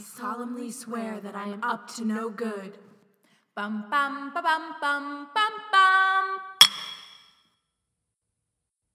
solemnly 0.00 0.70
swear 0.70 1.20
that 1.20 1.34
I 1.34 1.48
am 1.48 1.62
up 1.62 1.88
to 1.96 2.04
no 2.04 2.28
good. 2.30 2.78
Bum 3.54 3.84
bum 3.90 4.32
ba 4.34 4.42
bum 4.42 4.74
bum 4.80 5.28
bum 5.34 5.52
bum. 5.72 6.38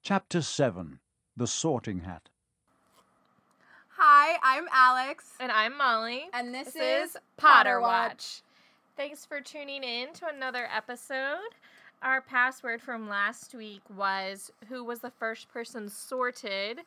Chapter 0.02 0.41
7 0.41 0.99
The 1.36 1.47
Sorting 1.47 2.02
Hat. 2.02 2.29
Hi, 3.97 4.38
I'm 4.44 4.65
Alex. 4.73 5.26
And 5.39 5.52
I'm 5.52 5.78
Molly. 5.78 6.26
And 6.33 6.54
this, 6.54 6.73
This 6.73 6.75
is 6.75 7.09
is 7.11 7.17
Potter 7.37 7.79
Watch. 7.81 8.41
Thanks 8.97 9.25
for 9.25 9.41
tuning 9.41 9.83
in 9.83 10.13
to 10.13 10.27
another 10.27 10.67
episode. 10.75 11.39
Our 12.01 12.21
password 12.21 12.81
from 12.81 13.09
last 13.09 13.55
week 13.55 13.81
was 13.95 14.51
Who 14.69 14.83
was 14.83 14.99
the 14.99 15.11
first 15.11 15.49
person 15.49 15.89
sorted? 15.89 16.79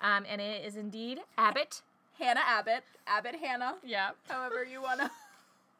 Um, 0.00 0.24
and 0.28 0.40
it 0.40 0.64
is 0.64 0.76
indeed 0.76 1.20
Abbott. 1.38 1.82
Hannah 2.18 2.42
Abbott. 2.46 2.84
Abbott 3.06 3.36
Hannah, 3.36 3.74
Yeah. 3.84 4.10
however 4.28 4.64
you 4.64 4.80
want 4.80 5.00
to 5.00 5.10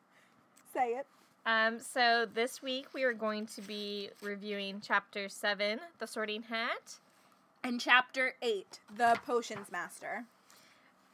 say 0.74 0.90
it. 0.90 1.06
Um, 1.46 1.78
so 1.78 2.26
this 2.32 2.62
week 2.62 2.86
we 2.94 3.02
are 3.04 3.12
going 3.12 3.46
to 3.48 3.60
be 3.62 4.10
reviewing 4.22 4.80
Chapter 4.84 5.28
7, 5.28 5.78
The 5.98 6.06
Sorting 6.06 6.42
Hat. 6.44 6.98
And 7.62 7.80
chapter 7.80 8.34
8, 8.42 8.80
The 8.96 9.18
Potions 9.26 9.70
Master. 9.70 10.24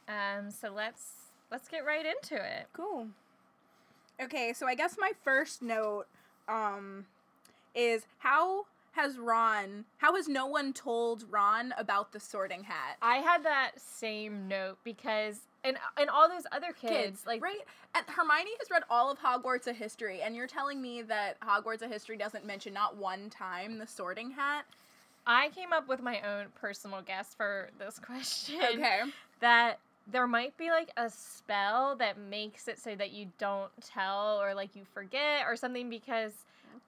Um, 0.07 0.51
so 0.51 0.71
let's 0.73 1.11
let's 1.49 1.67
get 1.69 1.85
right 1.85 2.05
into 2.05 2.35
it. 2.35 2.67
Cool. 2.73 3.07
Okay, 4.21 4.51
so 4.53 4.67
I 4.67 4.75
guess 4.75 4.95
my 4.99 5.11
first 5.23 5.61
note 5.61 6.07
um 6.49 7.05
is 7.73 8.03
how 8.19 8.65
has 8.91 9.17
Ron 9.17 9.85
how 9.97 10.15
has 10.15 10.27
no 10.27 10.45
one 10.45 10.73
told 10.73 11.25
Ron 11.29 11.73
about 11.77 12.11
the 12.11 12.19
sorting 12.19 12.63
hat? 12.63 12.97
I 13.01 13.17
had 13.17 13.43
that 13.43 13.71
same 13.77 14.47
note 14.47 14.77
because 14.83 15.39
and 15.63 15.77
and 15.97 16.09
all 16.09 16.27
those 16.27 16.45
other 16.51 16.71
kids, 16.73 17.23
like 17.25 17.41
right 17.41 17.61
and 17.93 18.05
hermione 18.07 18.51
has 18.59 18.69
read 18.71 18.83
all 18.89 19.11
of 19.11 19.19
hogwarts 19.19 19.67
a 19.67 19.73
history 19.73 20.21
and 20.21 20.35
you're 20.35 20.47
telling 20.47 20.81
me 20.81 21.01
that 21.03 21.39
hogwarts 21.41 21.81
a 21.81 21.87
history 21.87 22.17
doesn't 22.17 22.45
mention 22.45 22.73
not 22.73 22.95
one 22.97 23.29
time 23.29 23.77
the 23.77 23.87
sorting 23.87 24.31
hat 24.31 24.65
I 25.25 25.49
came 25.49 25.71
up 25.71 25.87
with 25.87 26.01
my 26.01 26.19
own 26.21 26.47
personal 26.59 27.01
guess 27.01 27.35
for 27.35 27.69
this 27.77 27.99
question. 27.99 28.55
okay 28.73 29.01
That 29.39 29.79
there 30.11 30.25
might 30.25 30.57
be 30.57 30.71
like 30.71 30.89
a 30.97 31.09
spell 31.09 31.95
that 31.97 32.17
makes 32.17 32.67
it 32.67 32.79
so 32.79 32.95
that 32.95 33.11
you 33.11 33.27
don't 33.37 33.71
tell 33.85 34.41
or 34.41 34.55
like 34.55 34.75
you 34.75 34.83
forget 34.83 35.45
or 35.47 35.55
something 35.55 35.89
because 35.89 36.33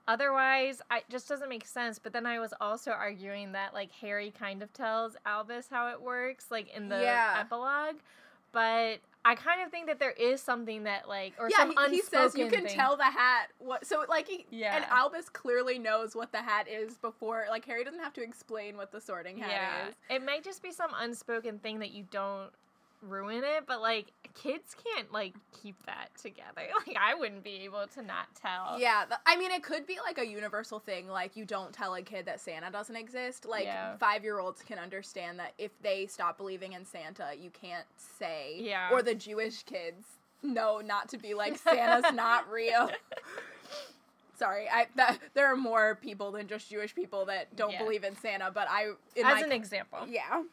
otherwise 0.07 0.81
I, 0.89 0.97
it 0.99 1.05
just 1.09 1.27
doesn't 1.27 1.49
make 1.49 1.65
sense. 1.65 1.99
But 1.99 2.13
then 2.13 2.25
I 2.25 2.39
was 2.39 2.53
also 2.61 2.91
arguing 2.91 3.51
that 3.53 3.73
like 3.73 3.91
Harry 4.01 4.31
kind 4.37 4.61
of 4.61 4.71
tells 4.73 5.15
Albus 5.25 5.67
how 5.69 5.89
it 5.89 6.01
works, 6.01 6.47
like 6.51 6.73
in 6.75 6.89
the 6.89 7.01
Yeah. 7.01 7.37
epilogue. 7.39 7.95
But 8.51 8.99
I 9.25 9.35
kind 9.35 9.61
of 9.61 9.71
think 9.71 9.87
that 9.87 9.99
there 9.99 10.11
is 10.11 10.41
something 10.41 10.83
that 10.83 11.07
like 11.07 11.33
or 11.39 11.49
yeah 11.49 11.57
some 11.59 11.69
he, 11.69 11.75
unspoken 11.77 11.93
he 11.93 12.01
says 12.01 12.35
you 12.37 12.47
can 12.49 12.65
thing. 12.65 12.75
tell 12.75 12.97
the 12.97 13.03
hat 13.05 13.47
what 13.59 13.85
so 13.87 14.03
like 14.09 14.27
he 14.27 14.45
Yeah. 14.51 14.75
and 14.75 14.85
albus 14.85 15.29
clearly 15.29 15.79
knows 15.79 16.13
what 16.13 16.33
the 16.33 16.39
hat 16.39 16.67
is 16.67 16.95
before 16.95 17.45
like 17.49 17.63
harry 17.63 17.85
doesn't 17.85 18.01
have 18.01 18.11
to 18.15 18.21
explain 18.21 18.75
what 18.75 18.91
the 18.91 18.99
sorting 18.99 19.37
hat 19.37 19.49
yeah, 19.49 19.87
is 19.87 19.95
it 20.09 20.25
might 20.25 20.43
just 20.43 20.61
be 20.61 20.73
some 20.73 20.91
unspoken 20.99 21.57
thing 21.59 21.79
that 21.79 21.91
you 21.91 22.03
don't 22.11 22.49
ruin 23.07 23.43
it, 23.43 23.65
but 23.67 23.81
like 23.81 24.07
kids 24.33 24.75
can't 24.95 25.11
like 25.13 25.33
keep 25.61 25.75
that 25.85 26.09
together. 26.21 26.61
Like 26.87 26.97
I 26.99 27.13
wouldn't 27.13 27.43
be 27.43 27.61
able 27.65 27.85
to 27.93 28.01
not 28.01 28.27
tell. 28.35 28.77
Yeah, 28.79 29.03
th- 29.07 29.19
I 29.25 29.35
mean, 29.37 29.51
it 29.51 29.61
could 29.63 29.85
be 29.85 29.97
like 30.05 30.17
a 30.17 30.25
universal 30.25 30.79
thing. 30.79 31.07
Like, 31.07 31.35
you 31.37 31.45
don't 31.45 31.71
tell 31.73 31.93
a 31.95 32.01
kid 32.01 32.25
that 32.25 32.39
Santa 32.41 32.71
doesn't 32.71 32.95
exist. 32.95 33.45
Like, 33.45 33.65
Yeah. 33.65 33.95
five 33.97 34.23
year 34.23 34.39
olds 34.39 34.61
can 34.61 34.79
understand 34.79 35.39
that 35.39 35.53
if 35.57 35.71
they 35.81 36.07
stop 36.07 36.37
believing 36.37 36.73
in 36.73 36.83
Santa, 36.85 37.31
you 37.39 37.49
can't 37.51 37.85
say. 37.97 38.57
Yeah. 38.59 38.89
Or 38.91 39.01
the 39.03 39.15
Jewish 39.15 39.63
kids 39.63 40.05
know 40.41 40.81
not 40.83 41.09
to 41.09 41.17
be 41.17 41.33
like, 41.33 41.57
Santa's 41.57 42.11
not 42.15 42.49
real. 42.51 42.89
Sorry, 44.35 44.67
I 44.67 44.87
that 44.95 45.19
there 45.35 45.45
are 45.45 45.55
more 45.55 45.95
people 46.01 46.31
than 46.31 46.47
just 46.47 46.69
Jewish 46.69 46.93
people 46.95 47.25
that 47.25 47.55
don't 47.55 47.71
Yeah. 47.71 47.83
believe 47.83 48.03
in 48.03 48.15
Santa, 48.17 48.49
but 48.51 48.67
I 48.69 48.87
in 49.15 49.25
As 49.25 49.39
my 49.39 49.45
an 49.45 49.51
example. 49.51 49.99
yeah 50.09 50.43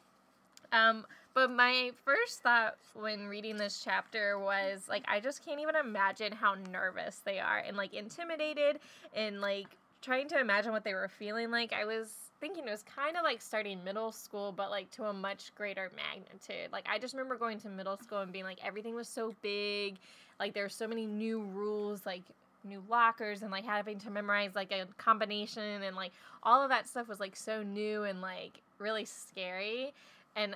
Um, 0.70 1.06
but 1.34 1.50
my 1.50 1.92
first 2.04 2.40
thought 2.42 2.76
when 2.94 3.26
reading 3.26 3.56
this 3.56 3.82
chapter 3.84 4.38
was 4.38 4.86
like, 4.88 5.04
I 5.08 5.20
just 5.20 5.44
can't 5.44 5.60
even 5.60 5.76
imagine 5.76 6.32
how 6.32 6.54
nervous 6.70 7.20
they 7.24 7.38
are 7.38 7.58
and 7.58 7.76
like 7.76 7.94
intimidated 7.94 8.80
and 9.14 9.40
like 9.40 9.68
trying 10.02 10.28
to 10.28 10.40
imagine 10.40 10.72
what 10.72 10.84
they 10.84 10.94
were 10.94 11.08
feeling 11.08 11.50
like. 11.50 11.72
I 11.72 11.84
was 11.84 12.12
thinking 12.40 12.66
it 12.66 12.70
was 12.70 12.82
kind 12.82 13.16
of 13.16 13.22
like 13.22 13.42
starting 13.42 13.84
middle 13.84 14.12
school, 14.12 14.52
but 14.52 14.70
like 14.70 14.90
to 14.92 15.04
a 15.04 15.12
much 15.12 15.54
greater 15.54 15.90
magnitude. 15.94 16.72
Like, 16.72 16.86
I 16.90 16.98
just 16.98 17.14
remember 17.14 17.36
going 17.36 17.60
to 17.60 17.68
middle 17.68 17.96
school 17.98 18.18
and 18.18 18.32
being 18.32 18.44
like, 18.44 18.58
everything 18.64 18.94
was 18.94 19.08
so 19.08 19.34
big. 19.42 19.96
Like, 20.38 20.54
there 20.54 20.64
were 20.64 20.70
so 20.70 20.88
many 20.88 21.06
new 21.06 21.42
rules, 21.42 22.06
like, 22.06 22.22
new 22.64 22.82
lockers 22.88 23.40
and 23.40 23.50
like 23.50 23.64
having 23.64 23.98
to 23.98 24.10
memorize 24.10 24.54
like 24.54 24.70
a 24.70 24.86
combination 24.98 25.82
and 25.82 25.96
like 25.96 26.12
all 26.42 26.62
of 26.62 26.68
that 26.68 26.86
stuff 26.86 27.08
was 27.08 27.18
like 27.18 27.34
so 27.34 27.62
new 27.62 28.04
and 28.04 28.20
like 28.20 28.60
really 28.78 29.06
scary 29.06 29.94
and 30.36 30.54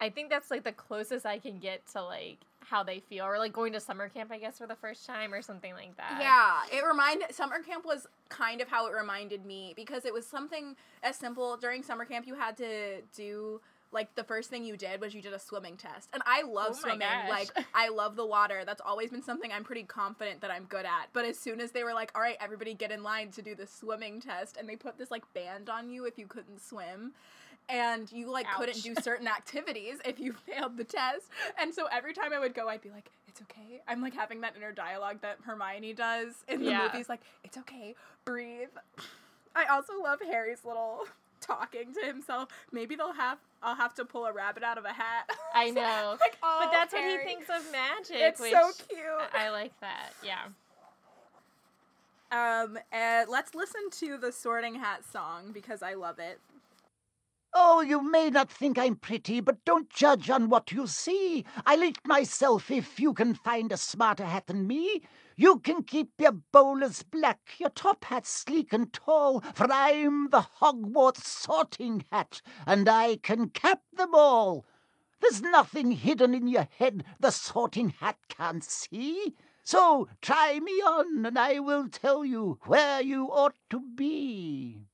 I, 0.00 0.10
think 0.10 0.30
that's 0.30 0.50
like 0.50 0.64
the 0.64 0.72
closest 0.72 1.26
I 1.26 1.38
can 1.38 1.58
get 1.58 1.86
to 1.92 2.02
like 2.02 2.38
how 2.60 2.82
they 2.82 3.00
feel 3.00 3.24
or 3.24 3.38
like 3.38 3.52
going 3.52 3.72
to 3.72 3.80
summer 3.80 4.08
camp 4.08 4.30
I 4.30 4.38
guess 4.38 4.58
for 4.58 4.66
the 4.66 4.74
first 4.76 5.06
time 5.06 5.32
or 5.32 5.40
something 5.42 5.72
like 5.74 5.96
that. 5.96 6.18
Yeah, 6.20 6.78
it 6.78 6.84
reminded 6.84 7.34
summer 7.34 7.60
camp 7.62 7.84
was 7.86 8.06
kind 8.28 8.60
of 8.60 8.68
how 8.68 8.86
it 8.86 8.92
reminded 8.94 9.44
me 9.46 9.72
because 9.74 10.04
it 10.04 10.12
was 10.12 10.26
something 10.26 10.76
as 11.02 11.16
simple 11.16 11.56
during 11.56 11.82
summer 11.82 12.04
camp 12.04 12.26
you 12.26 12.34
had 12.34 12.56
to 12.58 13.00
do 13.16 13.60
like 13.90 14.14
the 14.16 14.24
first 14.24 14.50
thing 14.50 14.66
you 14.66 14.76
did 14.76 15.00
was 15.00 15.14
you 15.14 15.22
did 15.22 15.32
a 15.32 15.38
swimming 15.38 15.78
test. 15.78 16.10
And 16.12 16.22
I 16.26 16.42
love 16.42 16.72
Oh 16.76 16.80
swimming. 16.80 16.98
gosh. 17.00 17.30
Like 17.30 17.48
I 17.74 17.88
love 17.88 18.16
the 18.16 18.26
water. 18.26 18.64
That's 18.66 18.82
always 18.84 19.10
been 19.10 19.22
something 19.22 19.50
I'm 19.50 19.64
pretty 19.64 19.84
confident 19.84 20.42
that 20.42 20.50
I'm 20.50 20.64
good 20.64 20.84
at. 20.84 21.08
But 21.14 21.24
as 21.24 21.38
soon 21.38 21.58
as 21.58 21.70
they 21.72 21.84
were 21.84 21.94
like, 21.94 22.12
"All 22.14 22.20
right, 22.20 22.36
everybody 22.38 22.74
get 22.74 22.90
in 22.90 23.02
line 23.02 23.30
to 23.30 23.40
do 23.40 23.54
the 23.54 23.66
swimming 23.66 24.20
test." 24.20 24.58
And 24.58 24.68
they 24.68 24.76
put 24.76 24.98
this 24.98 25.10
like 25.10 25.24
band 25.32 25.70
on 25.70 25.88
you 25.88 26.04
if 26.04 26.18
you 26.18 26.26
couldn't 26.26 26.60
swim. 26.60 27.12
And 27.68 28.10
you 28.10 28.30
like 28.30 28.46
couldn't 28.56 28.82
do 28.82 28.94
certain 29.02 29.28
activities 29.28 29.98
if 30.04 30.18
you 30.18 30.32
failed 30.32 30.76
the 30.76 30.84
test. 30.84 31.26
And 31.60 31.74
so 31.74 31.86
every 31.92 32.14
time 32.14 32.32
I 32.32 32.38
would 32.38 32.54
go, 32.54 32.68
I'd 32.68 32.80
be 32.80 32.90
like, 32.90 33.10
"It's 33.28 33.40
okay." 33.42 33.82
I'm 33.86 34.00
like 34.00 34.14
having 34.14 34.40
that 34.40 34.54
inner 34.56 34.72
dialogue 34.72 35.18
that 35.22 35.38
Hermione 35.44 35.92
does 35.92 36.32
in 36.48 36.60
the 36.64 36.70
Yeah. 36.70 36.88
movies, 36.90 37.08
like, 37.08 37.20
"It's 37.44 37.58
okay, 37.58 37.94
breathe." 38.24 38.68
I 39.54 39.66
also 39.66 40.00
love 40.02 40.20
Harry's 40.22 40.64
little 40.64 41.06
talking 41.40 41.92
to 41.94 42.06
himself. 42.06 42.48
Maybe 42.72 42.96
they'll 42.96 43.12
have 43.12 43.38
I'll 43.62 43.74
have 43.76 43.92
to 43.96 44.04
pull 44.04 44.24
a 44.24 44.32
rabbit 44.32 44.62
out 44.62 44.78
of 44.78 44.84
a 44.84 44.92
hat. 44.92 45.30
I 45.54 45.70
know. 45.72 46.16
like, 46.20 46.38
oh, 46.42 46.60
but 46.62 46.72
that's 46.72 46.94
Harry. 46.94 47.12
what 47.12 47.20
he 47.20 47.26
thinks 47.26 47.48
of 47.50 47.70
magic. 47.72 48.16
It's 48.16 48.38
so 48.40 48.70
cute. 48.88 49.00
I 49.34 49.46
I 49.46 49.50
like 49.50 49.78
that. 49.80 50.10
Yeah. 50.24 50.44
Um, 52.30 52.78
and 52.92 53.28
let's 53.30 53.54
listen 53.54 53.88
to 53.90 54.18
the 54.18 54.30
Sorting 54.32 54.74
Hat 54.74 55.02
song 55.04 55.50
because 55.52 55.82
I 55.82 55.94
love 55.94 56.18
it. 56.18 56.38
Oh, 57.54 57.80
you 57.80 58.02
may 58.02 58.28
not 58.28 58.50
think 58.50 58.78
I'm 58.78 58.96
pretty, 58.96 59.40
but 59.40 59.64
don't 59.64 59.88
judge 59.88 60.28
on 60.28 60.48
what 60.48 60.70
you 60.70 60.86
see. 60.86 61.44
I'll 61.64 61.82
eat 61.82 61.98
myself 62.06 62.70
if 62.70 63.00
you 63.00 63.14
can 63.14 63.34
find 63.34 63.72
a 63.72 63.76
smarter 63.76 64.26
hat 64.26 64.48
than 64.48 64.66
me. 64.66 65.02
You 65.34 65.58
can 65.58 65.82
keep 65.82 66.12
your 66.18 66.32
bowlers 66.32 67.02
black, 67.02 67.40
your 67.58 67.70
top 67.70 68.04
hat 68.04 68.26
sleek 68.26 68.72
and 68.72 68.92
tall, 68.92 69.40
for 69.54 69.66
I'm 69.70 70.28
the 70.30 70.46
Hogwarts 70.60 71.24
sorting 71.24 72.04
hat, 72.12 72.42
and 72.66 72.88
I 72.88 73.16
can 73.16 73.48
cap 73.48 73.82
them 73.92 74.14
all. 74.14 74.66
There's 75.20 75.40
nothing 75.40 75.92
hidden 75.92 76.34
in 76.34 76.48
your 76.48 76.68
head 76.78 77.04
the 77.18 77.30
sorting 77.30 77.90
hat 77.90 78.18
can't 78.28 78.62
see. 78.62 79.34
So 79.64 80.08
try 80.20 80.60
me 80.60 80.72
on, 80.72 81.24
and 81.24 81.38
I 81.38 81.60
will 81.60 81.88
tell 81.88 82.24
you 82.24 82.58
where 82.66 83.00
you 83.00 83.26
ought 83.26 83.56
to 83.70 83.80
be. 83.80 84.86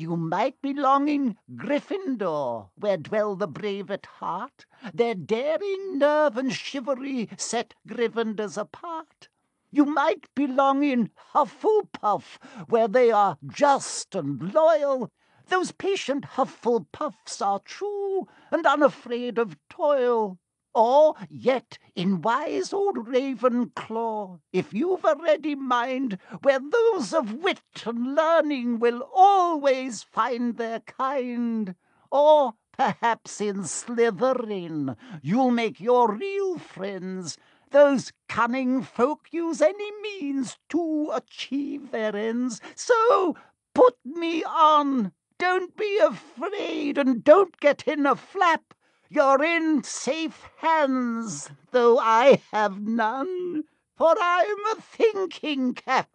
You 0.00 0.16
might 0.16 0.62
be 0.62 0.72
longing 0.74 1.36
Gryffindor, 1.56 2.70
where 2.76 2.96
dwell 2.98 3.34
the 3.34 3.48
brave 3.48 3.90
at 3.90 4.06
heart. 4.06 4.64
Their 4.94 5.16
daring 5.16 5.98
nerve 5.98 6.36
and 6.36 6.52
chivalry 6.52 7.28
set 7.36 7.74
Gryffindors 7.84 8.56
apart. 8.56 9.28
You 9.72 9.84
might 9.84 10.32
be 10.36 10.46
longing 10.46 11.10
Hufflepuff, 11.34 12.38
where 12.68 12.86
they 12.86 13.10
are 13.10 13.38
just 13.44 14.14
and 14.14 14.54
loyal. 14.54 15.10
Those 15.48 15.72
patient 15.72 16.26
Hufflepuffs 16.36 17.44
are 17.44 17.58
true 17.58 18.28
and 18.52 18.64
unafraid 18.66 19.36
of 19.36 19.58
toil. 19.68 20.38
Or 20.74 21.14
yet 21.30 21.78
in 21.94 22.20
wise 22.20 22.72
old 22.72 23.08
Ravenclaw, 23.08 24.40
if 24.52 24.74
you've 24.74 25.04
a 25.04 25.16
ready 25.16 25.54
mind, 25.54 26.18
where 26.42 26.60
those 26.60 27.14
of 27.14 27.32
wit 27.32 27.62
and 27.86 28.14
learning 28.14 28.78
will 28.78 29.08
always 29.14 30.02
find 30.02 30.56
their 30.56 30.80
kind. 30.80 31.74
Or 32.10 32.54
perhaps 32.76 33.40
in 33.40 33.64
Slytherin 33.64 34.96
you'll 35.22 35.50
make 35.50 35.80
your 35.80 36.12
real 36.12 36.58
friends. 36.58 37.38
Those 37.70 38.12
cunning 38.28 38.82
folk 38.82 39.28
use 39.30 39.60
any 39.60 39.90
means 40.00 40.58
to 40.68 41.10
achieve 41.12 41.90
their 41.90 42.14
ends. 42.14 42.60
So 42.74 43.36
put 43.74 43.96
me 44.04 44.44
on. 44.44 45.12
Don't 45.38 45.76
be 45.76 45.98
afraid 45.98 46.98
and 46.98 47.22
don't 47.24 47.58
get 47.60 47.86
in 47.86 48.06
a 48.06 48.16
flap. 48.16 48.74
You're 49.10 49.42
in 49.42 49.82
safe 49.84 50.50
hands, 50.58 51.50
though 51.70 51.98
I 51.98 52.42
have 52.52 52.80
none, 52.80 53.64
for 53.96 54.14
I'm 54.20 54.66
a 54.72 54.80
thinking 54.80 55.74
cap. 55.74 56.10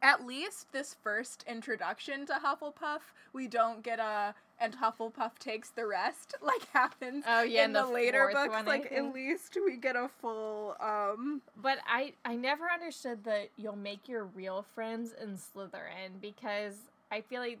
At 0.00 0.24
least 0.24 0.70
this 0.72 0.94
first 1.02 1.44
introduction 1.48 2.24
to 2.26 2.34
Hufflepuff, 2.34 3.00
we 3.32 3.48
don't 3.48 3.82
get 3.82 3.98
a 3.98 4.34
and 4.60 4.74
Hufflepuff 4.76 5.38
takes 5.38 5.70
the 5.70 5.86
rest 5.86 6.34
like 6.42 6.66
happens 6.72 7.24
Oh, 7.26 7.42
yeah, 7.42 7.60
in 7.64 7.66
in 7.66 7.72
the, 7.74 7.82
the 7.84 7.88
later 7.92 8.30
books. 8.32 8.48
one, 8.48 8.64
like 8.66 8.90
at 8.92 9.12
least 9.12 9.56
we 9.64 9.76
get 9.76 9.96
a 9.96 10.08
full 10.08 10.76
um 10.80 11.42
But 11.60 11.78
I 11.86 12.12
I 12.24 12.36
never 12.36 12.64
understood 12.72 13.24
that 13.24 13.50
you'll 13.56 13.76
make 13.76 14.08
your 14.08 14.24
real 14.24 14.64
friends 14.74 15.12
in 15.20 15.36
Slytherin 15.36 16.20
because 16.20 16.76
I 17.10 17.20
feel 17.20 17.40
like 17.40 17.58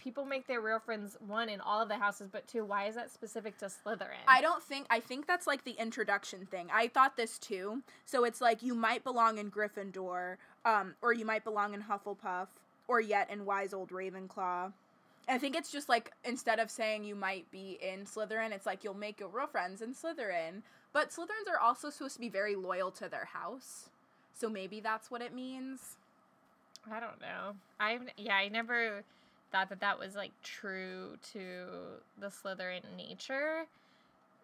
people 0.00 0.24
make 0.24 0.46
their 0.46 0.60
real 0.60 0.80
friends 0.80 1.16
one 1.26 1.48
in 1.48 1.60
all 1.60 1.80
of 1.80 1.88
the 1.88 1.96
houses, 1.96 2.28
but 2.32 2.48
two, 2.48 2.64
why 2.64 2.86
is 2.86 2.94
that 2.94 3.10
specific 3.12 3.58
to 3.58 3.66
Slytherin? 3.66 4.24
I 4.26 4.40
don't 4.40 4.62
think 4.62 4.86
I 4.90 4.98
think 4.98 5.26
that's 5.26 5.46
like 5.46 5.64
the 5.64 5.72
introduction 5.72 6.46
thing. 6.46 6.68
I 6.72 6.88
thought 6.88 7.16
this 7.16 7.38
too. 7.38 7.82
So 8.06 8.24
it's 8.24 8.40
like 8.40 8.62
you 8.62 8.74
might 8.74 9.04
belong 9.04 9.38
in 9.38 9.50
Gryffindor, 9.50 10.36
um, 10.64 10.94
or 11.02 11.12
you 11.12 11.24
might 11.24 11.44
belong 11.44 11.74
in 11.74 11.82
Hufflepuff, 11.82 12.48
or 12.88 13.00
yet 13.00 13.30
in 13.30 13.44
Wise 13.44 13.72
Old 13.72 13.90
Ravenclaw. 13.90 14.72
I 15.28 15.38
think 15.38 15.54
it's 15.54 15.70
just 15.70 15.88
like 15.88 16.12
instead 16.24 16.58
of 16.58 16.70
saying 16.70 17.04
you 17.04 17.14
might 17.14 17.50
be 17.52 17.78
in 17.80 18.04
Slytherin, 18.04 18.52
it's 18.52 18.66
like 18.66 18.82
you'll 18.82 18.94
make 18.94 19.20
your 19.20 19.28
real 19.28 19.46
friends 19.46 19.82
in 19.82 19.94
Slytherin. 19.94 20.62
But 20.92 21.10
Slytherins 21.10 21.48
are 21.48 21.60
also 21.60 21.90
supposed 21.90 22.14
to 22.14 22.20
be 22.20 22.28
very 22.28 22.56
loyal 22.56 22.90
to 22.92 23.08
their 23.08 23.26
house. 23.26 23.90
So 24.34 24.48
maybe 24.48 24.80
that's 24.80 25.10
what 25.10 25.22
it 25.22 25.32
means. 25.32 25.96
I 26.90 26.98
don't 26.98 27.20
know. 27.20 27.54
I've 27.78 28.02
yeah, 28.16 28.34
I 28.34 28.48
never 28.48 29.04
thought 29.52 29.68
that 29.68 29.80
that 29.80 29.98
was 29.98 30.14
like 30.14 30.32
true 30.42 31.16
to 31.32 31.64
the 32.18 32.28
Slytherin 32.28 32.82
nature. 32.96 33.66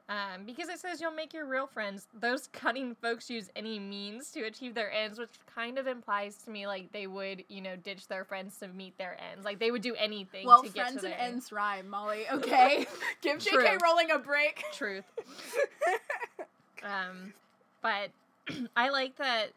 Um, 0.09 0.45
because 0.47 0.69
it 0.69 0.79
says 0.79 1.01
you'll 1.01 1.11
make 1.11 1.35
your 1.35 1.47
real 1.47 1.67
friends. 1.67 2.07
Those 2.15 2.47
cunning 2.53 2.95
folks 3.03 3.29
use 3.29 3.51
any 3.57 3.81
means 3.81 4.31
to 4.33 4.43
achieve 4.43 4.73
their 4.73 4.93
ends, 4.93 5.19
which 5.19 5.31
kind 5.53 5.79
of 5.79 5.89
implies 5.89 6.37
to 6.45 6.51
me 6.51 6.69
like 6.69 6.93
they 6.93 7.09
would, 7.09 7.43
you 7.49 7.61
know, 7.61 7.75
ditch 7.75 8.07
their 8.07 8.25
friends 8.25 8.57
to 8.59 8.69
meet 8.69 8.97
their 8.99 9.17
ends. 9.33 9.45
Like 9.45 9.59
they 9.59 9.73
would 9.73 9.83
do 9.83 9.97
anything 9.97 10.47
Well, 10.47 10.63
to 10.63 10.69
get 10.69 10.87
friends 10.87 11.01
to 11.01 11.09
and 11.09 11.13
their 11.13 11.21
ends 11.21 11.51
rhyme, 11.51 11.89
Molly. 11.89 12.25
Okay, 12.33 12.87
give 13.21 13.41
J.K. 13.41 13.57
True. 13.57 13.79
Rowling 13.83 14.11
a 14.13 14.19
break. 14.19 14.63
Truth. 14.73 15.05
Um, 16.85 17.33
but 17.83 18.11
I 18.77 18.91
like 18.91 19.17
that 19.17 19.49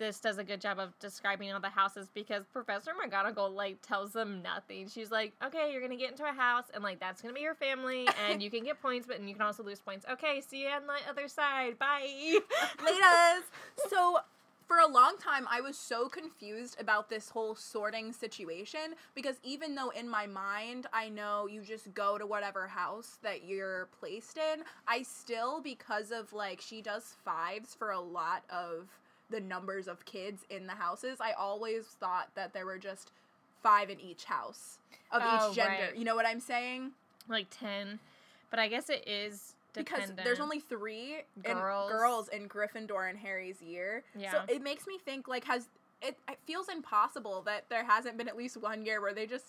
this 0.00 0.18
does 0.18 0.38
a 0.38 0.44
good 0.44 0.60
job 0.60 0.80
of 0.80 0.98
describing 0.98 1.52
all 1.52 1.60
the 1.60 1.68
houses 1.68 2.08
because 2.12 2.44
Professor 2.52 2.92
McGonagall 2.92 3.54
like 3.54 3.80
tells 3.82 4.12
them 4.12 4.42
nothing. 4.42 4.88
She's 4.88 5.10
like, 5.12 5.34
"Okay, 5.44 5.70
you're 5.70 5.82
gonna 5.82 5.94
get 5.94 6.10
into 6.10 6.24
a 6.24 6.32
house, 6.32 6.64
and 6.74 6.82
like 6.82 6.98
that's 6.98 7.22
gonna 7.22 7.34
be 7.34 7.42
your 7.42 7.54
family, 7.54 8.08
and 8.28 8.42
you 8.42 8.50
can 8.50 8.64
get 8.64 8.82
points, 8.82 9.06
but 9.06 9.18
and 9.20 9.28
you 9.28 9.34
can 9.34 9.42
also 9.42 9.62
lose 9.62 9.78
points. 9.78 10.06
Okay, 10.10 10.40
see 10.40 10.62
you 10.62 10.68
on 10.68 10.86
the 10.86 11.08
other 11.08 11.28
side. 11.28 11.78
Bye." 11.78 12.38
Laters. 12.78 13.42
So 13.90 14.20
for 14.66 14.78
a 14.78 14.86
long 14.86 15.16
time 15.18 15.48
I 15.50 15.60
was 15.60 15.76
so 15.76 16.08
confused 16.08 16.80
about 16.80 17.10
this 17.10 17.28
whole 17.28 17.56
sorting 17.56 18.12
situation 18.12 18.94
because 19.16 19.34
even 19.42 19.74
though 19.74 19.90
in 19.90 20.08
my 20.08 20.28
mind 20.28 20.86
I 20.92 21.08
know 21.08 21.48
you 21.48 21.62
just 21.62 21.92
go 21.92 22.18
to 22.18 22.24
whatever 22.24 22.68
house 22.68 23.18
that 23.24 23.42
you're 23.42 23.88
placed 23.98 24.38
in, 24.38 24.62
I 24.86 25.02
still 25.02 25.60
because 25.60 26.12
of 26.12 26.32
like 26.32 26.60
she 26.60 26.82
does 26.82 27.16
fives 27.24 27.74
for 27.74 27.90
a 27.90 27.98
lot 28.00 28.44
of 28.48 28.86
the 29.30 29.40
numbers 29.40 29.88
of 29.88 30.04
kids 30.04 30.42
in 30.50 30.66
the 30.66 30.72
houses, 30.74 31.18
I 31.20 31.32
always 31.32 31.84
thought 31.84 32.28
that 32.34 32.52
there 32.52 32.66
were 32.66 32.78
just 32.78 33.12
five 33.62 33.90
in 33.90 34.00
each 34.00 34.24
house 34.24 34.78
of 35.12 35.22
Oh, 35.24 35.50
each 35.50 35.56
gender. 35.56 35.70
right. 35.88 35.96
You 35.96 36.04
know 36.04 36.14
what 36.16 36.26
I'm 36.26 36.40
saying? 36.40 36.92
like 37.28 37.46
ten, 37.50 38.00
but 38.50 38.58
I 38.58 38.66
guess 38.66 38.90
it 38.90 39.06
is 39.06 39.54
because 39.72 40.10
there's 40.24 40.40
only 40.40 40.58
three 40.58 41.18
in- 41.44 41.52
Girls. 41.52 41.90
girls 41.92 42.28
in 42.28 42.48
Gryffindor 42.48 43.08
in 43.08 43.14
Harry's 43.16 43.62
year. 43.62 44.02
Yeah. 44.18 44.32
So 44.32 44.42
it 44.48 44.62
makes 44.62 44.86
me 44.88 44.98
think 44.98 45.28
like 45.28 45.44
has 45.44 45.68
it, 46.02 46.16
it 46.28 46.38
feels 46.46 46.68
impossible 46.68 47.42
that 47.42 47.64
there 47.68 47.84
hasn't 47.84 48.16
been 48.16 48.26
at 48.26 48.36
least 48.36 48.56
one 48.56 48.84
year 48.84 49.00
where 49.00 49.12
they 49.14 49.26
just 49.26 49.44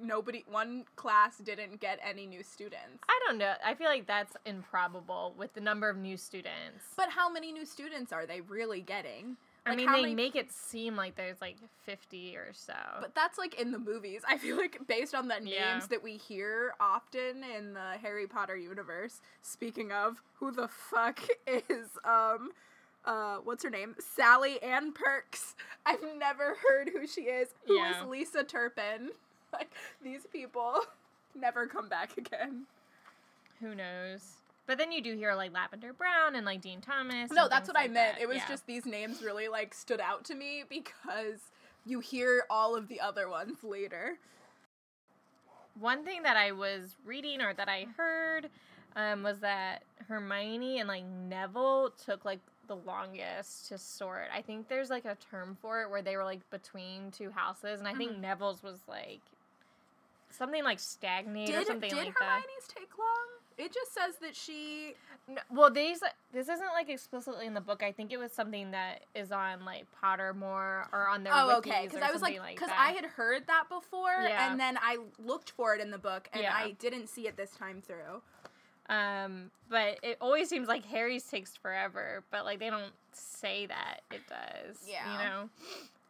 nobody 0.00 0.44
one 0.50 0.84
class 0.96 1.38
didn't 1.38 1.80
get 1.80 1.98
any 2.08 2.26
new 2.26 2.42
students. 2.42 2.98
I 3.08 3.18
don't 3.26 3.38
know. 3.38 3.54
I 3.64 3.74
feel 3.74 3.88
like 3.88 4.06
that's 4.06 4.36
improbable 4.44 5.34
with 5.38 5.54
the 5.54 5.60
number 5.60 5.88
of 5.88 5.96
new 5.96 6.16
students. 6.16 6.84
But 6.96 7.10
how 7.10 7.30
many 7.30 7.52
new 7.52 7.64
students 7.66 8.12
are 8.12 8.26
they 8.26 8.40
really 8.42 8.80
getting? 8.80 9.36
I 9.68 9.74
mean, 9.74 9.86
they 9.90 10.02
many- 10.02 10.14
make 10.14 10.36
it 10.36 10.52
seem 10.52 10.94
like 10.94 11.16
there's 11.16 11.40
like 11.40 11.56
50 11.84 12.36
or 12.36 12.52
so. 12.52 12.72
But 13.00 13.16
that's 13.16 13.36
like 13.36 13.60
in 13.60 13.72
the 13.72 13.78
movies. 13.80 14.22
I 14.28 14.38
feel 14.38 14.56
like 14.56 14.78
based 14.86 15.12
on 15.14 15.26
the 15.26 15.38
names 15.40 15.50
Yeah. 15.56 15.80
that 15.90 16.02
we 16.04 16.16
hear 16.16 16.74
often 16.78 17.42
in 17.42 17.74
the 17.74 17.98
Harry 18.00 18.28
Potter 18.28 18.56
universe. 18.56 19.20
Speaking 19.42 19.90
of, 19.90 20.22
who 20.34 20.52
the 20.52 20.68
fuck 20.68 21.18
is 21.46 21.88
um 22.04 22.50
uh 23.04 23.36
what's 23.44 23.64
her 23.64 23.70
name? 23.70 23.96
Sally 23.98 24.62
Ann 24.62 24.92
Perks. 24.92 25.54
I've 25.86 26.02
never 26.16 26.56
heard 26.68 26.90
who 26.92 27.06
she 27.06 27.22
is. 27.22 27.48
Who 27.66 27.74
is 27.74 27.96
Yeah. 27.96 28.04
Lisa 28.06 28.44
Turpin? 28.44 29.10
Like 29.58 29.70
these 30.02 30.26
people 30.32 30.80
never 31.34 31.66
come 31.66 31.88
back 31.88 32.16
again. 32.16 32.64
Who 33.60 33.74
knows? 33.74 34.34
But 34.66 34.78
then 34.78 34.90
you 34.92 35.00
do 35.02 35.14
hear 35.16 35.34
like 35.34 35.52
Lavender 35.54 35.92
Brown 35.92 36.34
and 36.34 36.44
like 36.44 36.60
Dean 36.60 36.80
Thomas. 36.80 37.30
No, 37.30 37.48
that's 37.48 37.68
what 37.68 37.78
I 37.78 37.82
meant. 37.88 38.16
that. 38.16 38.20
It 38.20 38.26
was 38.26 38.38
Yeah. 38.38 38.48
just 38.48 38.66
these 38.66 38.84
names 38.84 39.22
really 39.22 39.48
like 39.48 39.72
stood 39.74 40.00
out 40.00 40.24
to 40.24 40.34
me 40.34 40.64
because 40.68 41.40
you 41.84 42.00
hear 42.00 42.44
all 42.50 42.74
of 42.74 42.88
the 42.88 43.00
other 43.00 43.28
ones 43.28 43.62
later. 43.62 44.18
one 45.78 46.04
thing 46.04 46.22
that 46.22 46.36
I 46.36 46.52
was 46.52 46.96
reading 47.04 47.40
or 47.42 47.52
that 47.54 47.68
I 47.68 47.86
heard 47.96 48.48
um, 48.96 49.22
was 49.22 49.38
that 49.40 49.82
Hermione 50.08 50.80
and 50.80 50.88
like 50.88 51.04
Neville 51.04 51.92
took 52.04 52.24
like 52.24 52.40
the 52.66 52.76
longest 52.76 53.68
to 53.68 53.78
sort. 53.78 54.24
I 54.34 54.42
think 54.42 54.68
there's 54.68 54.90
like 54.90 55.04
a 55.04 55.16
term 55.30 55.56
for 55.60 55.82
it 55.82 55.90
where 55.90 56.02
they 56.02 56.16
were 56.16 56.24
like 56.24 56.48
between 56.50 57.10
two 57.10 57.30
houses, 57.30 57.78
and 57.78 57.86
I 57.86 57.94
think 57.94 58.18
Neville's 58.18 58.62
was 58.62 58.80
like 58.88 59.20
something 60.30 60.64
like 60.64 60.78
stagnate 60.78 61.50
or 61.50 61.64
something 61.64 61.90
like 61.90 61.90
that. 61.90 61.96
Did 61.96 62.06
like 62.06 62.14
Hermione's 62.18 62.68
take 62.68 62.98
long? 62.98 63.26
It 63.58 63.72
just 63.72 63.94
says 63.94 64.16
that 64.20 64.36
she. 64.36 64.94
No, 65.28 65.40
well, 65.50 65.70
these 65.70 66.00
this 66.32 66.48
isn't 66.48 66.68
like 66.74 66.88
explicitly 66.90 67.46
in 67.46 67.54
the 67.54 67.60
book. 67.60 67.82
I 67.82 67.90
think 67.90 68.12
it 68.12 68.18
was 68.18 68.30
something 68.32 68.70
that 68.72 69.04
is 69.14 69.32
on 69.32 69.64
like 69.64 69.86
Pottermore 70.02 70.86
or 70.92 71.08
on 71.08 71.24
their 71.24 71.32
Oh, 71.34 71.56
okay. 71.58 71.84
Because 71.84 72.02
I 72.02 72.12
was 72.12 72.20
like, 72.22 72.38
because 72.48 72.68
that. 72.68 72.78
I 72.78 72.92
had 72.92 73.06
heard 73.06 73.46
that 73.46 73.64
before, 73.68 74.12
Yeah. 74.22 74.50
and 74.50 74.60
then 74.60 74.78
I 74.80 74.98
looked 75.18 75.50
for 75.50 75.74
it 75.74 75.80
in 75.80 75.90
the 75.90 75.98
book, 75.98 76.28
and 76.32 76.42
Yeah. 76.42 76.54
I 76.54 76.72
didn't 76.72 77.08
see 77.08 77.26
it 77.26 77.36
this 77.36 77.50
time 77.52 77.80
through. 77.80 78.22
Um, 78.88 79.50
but 79.68 79.98
it 80.02 80.18
always 80.20 80.48
seems 80.48 80.68
like 80.68 80.84
Harry's 80.84 81.24
takes 81.24 81.56
forever, 81.56 82.22
but 82.30 82.44
like 82.44 82.60
they 82.60 82.70
don't 82.70 82.92
say 83.12 83.66
that 83.66 84.02
it 84.12 84.20
does. 84.28 84.76
Yeah. 84.86 85.12
You 85.12 85.18
know? 85.28 85.48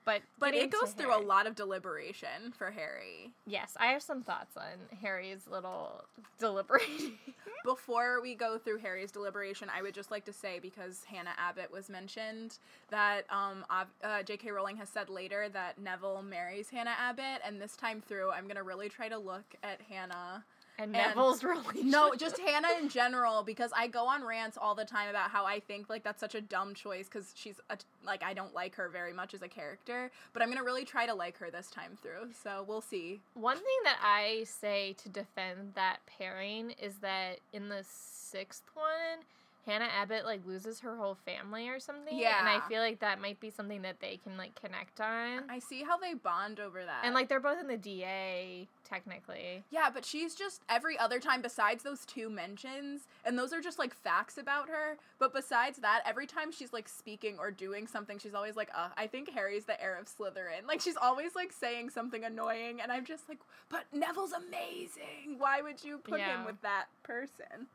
But 0.06 0.22
But 0.38 0.54
it 0.54 0.70
goes 0.70 0.92
through 0.92 1.10
Harry- 1.10 1.24
a 1.24 1.26
lot 1.26 1.46
of 1.46 1.54
deliberation 1.56 2.52
for 2.56 2.70
Harry. 2.70 3.32
Yes, 3.44 3.76
I 3.78 3.88
have 3.88 4.02
some 4.02 4.22
thoughts 4.22 4.56
on 4.56 4.96
Harry's 5.02 5.46
little 5.46 6.04
deliberating. 6.38 7.18
Before 7.64 8.22
we 8.22 8.36
go 8.36 8.56
through 8.58 8.78
Harry's 8.78 9.10
deliberation, 9.10 9.68
I 9.76 9.82
would 9.82 9.92
just 9.92 10.12
like 10.12 10.24
to 10.26 10.32
say 10.32 10.60
because 10.60 11.02
Hannah 11.02 11.34
Abbott 11.36 11.72
was 11.72 11.88
mentioned 11.90 12.58
that 12.90 13.24
um, 13.28 13.64
uh, 13.68 14.22
J.K. 14.22 14.52
Rowling 14.52 14.76
has 14.76 14.88
said 14.88 15.08
later 15.10 15.48
that 15.48 15.76
Neville 15.76 16.22
marries 16.22 16.70
Hannah 16.70 16.94
Abbott, 16.96 17.42
and 17.44 17.60
this 17.60 17.74
time 17.74 18.00
through, 18.00 18.30
I'm 18.30 18.46
gonna 18.46 18.62
really 18.62 18.88
try 18.88 19.08
to 19.08 19.18
look 19.18 19.56
at 19.64 19.80
Hannah 19.88 20.44
and 20.78 20.94
And- 20.94 21.08
Neville's 21.08 21.42
really 21.44 21.82
No, 21.82 22.14
just 22.14 22.38
Hannah 22.38 22.72
in 22.80 22.88
general 22.88 23.42
because 23.42 23.70
I 23.74 23.86
go 23.86 24.06
on 24.06 24.24
rants 24.24 24.58
all 24.60 24.74
the 24.74 24.84
time 24.84 25.08
about 25.08 25.30
how 25.30 25.44
I 25.44 25.60
think 25.60 25.88
like 25.88 26.02
that's 26.04 26.20
such 26.20 26.34
a 26.34 26.40
dumb 26.40 26.74
choice 26.74 27.06
because 27.08 27.32
she's 27.34 27.60
a, 27.70 27.78
like 28.04 28.22
I 28.22 28.34
don't 28.34 28.54
like 28.54 28.74
her 28.76 28.88
very 28.88 29.12
much 29.12 29.34
as 29.34 29.42
a 29.42 29.48
character, 29.48 30.10
but 30.32 30.42
I'm 30.42 30.48
gonna 30.48 30.64
really 30.64 30.84
try 30.84 31.06
to 31.06 31.14
like 31.14 31.38
her 31.38 31.50
this 31.50 31.68
time 31.70 31.96
through. 32.02 32.30
So 32.42 32.64
we'll 32.66 32.80
see. 32.80 33.20
One 33.34 33.56
thing 33.56 33.64
that 33.84 33.98
I 34.02 34.44
say 34.44 34.94
to 35.02 35.08
defend 35.08 35.72
that 35.74 35.98
pairing 36.06 36.72
is 36.80 36.94
that 36.96 37.38
in 37.52 37.68
the 37.68 37.84
sixth 37.88 38.62
one, 38.74 39.24
Hannah 39.66 39.88
Abbott 40.00 40.24
like 40.24 40.46
loses 40.46 40.80
her 40.80 40.96
whole 40.96 41.16
family 41.16 41.68
or 41.68 41.80
something. 41.80 42.16
Yeah. 42.16 42.38
And 42.38 42.48
I 42.48 42.66
feel 42.68 42.80
like 42.80 43.00
that 43.00 43.20
might 43.20 43.40
be 43.40 43.50
something 43.50 43.82
that 43.82 44.00
they 44.00 44.18
can 44.22 44.36
like 44.36 44.54
connect 44.60 45.00
on. 45.00 45.42
I 45.50 45.58
see 45.58 45.82
how 45.82 45.98
they 45.98 46.14
bond 46.14 46.60
over 46.60 46.84
that. 46.84 47.02
And 47.04 47.14
like 47.14 47.28
they're 47.28 47.40
both 47.40 47.60
in 47.60 47.66
the 47.66 47.76
DA 47.76 48.68
technically. 48.84 49.64
yeah, 49.70 49.90
but 49.92 50.04
she's 50.04 50.34
just 50.36 50.62
every 50.68 50.96
other 50.96 51.18
time 51.18 51.42
besides 51.42 51.82
those 51.82 52.06
two 52.06 52.30
mentions, 52.30 53.08
and 53.24 53.36
those 53.36 53.52
are 53.52 53.60
just 53.60 53.78
like 53.80 53.92
facts 53.94 54.38
about 54.38 54.68
her. 54.68 54.96
But 55.18 55.34
besides 55.34 55.78
that, 55.78 56.02
every 56.06 56.26
time 56.26 56.52
she's 56.52 56.72
like 56.72 56.88
speaking 56.88 57.36
or 57.38 57.50
doing 57.50 57.88
something, 57.88 58.18
she's 58.18 58.34
always 58.34 58.54
like, 58.54 58.70
"Uh, 58.74 58.88
I 58.96 59.08
think 59.08 59.30
Harry's 59.30 59.64
the 59.64 59.82
heir 59.82 59.96
of 59.98 60.06
Slytherin." 60.06 60.68
Like 60.68 60.80
she's 60.80 60.96
always 60.96 61.34
like 61.34 61.52
saying 61.52 61.90
something 61.90 62.22
annoying, 62.24 62.80
and 62.80 62.92
I'm 62.92 63.04
just 63.04 63.28
like, 63.28 63.40
"But 63.68 63.86
Neville's 63.92 64.32
amazing. 64.32 65.38
Why 65.38 65.60
would 65.62 65.82
you 65.82 65.98
put 65.98 66.20
him 66.20 66.44
with 66.44 66.60
that 66.62 66.86
person?" 67.02 67.66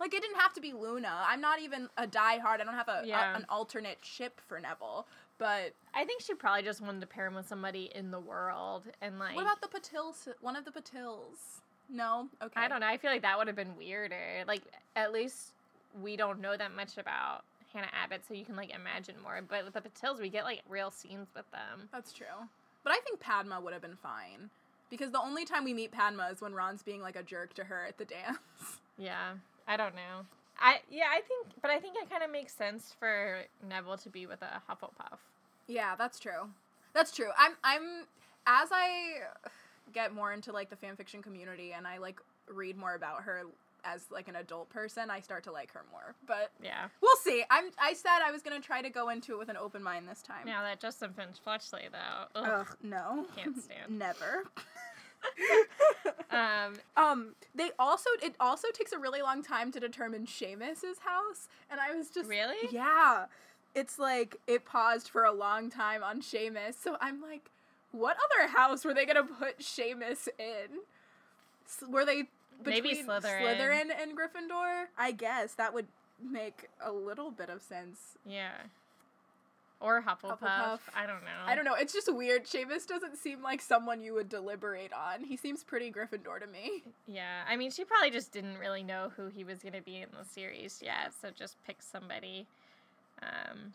Like 0.00 0.14
it 0.14 0.22
didn't 0.22 0.40
have 0.40 0.52
to 0.54 0.60
be 0.60 0.72
Luna. 0.72 1.12
I'm 1.28 1.40
not 1.40 1.60
even 1.60 1.88
a 1.98 2.06
diehard. 2.06 2.60
I 2.60 2.64
don't 2.64 2.74
have 2.74 2.88
a, 2.88 3.02
a- 3.04 3.36
an 3.36 3.46
alternate 3.48 3.98
ship 4.02 4.40
for 4.48 4.58
Neville. 4.58 5.06
But 5.38 5.72
I 5.94 6.04
think 6.04 6.20
she 6.22 6.34
probably 6.34 6.62
just 6.62 6.80
wanted 6.80 7.00
to 7.02 7.06
pair 7.06 7.26
him 7.26 7.34
with 7.34 7.46
somebody 7.48 7.90
in 7.94 8.10
the 8.10 8.20
world 8.20 8.84
and 9.00 9.18
like 9.18 9.36
what 9.36 9.42
about 9.42 9.60
the 9.62 9.68
Patils? 9.68 10.28
One 10.40 10.56
of 10.56 10.64
the 10.64 10.70
Patils. 10.72 11.60
No. 11.88 12.28
Okay. 12.42 12.60
I 12.60 12.68
don't 12.68 12.80
know. 12.80 12.86
I 12.86 12.96
feel 12.96 13.10
like 13.10 13.22
that 13.22 13.36
would 13.38 13.46
have 13.46 13.56
been 13.56 13.76
weirder. 13.76 14.44
Like 14.46 14.62
at 14.96 15.12
least 15.12 15.52
we 16.02 16.16
don't 16.16 16.40
know 16.40 16.56
that 16.56 16.74
much 16.74 16.98
about 16.98 17.42
Hannah 17.72 17.88
Abbott, 17.92 18.22
so 18.26 18.34
you 18.34 18.44
can 18.44 18.56
like 18.56 18.70
imagine 18.74 19.14
more. 19.22 19.40
But 19.46 19.64
with 19.64 19.74
the 19.74 19.80
Patils, 19.80 20.20
we 20.20 20.28
get 20.28 20.44
like 20.44 20.60
real 20.68 20.90
scenes 20.90 21.28
with 21.34 21.50
them. 21.52 21.88
That's 21.92 22.12
true. 22.12 22.26
But 22.84 22.92
I 22.92 23.00
think 23.00 23.20
Padma 23.20 23.60
would 23.60 23.72
have 23.72 23.82
been 23.82 23.96
fine. 24.02 24.50
Because 24.90 25.10
the 25.12 25.20
only 25.20 25.44
time 25.44 25.64
we 25.64 25.72
meet 25.72 25.92
Padma 25.92 26.28
is 26.32 26.40
when 26.40 26.52
Ron's 26.52 26.82
being 26.82 27.00
like 27.00 27.14
a 27.16 27.22
jerk 27.22 27.54
to 27.54 27.64
her 27.64 27.84
at 27.86 27.96
the 27.98 28.04
dance. 28.04 28.38
Yeah, 28.98 29.34
I 29.70 29.76
don't 29.76 29.94
know. 29.94 30.26
I 30.58 30.80
yeah, 30.90 31.04
I 31.10 31.20
think, 31.20 31.46
but 31.62 31.70
I 31.70 31.78
think 31.78 31.94
it 31.96 32.10
kind 32.10 32.22
of 32.24 32.30
makes 32.30 32.52
sense 32.52 32.92
for 32.98 33.42
Neville 33.66 33.96
to 33.98 34.10
be 34.10 34.26
with 34.26 34.42
a 34.42 34.60
Hufflepuff. 34.68 35.18
Yeah, 35.68 35.94
that's 35.96 36.18
true. 36.18 36.50
That's 36.92 37.12
true. 37.12 37.30
I'm 37.38 37.52
I'm 37.62 37.82
as 38.48 38.68
I 38.72 39.20
get 39.92 40.12
more 40.12 40.32
into 40.32 40.50
like 40.52 40.68
the 40.70 40.76
fan 40.76 40.96
fiction 40.96 41.22
community 41.22 41.72
and 41.72 41.86
I 41.86 41.98
like 41.98 42.18
read 42.48 42.76
more 42.76 42.94
about 42.96 43.22
her 43.22 43.42
as 43.84 44.06
like 44.10 44.28
an 44.28 44.36
adult 44.36 44.68
person, 44.68 45.08
I 45.08 45.20
start 45.20 45.44
to 45.44 45.52
like 45.52 45.72
her 45.72 45.84
more. 45.90 46.14
But 46.26 46.50
Yeah. 46.62 46.88
we'll 47.00 47.16
see. 47.22 47.44
I'm 47.48 47.70
I 47.80 47.94
said 47.94 48.18
I 48.26 48.32
was 48.32 48.42
gonna 48.42 48.60
try 48.60 48.82
to 48.82 48.90
go 48.90 49.08
into 49.08 49.32
it 49.34 49.38
with 49.38 49.48
an 49.50 49.56
open 49.56 49.82
mind 49.84 50.08
this 50.08 50.20
time. 50.20 50.44
Now 50.46 50.62
that 50.64 50.80
Justin 50.80 51.12
Finch 51.14 51.36
Fletchley 51.42 51.84
though, 51.92 52.40
ugh, 52.42 52.66
Ugh, 52.68 52.76
no. 52.82 53.24
can't 53.36 53.56
stand. 53.56 53.98
Never. 53.98 54.44
um, 56.30 56.74
Um, 56.96 57.34
they 57.54 57.70
also 57.78 58.08
it 58.22 58.34
also 58.40 58.68
takes 58.72 58.92
a 58.92 58.98
really 58.98 59.22
long 59.22 59.42
time 59.42 59.72
to 59.72 59.80
determine 59.80 60.26
Seamus's 60.26 60.98
house, 61.00 61.48
and 61.70 61.80
I 61.80 61.94
was 61.94 62.10
just 62.10 62.28
Really? 62.28 62.56
yeah. 62.70 63.26
It's 63.74 63.98
like 63.98 64.36
it 64.46 64.64
paused 64.64 65.08
for 65.08 65.24
a 65.24 65.32
long 65.32 65.70
time 65.70 66.02
on 66.02 66.20
Seamus, 66.22 66.74
so 66.82 66.96
I'm 67.00 67.20
like, 67.22 67.50
what 67.92 68.16
other 68.16 68.48
house 68.48 68.84
were 68.84 68.94
they 68.94 69.06
gonna 69.06 69.24
put 69.24 69.58
Seamus 69.60 70.28
in? 70.38 70.80
S- 71.66 71.84
Were 71.88 72.04
they 72.04 72.24
Maybe 72.64 72.88
between 72.90 73.06
Slytherin. 73.06 73.40
Slytherin 73.42 73.90
and 74.02 74.16
Gryffindor? 74.18 74.86
I 74.98 75.12
guess 75.12 75.54
that 75.54 75.72
would 75.72 75.86
make 76.22 76.68
a 76.80 76.92
little 76.92 77.30
bit 77.30 77.48
of 77.48 77.62
sense. 77.62 78.18
yeah. 78.26 78.50
Or 79.80 80.02
Hufflepuff. 80.02 80.40
Hufflepuff. 80.40 80.80
I 80.94 81.06
don't 81.06 81.24
know. 81.24 81.40
I 81.46 81.54
don't 81.54 81.64
know. 81.64 81.74
It's 81.74 81.92
just 81.94 82.12
weird. 82.14 82.44
Seamus 82.44 82.86
doesn't 82.86 83.16
seem 83.16 83.42
like 83.42 83.62
someone 83.62 84.02
you 84.02 84.12
would 84.12 84.28
deliberate 84.28 84.92
on. 84.92 85.24
He 85.24 85.36
seems 85.38 85.64
pretty 85.64 85.90
Gryffindor 85.90 86.40
to 86.40 86.46
me. 86.46 86.82
Yeah, 87.06 87.42
I 87.48 87.56
mean, 87.56 87.70
she 87.70 87.84
probably 87.84 88.10
just 88.10 88.30
didn't 88.30 88.58
really 88.58 88.82
know 88.82 89.10
who 89.16 89.28
he 89.28 89.42
was 89.42 89.60
gonna 89.60 89.80
be 89.80 89.96
in 89.96 90.08
the 90.18 90.24
series 90.24 90.82
yet, 90.84 91.12
so 91.20 91.30
just 91.30 91.56
pick 91.66 91.78
somebody. 91.80 92.46
Um, 93.22 93.72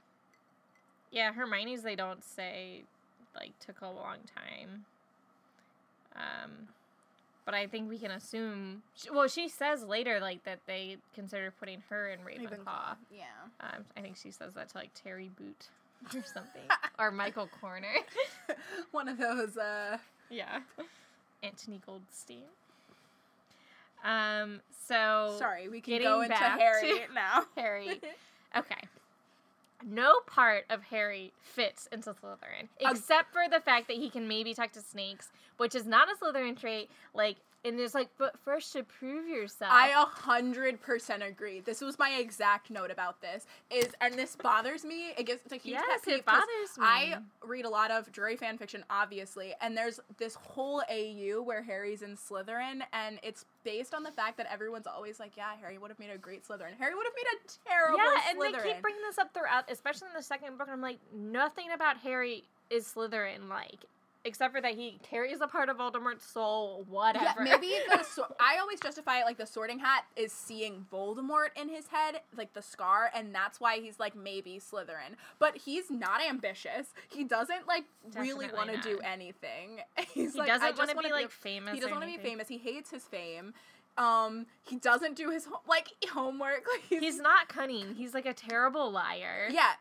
yeah, 1.12 1.34
Hermione's 1.34 1.82
they 1.82 1.96
don't 1.96 2.24
say 2.24 2.84
like 3.36 3.58
took 3.60 3.82
a 3.82 3.88
long 3.88 4.18
time. 4.36 4.86
Um, 6.16 6.70
but 7.46 7.54
I 7.54 7.68
think 7.68 7.90
we 7.90 7.98
can 7.98 8.12
assume. 8.12 8.82
sh 8.96 9.08
well, 9.12 9.28
she 9.28 9.48
says 9.48 9.84
later 9.84 10.20
like 10.20 10.44
that 10.46 10.60
they 10.66 10.98
consider 11.14 11.52
putting 11.60 11.84
her 11.90 12.10
in 12.10 12.20
Ravenclaw. 12.20 12.96
Yeah. 13.16 13.26
Um, 13.60 13.86
I 13.96 14.02
think 14.02 14.18
she 14.18 14.32
says 14.32 14.54
that 14.54 14.70
to 14.70 14.78
like 14.78 14.92
Terry 14.94 15.30
Boot 15.38 15.68
or 16.16 16.24
something, 16.24 16.62
or 17.00 17.12
Michael 17.12 17.50
Corner. 17.62 17.94
One 18.92 19.08
of 19.08 19.18
those 19.18 19.58
uh 19.58 19.98
yeah, 20.30 20.60
Anthony 21.44 21.82
Goldstein. 21.86 22.44
Um. 24.04 24.62
So 24.88 25.36
sorry, 25.40 25.68
we 25.70 25.82
can 25.82 26.02
go 26.02 26.22
into 26.22 26.36
Harry 26.36 27.02
now. 27.14 27.46
Harry. 27.56 28.02
Okay. 28.56 28.82
No 29.84 30.22
part 30.26 30.66
of 30.70 30.82
Harry 30.84 31.32
fits 31.42 31.88
into 31.92 32.12
Slytherin, 32.12 32.70
except 32.80 33.32
for 33.32 33.44
the 33.50 33.60
fact 33.60 33.88
that 33.88 33.98
he 33.98 34.10
can 34.10 34.28
maybe 34.28 34.54
talk 34.54 34.72
to 34.72 34.82
snakes, 34.82 35.32
which 35.58 35.76
is 35.76 35.86
not 35.86 36.08
a 36.10 36.16
Slytherin 36.16 36.60
trait. 36.60 36.90
Like, 37.14 37.38
and 37.66 37.80
it's 37.80 37.94
like, 37.94 38.10
but 38.18 38.40
first 38.40 38.74
to 38.74 38.84
prove 38.84 39.28
yourself. 39.28 39.72
I 39.74 39.90
a 39.90 40.06
hundred 40.06 40.82
percent 40.82 41.24
agree. 41.24 41.60
This 41.62 41.82
was 41.82 41.98
my 41.98 42.12
exact 42.20 42.70
note 42.70 42.92
about 42.92 43.22
this. 43.22 43.46
Is 43.70 43.90
and 44.02 44.14
this 44.14 44.36
bothers 44.36 44.86
me. 44.86 45.10
It 45.18 45.26
gives 45.26 45.42
it's 45.44 45.54
a 45.54 45.58
huge 45.58 45.74
Yes, 45.74 46.02
pet 46.06 46.14
it 46.14 46.26
bothers 46.26 46.78
me. 46.78 46.86
I 46.86 47.18
read 47.44 47.66
a 47.66 47.70
lot 47.70 47.92
of 47.92 48.12
Drarry 48.12 48.36
fan 48.36 48.58
fiction, 48.58 48.84
obviously, 48.90 49.54
and 49.62 49.76
there's 49.76 50.00
this 50.18 50.36
whole 50.36 50.84
AU 50.90 51.42
where 51.42 51.64
Harry's 51.64 52.02
in 52.02 52.16
Slytherin, 52.16 52.82
and 52.94 53.20
it's 53.24 53.46
based 53.64 53.94
on 53.94 54.04
the 54.04 54.12
fact 54.12 54.38
that 54.38 54.48
everyone's 54.52 54.88
always 54.88 55.20
like, 55.20 55.36
"Yeah, 55.36 55.56
Harry 55.60 55.78
would 55.78 55.90
have 55.90 56.00
made 56.00 56.12
a 56.12 56.18
great 56.18 56.48
Slytherin. 56.48 56.78
Harry 56.78 56.96
would 56.96 57.06
have 57.06 57.14
made 57.16 57.28
a 57.34 57.70
terrible 57.70 58.00
Slytherin. 58.00 58.16
yeah, 58.16 58.30
and 58.30 58.40
Slytherin." 58.40 58.64
they 58.64 58.74
keep 58.74 58.82
bringing 58.82 59.02
this 59.02 59.18
up 59.18 59.34
throughout, 59.34 59.70
especially 59.72 60.08
in 60.10 60.14
the 60.16 60.24
second 60.24 60.58
book. 60.58 60.68
And 60.68 60.74
I'm 60.76 60.82
like, 60.82 61.00
nothing 61.14 61.72
about 61.74 61.98
Harry 61.98 62.44
is 62.70 62.86
Slytherin 62.94 63.50
like, 63.50 63.86
except 64.26 64.54
for 64.54 64.62
that 64.62 64.76
he 64.76 65.00
carries 65.04 65.40
a 65.42 65.48
part 65.48 65.70
of 65.70 65.78
Voldemort's 65.78 66.26
soul. 66.26 66.86
Whatever. 66.90 67.26
Yeah, 67.46 67.58
maybe 67.58 67.74
the 67.90 68.04
so- 68.04 68.26
I 68.40 68.58
always 68.60 68.80
justify 68.80 69.20
it 69.20 69.26
like 69.26 69.38
the 69.38 69.46
Sorting 69.46 69.80
Hat 69.80 70.04
is 70.16 70.34
seeing 70.34 70.86
Voldemort 70.92 71.50
in 71.56 71.70
his 71.70 71.88
head, 71.88 72.22
like 72.36 72.54
the 72.54 72.62
scar, 72.62 73.12
and 73.16 73.34
that's 73.34 73.60
why 73.62 73.80
he's 73.80 74.00
like 74.00 74.16
maybe 74.16 74.60
Slytherin. 74.60 75.16
But 75.40 75.56
he's 75.58 75.90
not 75.90 76.22
ambitious. 76.28 76.88
He 77.10 77.24
doesn't 77.24 77.68
like 77.68 77.86
really 78.18 78.48
want 78.52 78.72
to 78.74 78.82
do 78.82 79.00
anything. 79.00 79.80
He's 80.14 80.34
he 80.34 80.40
like, 80.40 80.48
doesn't 80.48 80.78
want 80.78 80.90
to 80.92 80.98
be 80.98 81.12
like 81.12 81.30
famous. 81.30 81.74
He 81.74 81.80
doesn't 81.80 81.96
want 81.96 82.10
to 82.12 82.18
be 82.18 82.22
famous. 82.24 82.48
He 82.48 82.58
hates 82.58 82.90
his 82.92 83.04
fame. 83.04 83.54
Um, 83.98 84.46
he 84.68 84.76
doesn't 84.76 85.16
do 85.16 85.30
his 85.30 85.48
like 85.68 85.90
homework. 86.12 86.66
Like 86.72 86.84
he's, 86.90 87.00
He's 87.02 87.20
not 87.20 87.48
cunning. 87.48 87.96
He's 87.96 88.14
like 88.14 88.26
a 88.26 88.34
terrible 88.34 88.92
liar. 88.92 89.48
yeah. 89.52 89.72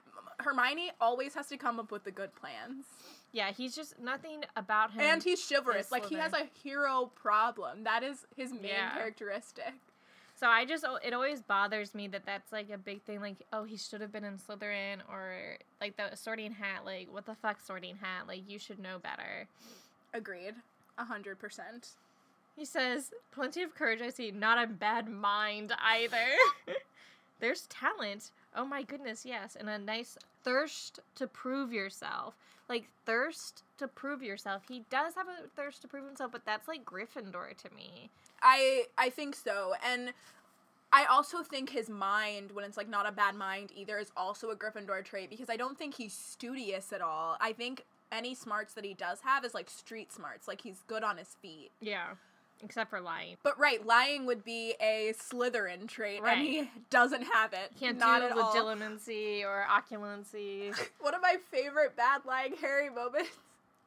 Hermione 0.41 0.91
always 1.01 1.35
has 1.35 1.47
to 1.49 1.57
come 1.57 1.79
up 1.79 1.93
with 1.93 2.03
the 2.05 2.11
good 2.11 2.35
plans, 2.35 2.87
Yeah, 3.35 3.51
he's 3.51 3.75
just 3.75 3.99
nothing 3.99 4.45
about 4.57 4.93
him. 4.93 5.01
and 5.01 5.23
he's 5.23 5.47
chivalrous. 5.47 5.91
Like 5.91 6.07
he 6.07 6.15
has 6.15 6.33
a 6.33 6.49
hero 6.63 7.11
problem. 7.21 7.83
That 7.83 8.05
is 8.05 8.27
his 8.37 8.53
main 8.53 8.65
Yeah. 8.67 8.93
characteristic. 8.95 9.75
So 10.37 10.47
I 10.47 10.65
just 10.65 10.85
it 11.03 11.13
always 11.13 11.43
bothers 11.43 11.95
me 11.97 12.07
that 12.09 12.25
that's 12.25 12.53
like 12.53 12.71
a 12.71 12.79
big 12.79 13.03
thing. 13.03 13.21
Like, 13.21 13.37
oh, 13.53 13.65
he 13.65 13.77
should 13.77 14.01
have 14.01 14.13
been 14.13 14.25
in 14.25 14.39
Slytherin, 14.39 14.99
or 15.09 15.59
like 15.81 15.97
the 15.97 16.15
Sorting 16.17 16.53
Hat. 16.53 16.85
Like, 16.85 17.13
what 17.13 17.27
the 17.27 17.35
fuck, 17.35 17.61
Sorting 17.61 17.97
Hat? 17.97 18.27
Like, 18.29 18.49
you 18.49 18.59
should 18.59 18.79
know 18.79 18.99
better. 18.99 19.49
Agreed. 20.13 20.55
A 20.97 21.05
hundred 21.05 21.39
percent. 21.41 21.91
He 22.57 22.65
says, 22.65 23.13
"Plenty 23.33 23.63
of 23.63 23.75
courage, 23.75 24.01
I 24.01 24.11
see. 24.11 24.31
Not 24.31 24.63
a 24.63 24.67
bad 24.69 25.09
mind 25.09 25.73
either. 25.83 26.27
There's 27.41 27.67
talent. 27.67 28.31
Oh 28.55 28.65
my 28.65 28.83
goodness, 28.85 29.25
yes, 29.27 29.57
and 29.59 29.69
a 29.69 29.77
nice 29.79 30.17
thirst 30.45 31.01
to 31.17 31.27
prove 31.27 31.73
yourself. 31.73 32.35
Like 32.69 32.89
thirst 33.05 33.63
to 33.79 33.89
prove 33.89 34.23
yourself. 34.23 34.63
He 34.69 34.85
does 34.91 35.15
have 35.15 35.27
a 35.29 35.49
thirst 35.49 35.83
to 35.83 35.89
prove 35.89 36.07
himself, 36.07 36.33
but 36.33 36.47
that's 36.47 36.67
like 36.67 36.85
Gryffindor 36.85 37.57
to 37.59 37.75
me. 37.75 38.11
I 38.43 38.85
I 38.97 39.11
think 39.11 39.35
so, 39.35 39.75
and 39.87 40.13
I 40.93 41.07
also 41.07 41.43
think 41.43 41.71
his 41.71 41.91
mind, 41.91 42.53
when 42.53 42.65
it's 42.65 42.77
like 42.77 42.89
not 42.89 43.09
a 43.09 43.13
bad 43.13 43.35
mind 43.35 43.73
either, 43.75 43.99
is 43.99 44.13
also 44.17 44.51
a 44.51 44.57
Gryffindor 44.57 45.05
trait 45.05 45.29
because 45.29 45.51
I 45.51 45.57
don't 45.57 45.77
think 45.77 45.95
he's 45.95 46.15
studious 46.15 46.93
at 46.93 47.03
all. 47.03 47.37
I 47.41 47.53
think 47.53 47.85
any 48.13 48.35
smarts 48.35 48.75
that 48.75 48.85
he 48.85 48.95
does 48.95 49.21
have 49.23 49.45
is 49.45 49.55
like 49.55 49.69
street 49.69 50.13
smarts, 50.13 50.47
like 50.47 50.61
he's 50.61 50.83
good 50.87 51.03
on 51.03 51.17
his 51.17 51.37
feet. 51.43 51.71
Yeah, 51.81 52.11
except 52.65 52.91
for 52.91 53.01
lying. 53.01 53.37
But 53.43 53.59
right, 53.59 53.85
lying 53.85 54.27
would 54.27 54.45
be 54.45 54.75
a 54.81 55.13
Slytherin 55.19 55.87
trait, 55.89 56.21
and 56.25 56.41
he 56.41 56.71
doesn't 56.91 57.23
have 57.23 57.53
it. 57.53 57.73
Can't 57.79 57.99
not 57.99 58.21
do 58.21 58.27
at 58.27 58.33
all. 58.39 58.53
legilimency 58.55 59.43
or 59.45 59.67
occlumency. 59.71 60.75
One 61.01 61.15
of 61.15 61.23
my 61.23 61.37
favorite 61.51 61.97
bad 61.97 62.23
lying 62.27 62.55
Harry 62.61 62.91
moments 62.91 63.31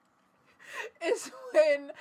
is 1.05 1.31
when 1.53 1.91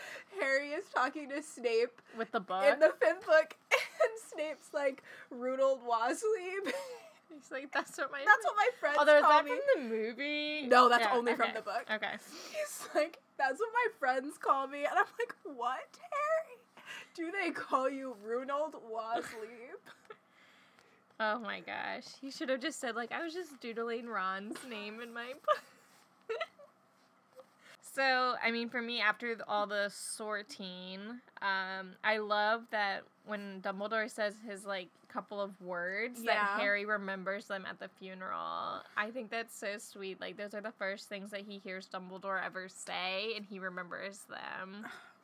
Harry 0.40 0.70
is 0.70 0.84
talking 0.94 1.28
to 1.30 1.42
Snape 1.42 2.00
with 2.16 2.30
the 2.32 2.40
book. 2.40 2.64
in 2.64 2.78
the 2.80 2.92
fifth 3.00 3.26
book, 3.26 3.56
and 3.72 4.10
Snape's 4.32 4.68
like 4.74 5.02
Roonil 5.34 5.78
Wazlib. 5.88 6.72
He's 7.32 7.50
like, 7.50 7.72
that's 7.72 7.98
what 7.98 8.10
my 8.12 8.20
That's 8.24 8.44
what 8.44 8.54
my 8.56 8.68
friends 8.78 8.96
call 8.96 9.04
me. 9.04 9.12
Although 9.12 9.26
is 9.26 9.30
that 9.30 9.44
me. 9.44 9.50
from 9.50 9.88
the 9.90 9.96
movie? 9.96 10.66
No, 10.68 10.88
that's 10.88 11.02
Yeah, 11.04 11.14
only 11.14 11.34
from 11.34 11.50
the 11.54 11.60
book. 11.60 11.84
Okay. 11.92 12.12
He's 12.52 12.88
like, 12.94 13.18
that's 13.36 13.58
what 13.58 13.68
my 13.74 13.86
friends 13.98 14.38
call 14.38 14.66
me, 14.68 14.78
and 14.84 14.92
I'm 14.96 15.04
like, 15.18 15.34
what, 15.44 15.98
Harry? 16.00 16.58
Do 17.16 17.32
they 17.32 17.50
call 17.50 17.88
you 17.88 18.14
Roonil 18.26 18.72
Wazlib? 18.92 19.22
Oh 21.18 21.38
my 21.38 21.60
gosh. 21.60 22.04
He 22.20 22.30
should 22.30 22.50
have 22.50 22.60
just 22.60 22.78
said 22.78 22.94
like 22.94 23.10
I 23.10 23.24
was 23.24 23.32
just 23.32 23.58
doodling 23.58 24.06
Ron's 24.06 24.58
name 24.68 25.00
in 25.00 25.14
my 25.14 25.32
book. 25.32 25.62
so, 27.94 28.34
I 28.44 28.50
mean 28.50 28.68
for 28.68 28.82
me 28.82 29.00
after 29.00 29.34
all 29.48 29.66
the 29.66 29.88
sorting, 29.88 30.98
um 31.40 31.92
I 32.04 32.18
love 32.18 32.64
that 32.70 33.04
when 33.24 33.62
Dumbledore 33.62 34.10
says 34.10 34.34
his 34.46 34.66
like 34.66 34.88
couple 35.08 35.40
of 35.40 35.58
words 35.62 36.20
Yeah. 36.22 36.34
that 36.34 36.60
Harry 36.60 36.84
remembers 36.84 37.46
them 37.46 37.64
at 37.66 37.78
the 37.80 37.88
funeral. 37.88 38.82
I 38.98 39.10
think 39.10 39.30
that's 39.30 39.56
so 39.58 39.78
sweet. 39.78 40.20
Like 40.20 40.36
those 40.36 40.52
are 40.52 40.60
the 40.60 40.72
first 40.78 41.08
things 41.08 41.30
that 41.30 41.40
he 41.48 41.58
hears 41.64 41.88
Dumbledore 41.88 42.44
ever 42.44 42.68
say 42.68 43.32
and 43.36 43.46
he 43.46 43.58
remembers 43.58 44.18
them. 44.28 44.86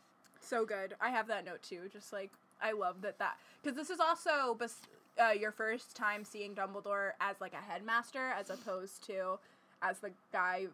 so 0.45 0.65
good. 0.65 0.95
I 1.01 1.11
have 1.11 1.27
that 1.29 1.45
note 1.45 1.63
too. 1.63 1.89
Just 1.93 2.13
like 2.13 2.31
I 2.63 2.73
love 2.73 3.03
that 3.03 3.19
that 3.19 3.37
because 3.63 3.77
this 3.77 3.91
is 3.91 4.01
also 4.01 4.55
bes- 4.55 4.81
uh, 5.21 5.31
your 5.31 5.53
first 5.53 5.95
time 5.97 6.25
seeing 6.25 6.55
Dumbledore 6.55 7.13
as 7.21 7.37
like 7.41 7.53
a 7.53 7.57
headmaster 7.73 8.31
as 8.39 8.51
opposed 8.51 9.05
to 9.07 9.39
as 9.83 9.99
the 9.99 10.11
guy 10.33 10.67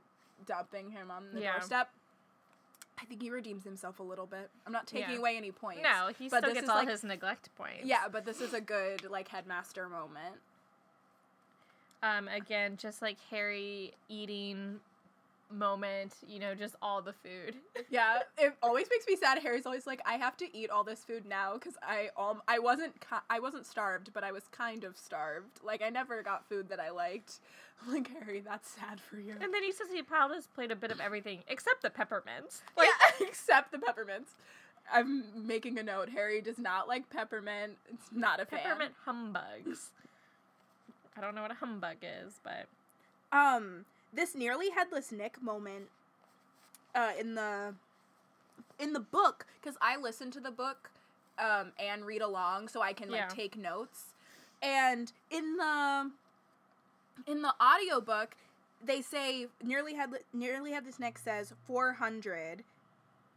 dumping 0.46 0.90
him 0.90 1.10
on 1.10 1.24
the 1.32 1.40
Yeah. 1.40 1.52
doorstep. 1.52 1.90
I 3.00 3.04
think 3.04 3.22
he 3.22 3.30
redeems 3.30 3.62
himself 3.64 4.00
a 4.00 4.02
little 4.02 4.26
bit. 4.26 4.50
I'm 4.66 4.72
not 4.72 4.86
taking 4.88 5.10
Yeah. 5.10 5.18
away 5.18 5.36
any 5.36 5.52
points. 5.52 5.82
No, 5.82 6.08
he 6.18 6.28
but 6.28 6.42
still 6.42 6.54
gets 6.54 6.68
all 6.68 6.76
like- 6.76 6.88
his 6.88 7.04
neglect 7.04 7.48
points. 7.56 7.84
Yeah, 7.84 8.08
but 8.08 8.24
this 8.24 8.40
is 8.40 8.52
a 8.54 8.60
good 8.60 9.08
like 9.10 9.28
headmaster 9.28 9.88
moment. 9.88 10.36
Um, 12.02 12.28
again, 12.28 12.76
just 12.76 13.02
like 13.02 13.16
Harry 13.30 13.92
eating 14.08 14.80
moment, 15.50 16.14
you 16.26 16.38
know, 16.38 16.54
just 16.54 16.74
all 16.82 17.02
the 17.02 17.12
food. 17.12 17.54
Yeah, 17.90 18.18
it 18.36 18.54
always 18.62 18.86
makes 18.90 19.06
me 19.06 19.16
sad. 19.16 19.38
Harry's 19.38 19.64
always 19.64 19.86
like, 19.86 20.00
I 20.04 20.14
have 20.14 20.36
to 20.38 20.56
eat 20.56 20.68
all 20.68 20.84
this 20.84 21.04
food 21.04 21.24
now 21.24 21.54
because 21.54 21.74
I 21.82 22.10
um 22.18 22.42
I 22.46 22.58
wasn't 22.58 23.00
ki- 23.00 23.24
I 23.30 23.40
wasn't 23.40 23.64
starved, 23.66 24.12
but 24.12 24.24
I 24.24 24.32
was 24.32 24.42
kind 24.52 24.84
of 24.84 24.98
starved. 24.98 25.60
Like 25.64 25.80
I 25.80 25.88
never 25.88 26.22
got 26.22 26.46
food 26.48 26.68
that 26.68 26.80
I 26.80 26.90
liked. 26.90 27.40
I'm 27.86 27.94
like 27.94 28.10
Harry, 28.20 28.40
that's 28.40 28.68
sad 28.70 29.00
for 29.00 29.16
you. 29.18 29.34
And 29.40 29.54
then 29.54 29.62
he 29.62 29.72
says 29.72 29.86
he 29.92 30.02
piled 30.02 30.34
his 30.34 30.46
plate 30.48 30.70
a 30.70 30.76
bit 30.76 30.90
of 30.90 31.00
everything 31.00 31.44
except 31.48 31.80
the 31.82 31.90
peppermints. 31.90 32.62
Like 32.76 32.88
except 33.20 33.72
the 33.72 33.78
peppermints. 33.78 34.32
I'm 34.92 35.46
making 35.46 35.78
a 35.78 35.82
note. 35.82 36.10
Harry 36.10 36.40
does 36.42 36.58
not 36.58 36.88
like 36.88 37.08
peppermint. 37.10 37.76
It's 37.92 38.08
not 38.12 38.40
a 38.40 38.44
fan. 38.44 38.60
Peppermint 38.64 38.92
humbugs. 39.04 39.90
I 41.16 41.20
don't 41.22 41.34
know 41.34 41.42
what 41.42 41.50
a 41.52 41.54
humbug 41.54 41.96
is, 42.02 42.38
but 42.44 42.66
um 43.36 43.86
this 44.12 44.34
nearly 44.34 44.70
headless 44.70 45.12
nick 45.12 45.40
moment 45.42 45.86
uh 46.94 47.12
in 47.18 47.34
the 47.34 47.74
in 48.78 48.92
the 48.92 49.00
book 49.00 49.46
because 49.60 49.76
i 49.80 49.96
listen 49.96 50.30
to 50.30 50.40
the 50.40 50.50
book 50.50 50.90
um 51.38 51.72
and 51.78 52.04
read 52.04 52.22
along 52.22 52.68
so 52.68 52.80
i 52.82 52.92
can 52.92 53.10
like 53.10 53.20
Yeah. 53.20 53.28
take 53.28 53.56
notes 53.56 54.06
and 54.62 55.12
in 55.30 55.56
the 55.56 56.10
in 57.26 57.42
the 57.42 57.52
audiobook 57.62 58.34
they 58.84 59.02
say 59.02 59.46
nearly 59.62 59.94
headless 59.94 60.22
nearly 60.32 60.72
headless 60.72 60.98
nick 60.98 61.18
says 61.18 61.52
400 61.66 62.64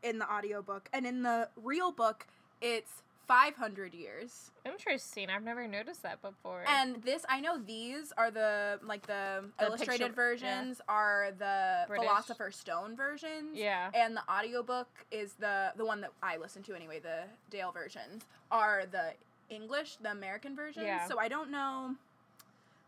in 0.03 0.19
the 0.19 0.31
audiobook 0.31 0.89
and 0.93 1.05
in 1.05 1.23
the 1.23 1.49
real 1.61 1.91
book 1.91 2.25
it's 2.61 3.03
500 3.31 3.93
years 3.93 4.51
interesting. 4.65 5.29
I've 5.29 5.41
never 5.43 5.65
noticed 5.67 6.03
that 6.03 6.21
before. 6.21 6.65
and 6.67 7.01
this, 7.01 7.25
I 7.29 7.39
know 7.39 7.57
these 7.57 8.11
are 8.17 8.29
the 8.29 8.77
like 8.83 9.07
the, 9.07 9.45
The 9.57 9.65
illustrated 9.67 10.07
picture- 10.07 10.09
yeah. 10.09 10.15
versions 10.15 10.81
are 10.89 11.29
the 11.37 11.85
British. 11.87 12.05
Philosopher's 12.07 12.55
Stone 12.57 12.97
versions. 12.97 13.57
yeah, 13.57 13.89
And 13.93 14.17
the 14.17 14.29
audiobook 14.29 14.89
is 15.11 15.33
the 15.39 15.71
the 15.77 15.85
one 15.85 16.01
that 16.01 16.11
I 16.21 16.35
listen 16.37 16.61
to 16.63 16.75
anyway, 16.75 16.99
the 16.99 17.23
Dale 17.49 17.71
versions 17.71 18.23
are 18.51 18.83
the 18.91 19.13
English, 19.49 19.95
the 20.01 20.11
American 20.11 20.53
versions. 20.53 20.85
Yeah. 20.85 21.07
So 21.07 21.17
I 21.17 21.29
don't 21.29 21.51
know 21.51 21.95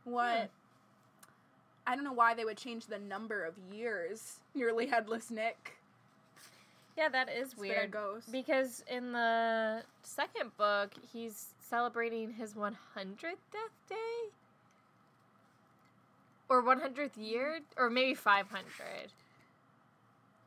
what 0.03 0.37
Hmm. 0.39 0.45
I 1.87 1.95
don't 1.95 2.03
know 2.03 2.13
why 2.13 2.33
they 2.33 2.43
would 2.45 2.57
change 2.57 2.87
the 2.87 2.99
number 2.99 3.45
of 3.45 3.55
years 3.71 4.39
nearly 4.53 4.87
headless 4.87 5.31
Nick. 5.31 5.77
Yeah, 6.97 7.09
that 7.09 7.29
is 7.29 7.51
It's 7.51 7.53
been 7.55 7.71
a 7.71 7.73
weird. 7.73 7.91
ghost. 7.91 8.31
Because 8.31 8.83
in 8.89 9.11
the 9.13 9.83
second 10.03 10.55
book, 10.57 10.91
he's 11.11 11.47
celebrating 11.59 12.33
his 12.33 12.53
100th 12.53 12.75
death 13.51 13.75
day? 13.89 14.29
Or 16.49 16.61
100th 16.61 17.17
year? 17.17 17.59
Or 17.77 17.89
maybe 17.89 18.13
500 18.13 18.63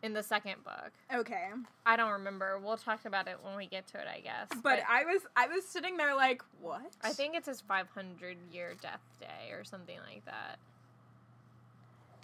in 0.02 0.12
the 0.12 0.22
second 0.22 0.62
book. 0.62 0.92
Okay. 1.12 1.48
I 1.84 1.96
don't 1.96 2.12
remember. 2.12 2.58
We'll 2.62 2.76
talk 2.76 3.04
about 3.06 3.26
it 3.26 3.38
when 3.42 3.56
we 3.56 3.66
get 3.66 3.86
to 3.88 3.98
it, 3.98 4.06
I 4.06 4.20
guess. 4.20 4.48
But 4.62 4.80
I 4.88 5.04
was 5.04 5.22
I 5.36 5.48
was 5.48 5.64
sitting 5.64 5.96
there 5.96 6.14
like, 6.14 6.42
what? 6.60 6.92
I 7.02 7.10
think 7.10 7.34
it's 7.34 7.48
his 7.48 7.60
500 7.62 8.36
year 8.52 8.74
death 8.80 9.00
day 9.20 9.52
or 9.52 9.64
something 9.64 9.98
like 10.08 10.24
that 10.26 10.58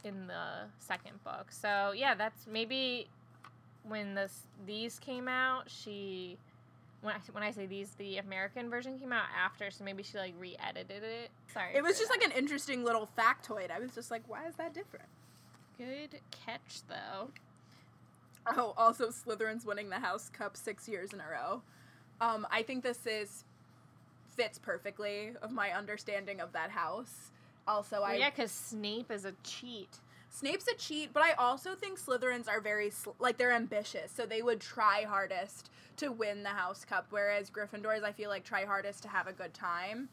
in 0.05 0.27
the 0.27 0.69
second 0.79 1.23
book. 1.25 1.47
So, 1.51 1.93
yeah, 1.97 2.15
that's 2.15 2.47
maybe 2.47 3.09
when 3.87 4.15
this 4.15 4.43
these 4.67 4.99
came 4.99 5.29
out, 5.29 5.71
she 5.71 6.39
when 7.03 7.15
I, 7.15 7.19
when 7.33 7.43
I 7.43 7.51
say 7.51 7.67
these, 7.67 7.91
the 7.99 8.19
American 8.19 8.71
version 8.71 8.99
came 8.99 9.13
out 9.13 9.25
after, 9.37 9.71
so 9.71 9.83
maybe 9.83 10.03
she 10.03 10.19
like 10.19 10.35
re-edited 10.39 11.03
it. 11.03 11.31
Sorry. 11.53 11.75
It 11.75 11.83
was 11.83 11.99
just 11.99 12.11
that. 12.13 12.21
like 12.21 12.31
an 12.31 12.37
interesting 12.39 12.85
little 12.85 13.09
factoid. 13.19 13.71
I 13.71 13.81
was 13.81 13.93
just 13.93 14.11
like, 14.11 14.23
why 14.29 14.47
is 14.47 14.55
that 14.57 14.73
different? 14.73 15.07
good 15.79 16.21
catch 16.31 16.83
though. 16.89 17.29
Oh, 18.57 18.75
also 18.77 19.09
Slytherin's 19.09 19.65
winning 19.65 19.89
the 19.89 19.99
House 20.01 20.29
Cup 20.29 20.57
six 20.57 20.89
years 20.89 21.13
in 21.13 21.21
a 21.21 21.25
row. 21.31 21.63
Um, 22.21 22.47
I 22.51 22.63
think 22.63 22.83
this 22.83 23.07
is 23.07 23.45
fits 24.37 24.59
perfectly 24.59 25.33
of 25.43 25.53
my 25.53 25.71
understanding 25.71 26.41
of 26.41 26.53
that 26.53 26.71
house. 26.71 27.31
Also, 27.67 27.97
Well, 28.01 28.11
I 28.11 28.15
yeah, 28.15 28.31
because 28.31 28.51
Snape 28.51 29.11
is 29.11 29.25
a 29.25 29.33
cheat. 29.45 29.99
Snape's 30.35 30.67
a 30.67 30.75
cheat, 30.75 31.13
but 31.13 31.23
I 31.23 31.33
also 31.33 31.75
think 31.75 32.01
Slytherins 32.01 32.49
are 32.49 32.61
very 32.61 32.89
sl- 32.89 33.11
like 33.19 33.37
they're 33.37 33.53
ambitious, 33.53 34.11
so 34.11 34.25
they 34.25 34.41
would 34.41 34.61
try 34.61 35.03
hardest 35.05 35.69
to 35.99 36.11
win 36.11 36.43
the 36.43 36.49
House 36.49 36.87
Cup, 36.87 37.07
whereas 37.11 37.51
Gryffindors 37.51 38.03
I 38.03 38.13
feel 38.13 38.31
like 38.31 38.43
try 38.43 38.65
hardest 38.65 39.03
to 39.03 39.09
have 39.09 39.27
a 39.27 39.33
good 39.33 39.53
time. 39.55 40.09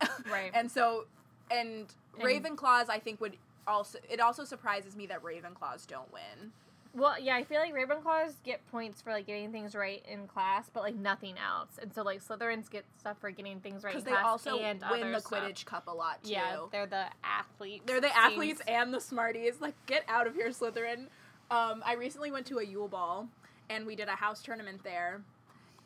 Right. 0.30 0.50
and 0.52 0.68
so, 0.70 1.06
and, 1.48 1.86
And- 2.18 2.22
Ravenclaws 2.24 2.90
I 2.90 2.98
think 2.98 3.20
would 3.20 3.36
also 3.68 3.98
it 4.10 4.18
also 4.18 4.42
surprises 4.44 4.96
me 4.96 5.06
that 5.06 5.22
Ravenclaws 5.22 5.86
don't 5.86 6.12
win. 6.12 6.50
Well, 6.94 7.18
yeah, 7.18 7.36
I 7.36 7.44
feel 7.44 7.58
like 7.58 7.72
Ravenclaws 7.72 8.34
get 8.44 8.60
points 8.70 9.00
for 9.00 9.12
like 9.12 9.26
getting 9.26 9.50
things 9.50 9.74
right 9.74 10.04
in 10.06 10.26
class, 10.26 10.70
but 10.72 10.82
like 10.82 10.94
nothing 10.94 11.36
else. 11.38 11.78
And 11.80 11.92
so 11.94 12.02
like 12.02 12.22
Slytherins 12.22 12.68
get 12.68 12.84
stuff 12.98 13.16
for 13.18 13.30
getting 13.30 13.60
things 13.60 13.82
right 13.82 13.94
in 13.94 14.00
Because 14.00 14.04
they 14.04 14.10
class 14.10 14.26
also 14.26 14.58
and 14.58 14.82
win 14.90 15.12
the 15.12 15.20
stuff. 15.20 15.42
Quidditch 15.42 15.64
Cup 15.64 15.86
a 15.86 15.90
lot 15.90 16.22
too. 16.22 16.32
Yeah, 16.32 16.58
they're 16.70 16.86
the 16.86 17.06
athletes. 17.24 17.84
They're 17.86 18.00
the 18.00 18.14
athletes 18.14 18.58
seems. 18.58 18.68
and 18.68 18.92
the 18.92 19.00
smarties. 19.00 19.54
Like, 19.60 19.74
get 19.86 20.04
out 20.06 20.26
of 20.26 20.34
here, 20.34 20.50
Slytherin. 20.50 21.06
Um, 21.50 21.82
I 21.84 21.94
recently 21.98 22.30
went 22.30 22.46
to 22.46 22.58
a 22.58 22.64
Yule 22.64 22.88
Ball, 22.88 23.28
and 23.70 23.86
we 23.86 23.96
did 23.96 24.08
a 24.08 24.12
house 24.16 24.42
tournament 24.42 24.82
there, 24.84 25.22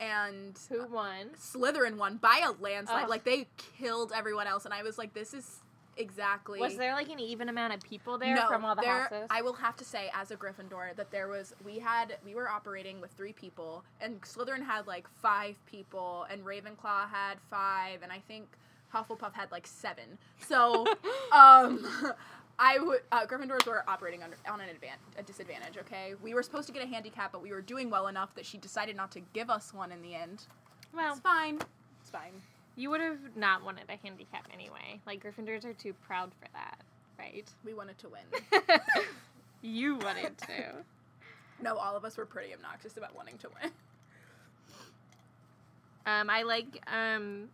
and 0.00 0.58
Who 0.70 0.86
won? 0.86 1.30
Slytherin 1.38 1.96
won 1.96 2.16
by 2.16 2.42
a 2.44 2.52
landslide. 2.62 3.04
Ugh. 3.04 3.08
Like, 3.10 3.24
they 3.24 3.48
killed 3.78 4.12
everyone 4.14 4.46
else, 4.46 4.64
and 4.64 4.74
I 4.74 4.82
was 4.82 4.98
like, 4.98 5.14
this 5.14 5.34
is 5.34 5.60
exactly. 5.96 6.60
Was 6.60 6.76
there 6.76 6.92
like 6.92 7.08
an 7.08 7.20
even 7.20 7.48
amount 7.48 7.74
of 7.74 7.80
people 7.80 8.18
there 8.18 8.34
no, 8.34 8.46
from 8.48 8.64
all 8.64 8.74
the 8.74 8.82
there, 8.82 9.02
houses? 9.02 9.26
I 9.30 9.42
will 9.42 9.54
have 9.54 9.76
to 9.76 9.84
say, 9.84 10.10
as 10.14 10.30
a 10.30 10.36
Gryffindor, 10.36 10.96
that 10.96 11.10
there 11.10 11.28
was 11.28 11.54
we 11.64 11.78
had 11.78 12.18
we 12.24 12.34
were 12.34 12.48
operating 12.48 13.00
with 13.00 13.10
three 13.12 13.32
people, 13.32 13.84
and 14.00 14.20
Slytherin 14.22 14.62
had 14.62 14.86
like 14.86 15.08
five 15.08 15.56
people, 15.66 16.26
and 16.30 16.44
Ravenclaw 16.44 17.08
had 17.10 17.40
five, 17.50 18.02
and 18.02 18.12
I 18.12 18.20
think 18.26 18.46
Hufflepuff 18.94 19.32
had 19.32 19.50
like 19.50 19.66
seven. 19.66 20.18
So, 20.46 20.86
um, 21.32 21.86
I 22.58 22.78
would 22.78 23.00
uh, 23.12 23.26
Gryffindors 23.26 23.66
were 23.66 23.84
operating 23.88 24.22
under 24.22 24.36
on 24.48 24.60
an 24.60 24.68
advan- 24.68 25.18
a 25.18 25.22
disadvantage. 25.22 25.76
Okay, 25.78 26.14
we 26.22 26.34
were 26.34 26.42
supposed 26.42 26.66
to 26.68 26.72
get 26.72 26.82
a 26.82 26.86
handicap, 26.86 27.32
but 27.32 27.42
we 27.42 27.52
were 27.52 27.62
doing 27.62 27.90
well 27.90 28.08
enough 28.08 28.34
that 28.34 28.46
she 28.46 28.58
decided 28.58 28.96
not 28.96 29.10
to 29.12 29.20
give 29.32 29.50
us 29.50 29.74
one 29.74 29.92
in 29.92 30.02
the 30.02 30.14
end. 30.14 30.44
well, 30.94 31.12
It's 31.12 31.20
fine. 31.20 31.58
It's 32.00 32.10
fine. 32.10 32.42
You 32.76 32.90
would 32.90 33.00
have 33.00 33.18
not 33.36 33.64
wanted 33.64 33.84
a 33.88 33.96
handicap 33.96 34.46
anyway. 34.52 35.00
Like 35.06 35.24
Gryffindors 35.24 35.64
are 35.64 35.72
too 35.72 35.94
proud 36.06 36.30
for 36.40 36.48
that, 36.52 36.78
right? 37.18 37.48
We 37.64 37.74
wanted 37.74 37.98
to 37.98 38.08
win. 38.08 38.60
you 39.62 39.96
wanted 39.96 40.36
to. 40.38 40.74
no, 41.62 41.76
all 41.76 41.96
of 41.96 42.04
us 42.04 42.16
were 42.16 42.26
pretty 42.26 42.52
obnoxious 42.52 42.96
about 42.96 43.16
wanting 43.16 43.38
to 43.38 43.48
win. 43.62 43.72
Um, 46.06 46.30
I 46.30 46.42
like 46.42 46.82
um, 46.86 47.48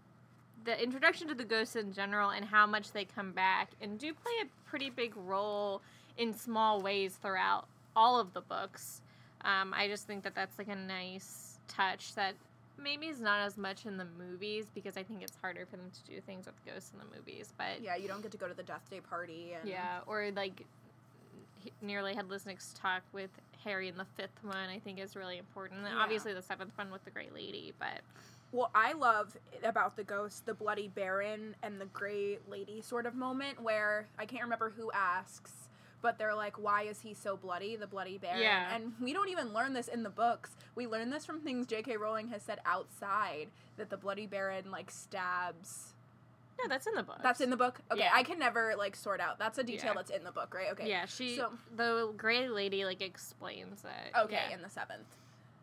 the 0.65 0.81
introduction 0.81 1.29
to 1.29 1.35
the 1.35 1.45
ghosts 1.45 1.77
in 1.77 1.93
general 1.93 2.31
and 2.31 2.45
how 2.45 2.67
much 2.67 2.93
they 2.93 3.05
come 3.05 3.33
back 3.33 3.71
and 3.81 3.99
do 3.99 4.13
play 4.13 4.33
a 4.43 4.69
pretty 4.69 4.91
big 4.91 5.17
role 5.17 5.81
in 6.19 6.35
small 6.35 6.83
ways 6.83 7.19
throughout 7.21 7.67
all 7.97 8.21
of 8.21 8.35
the 8.35 8.43
books. 8.43 9.01
Um, 9.43 9.73
I 9.75 9.89
just 9.89 10.07
think 10.07 10.23
that 10.25 10.35
that's 10.35 10.59
like 10.59 10.69
a 10.69 10.77
nice 10.77 11.59
touch 11.67 12.15
that 12.15 12.35
maybe 12.79 13.07
is 13.07 13.21
not 13.21 13.41
as 13.41 13.57
much 13.57 13.87
in 13.87 13.97
the 13.97 14.07
movies 14.19 14.67
because 14.75 14.97
I 14.97 15.03
think 15.03 15.23
it's 15.23 15.37
harder 15.41 15.67
for 15.67 15.77
them 15.77 15.91
to 15.91 16.13
do 16.13 16.21
things 16.21 16.47
with 16.47 16.55
ghosts 16.65 16.93
in 16.93 16.99
the 16.99 17.17
movies. 17.17 17.53
But 17.57 17.83
Yeah, 17.83 17.97
you 17.97 18.09
don't 18.09 18.23
get 18.23 18.33
to 18.33 18.39
go 18.39 18.49
to 18.49 18.55
the 18.55 18.63
Death 18.63 18.89
Day 18.91 19.01
party. 19.01 19.55
And 19.59 19.69
yeah, 19.69 20.01
or 20.07 20.31
like 20.35 20.65
nearly 21.81 22.15
headless 22.15 22.47
Nick's 22.47 22.75
talk 22.75 23.03
with 23.13 23.31
Harry 23.65 23.89
in 23.89 23.97
the 23.97 24.07
fifth 24.17 24.43
one, 24.43 24.69
I 24.69 24.79
think 24.79 24.99
is 24.99 25.15
really 25.17 25.39
important. 25.39 25.83
Yeah. 25.85 25.99
obviously 25.99 26.35
the 26.35 26.43
seventh 26.43 26.77
one 26.77 26.91
with 26.91 27.05
the 27.05 27.11
Grey 27.11 27.29
Lady, 27.33 27.73
but 27.79 28.01
What 28.51 28.71
I 28.75 28.93
love 28.93 29.37
about 29.63 29.97
the 29.97 30.05
ghost, 30.05 30.47
the 30.47 30.55
Bloody 30.55 30.89
Baron 30.89 31.55
and 31.63 31.81
the 31.81 31.87
Grey 31.87 32.39
Lady 32.51 32.81
sort 32.83 33.07
of 33.07 33.15
moment 33.15 33.63
where 33.63 34.09
I 34.19 34.27
can't 34.27 34.43
remember 34.43 34.73
who 34.77 34.91
asks, 34.93 35.62
but 36.03 36.19
they're 36.19 36.35
like, 36.35 36.59
"Why 36.59 36.83
is 36.83 37.01
he 37.01 37.15
so 37.15 37.37
bloody?" 37.37 37.77
The 37.77 37.87
Bloody 37.87 38.19
Baron, 38.19 38.43
Yeah. 38.43 38.75
and 38.75 38.93
we 39.01 39.12
don't 39.12 39.29
even 39.31 39.53
learn 39.55 39.73
this 39.73 39.88
in 39.88 40.03
the 40.03 40.11
books. 40.11 40.51
We 40.75 40.87
learn 40.87 41.11
this 41.11 41.25
from 41.25 41.41
things 41.41 41.67
J.K. 41.67 41.97
Rowling 41.97 42.29
has 42.29 42.43
said 42.43 42.61
outside 42.67 43.49
that 43.77 43.88
the 43.88 43.97
Bloody 43.97 44.27
Baron 44.27 44.71
like 44.71 44.91
stabs. 44.91 45.95
no, 46.61 46.69
that's 46.69 46.87
in 46.87 46.95
the 46.95 47.03
book. 47.03 47.19
That's 47.23 47.41
in 47.41 47.51
the 47.51 47.57
book. 47.57 47.81
Okay, 47.91 48.03
Yeah. 48.03 48.11
I 48.12 48.23
can 48.23 48.38
never 48.38 48.75
like 48.77 48.95
sort 48.95 49.21
out. 49.21 49.38
That's 49.38 49.59
a 49.59 49.65
detail 49.65 49.91
Yeah. 49.91 49.95
that's 49.95 50.11
in 50.11 50.23
the 50.25 50.31
book, 50.33 50.55
right? 50.55 50.71
Okay. 50.73 50.88
Yeah, 50.88 51.07
she 51.07 51.37
So- 51.37 51.53
the 51.75 52.12
gray 52.17 52.49
lady 52.49 52.85
like 52.85 53.01
explains 53.03 53.85
it. 53.85 54.17
Okay, 54.17 54.35
yeah. 54.49 54.55
in 54.55 54.62
the 54.62 54.69
seventh. 54.71 55.09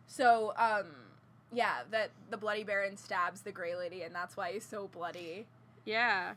So, 0.08 0.54
um, 0.58 0.88
yeah, 1.52 1.84
that 1.92 2.12
the 2.30 2.38
Bloody 2.38 2.64
Baron 2.64 2.98
stabs 2.98 3.42
the 3.42 3.52
Grey 3.52 3.76
Lady, 3.76 4.02
and 4.02 4.14
that's 4.14 4.36
why 4.36 4.52
he's 4.52 4.66
so 4.66 4.88
bloody. 4.88 5.48
yeah. 5.86 6.34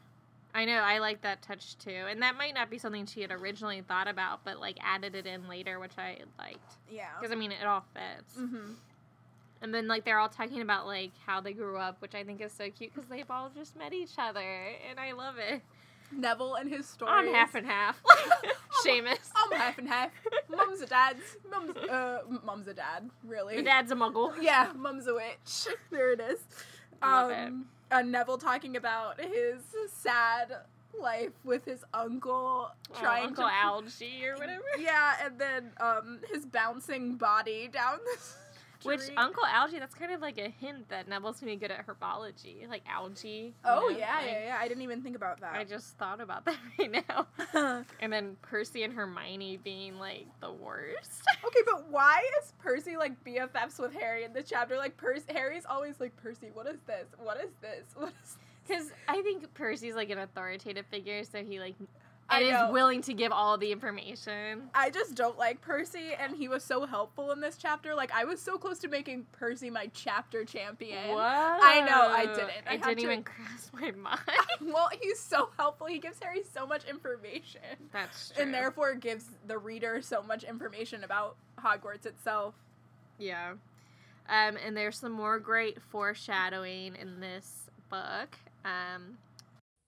I 0.54 0.64
know. 0.66 0.74
I 0.74 0.98
like 0.98 1.22
that 1.22 1.40
touch 1.42 1.78
too, 1.78 2.06
and 2.10 2.20
that 2.22 2.36
might 2.36 2.54
not 2.54 2.68
be 2.70 2.78
something 2.78 3.06
she 3.06 3.22
had 3.22 3.32
originally 3.32 3.80
thought 3.80 4.08
about, 4.08 4.44
but 4.44 4.60
like 4.60 4.76
added 4.82 5.14
it 5.14 5.26
in 5.26 5.48
later, 5.48 5.80
which 5.80 5.96
I 5.96 6.18
liked 6.38 6.74
Yeah. 6.90 7.06
because 7.18 7.32
I 7.32 7.36
mean 7.36 7.52
it 7.52 7.64
all 7.66 7.84
fits. 7.94 8.36
Mm-hmm. 8.38 8.72
And 9.62 9.72
then 9.74 9.88
like 9.88 10.04
they're 10.04 10.18
all 10.18 10.28
talking 10.28 10.60
about 10.60 10.86
like 10.86 11.12
how 11.24 11.40
they 11.40 11.52
grew 11.52 11.78
up, 11.78 11.96
which 12.02 12.14
I 12.14 12.24
think 12.24 12.40
is 12.40 12.52
so 12.52 12.68
cute 12.70 12.92
because 12.94 13.08
they've 13.08 13.30
all 13.30 13.50
just 13.54 13.76
met 13.76 13.92
each 13.92 14.14
other, 14.18 14.40
and 14.90 14.98
I 15.00 15.12
love 15.12 15.36
it. 15.38 15.62
Neville 16.14 16.56
and 16.56 16.68
his 16.70 16.86
story. 16.86 17.10
I'm 17.10 17.32
half 17.32 17.54
and 17.54 17.66
half. 17.66 18.02
Seamus. 18.84 19.30
I'm 19.34 19.58
half 19.58 19.78
and 19.78 19.88
half. 19.88 20.10
Mum's 20.48 20.80
a 20.80 20.86
dad's. 20.86 21.36
Mum's 21.50 21.76
uh, 21.76 22.22
mum's 22.44 22.68
a 22.68 22.74
dad. 22.74 23.08
Really. 23.24 23.54
Your 23.54 23.64
dad's 23.64 23.90
a 23.92 23.94
muggle. 23.94 24.32
Yeah, 24.40 24.72
mum's 24.76 25.06
a 25.06 25.14
witch. 25.14 25.68
there 25.90 26.12
it 26.12 26.20
is. 26.20 26.40
Love 27.02 27.32
um, 27.32 27.66
uh, 27.92 28.02
Neville 28.02 28.38
talking 28.38 28.76
about 28.76 29.20
his 29.20 29.62
sad 29.92 30.52
life 31.00 31.32
with 31.44 31.64
his 31.64 31.84
uncle 31.94 32.70
Oh, 32.94 33.00
trying 33.00 33.28
Uncle 33.28 33.44
to 33.44 33.50
Algie 33.52 34.26
or 34.26 34.34
whatever. 34.38 34.64
Yeah, 34.78 35.14
and 35.24 35.38
then 35.38 35.70
um 35.80 36.20
his 36.32 36.44
bouncing 36.44 37.16
body 37.16 37.68
down 37.68 37.98
the 38.04 38.18
Which. 38.84 39.00
Uncle 39.16 39.44
Algie, 39.44 39.78
that's 39.78 39.94
kind 39.94 40.12
of 40.12 40.20
like 40.20 40.38
a 40.38 40.48
hint 40.48 40.88
that 40.88 41.08
Neville's 41.08 41.38
gonna 41.40 41.52
be 41.52 41.56
good 41.56 41.70
at 41.70 41.86
herbology, 41.86 42.68
like 42.68 42.82
algae. 42.88 43.28
you 43.28 43.52
Oh 43.64 43.88
know, 43.90 43.96
yeah, 43.98 44.16
like- 44.16 44.26
yeah, 44.26 44.44
yeah. 44.46 44.56
I 44.60 44.68
didn't 44.68 44.82
even 44.82 45.02
think 45.02 45.16
about 45.16 45.40
that. 45.40 45.54
I 45.54 45.64
just 45.64 45.96
thought 45.98 46.20
about 46.20 46.44
that 46.46 46.56
right 46.78 47.04
now. 47.08 47.84
And 48.00 48.12
then 48.12 48.36
Percy 48.42 48.82
and 48.82 48.92
Hermione 48.92 49.58
being 49.58 49.98
like 49.98 50.26
the 50.40 50.52
worst. 50.52 51.22
okay, 51.46 51.60
but 51.66 51.88
why 51.90 52.22
is 52.42 52.52
Percy 52.58 52.96
like 52.96 53.22
BFFs 53.24 53.78
with 53.78 53.92
Harry 53.94 54.24
in 54.24 54.32
this 54.32 54.48
chapter? 54.48 54.76
Like 54.76 54.96
Percy, 54.96 55.24
Harry's 55.32 55.64
always 55.68 56.00
like 56.00 56.16
Percy. 56.16 56.48
What 56.52 56.66
is 56.66 56.80
this? 56.86 57.06
What 57.18 57.38
is 57.38 57.50
this? 57.60 57.84
What 57.94 58.12
is? 58.24 58.36
Because 58.66 58.92
I 59.08 59.20
think 59.22 59.52
Percy's 59.54 59.94
like 59.96 60.10
an 60.10 60.18
authoritative 60.18 60.86
figure, 60.86 61.24
so 61.24 61.42
he 61.44 61.58
like 61.58 61.74
and 62.40 62.48
know. 62.50 62.66
is 62.66 62.72
willing 62.72 63.02
to 63.02 63.14
give 63.14 63.32
all 63.32 63.58
the 63.58 63.72
information. 63.72 64.70
I 64.74 64.90
just 64.90 65.14
don't 65.14 65.36
like 65.38 65.60
Percy, 65.60 66.12
and 66.18 66.34
he 66.36 66.48
was 66.48 66.62
so 66.64 66.86
helpful 66.86 67.32
in 67.32 67.40
this 67.40 67.56
chapter. 67.56 67.94
Like 67.94 68.12
I 68.12 68.24
was 68.24 68.40
so 68.40 68.56
close 68.58 68.78
to 68.80 68.88
making 68.88 69.26
Percy 69.32 69.70
my 69.70 69.90
chapter 69.94 70.44
champion. 70.44 71.10
What? 71.10 71.22
I 71.22 71.80
know, 71.88 72.08
I 72.08 72.26
didn't. 72.26 72.50
I 72.68 72.74
It 72.74 72.80
had 72.84 72.96
didn't 72.96 72.96
to- 72.98 73.02
even 73.12 73.22
cross 73.24 73.70
my 73.72 73.90
mind. 73.92 74.20
well, 74.72 74.88
he's 75.00 75.18
so 75.20 75.50
helpful. 75.58 75.86
He 75.86 75.98
gives 75.98 76.18
Harry 76.22 76.42
so 76.52 76.66
much 76.66 76.84
information. 76.84 77.60
That's 77.92 78.30
true. 78.30 78.42
And 78.42 78.54
therefore 78.54 78.94
gives 78.94 79.26
the 79.46 79.58
reader 79.58 80.00
so 80.02 80.22
much 80.22 80.44
information 80.44 81.04
about 81.04 81.36
Hogwarts 81.58 82.06
itself. 82.06 82.54
yeah. 83.18 83.52
Um, 84.28 84.56
and 84.64 84.76
there's 84.76 84.98
some 85.00 85.10
more 85.12 85.40
great 85.40 85.82
foreshadowing 85.90 86.94
in 86.94 87.18
this 87.18 87.68
book. 87.90 88.36
Um, 88.64 89.18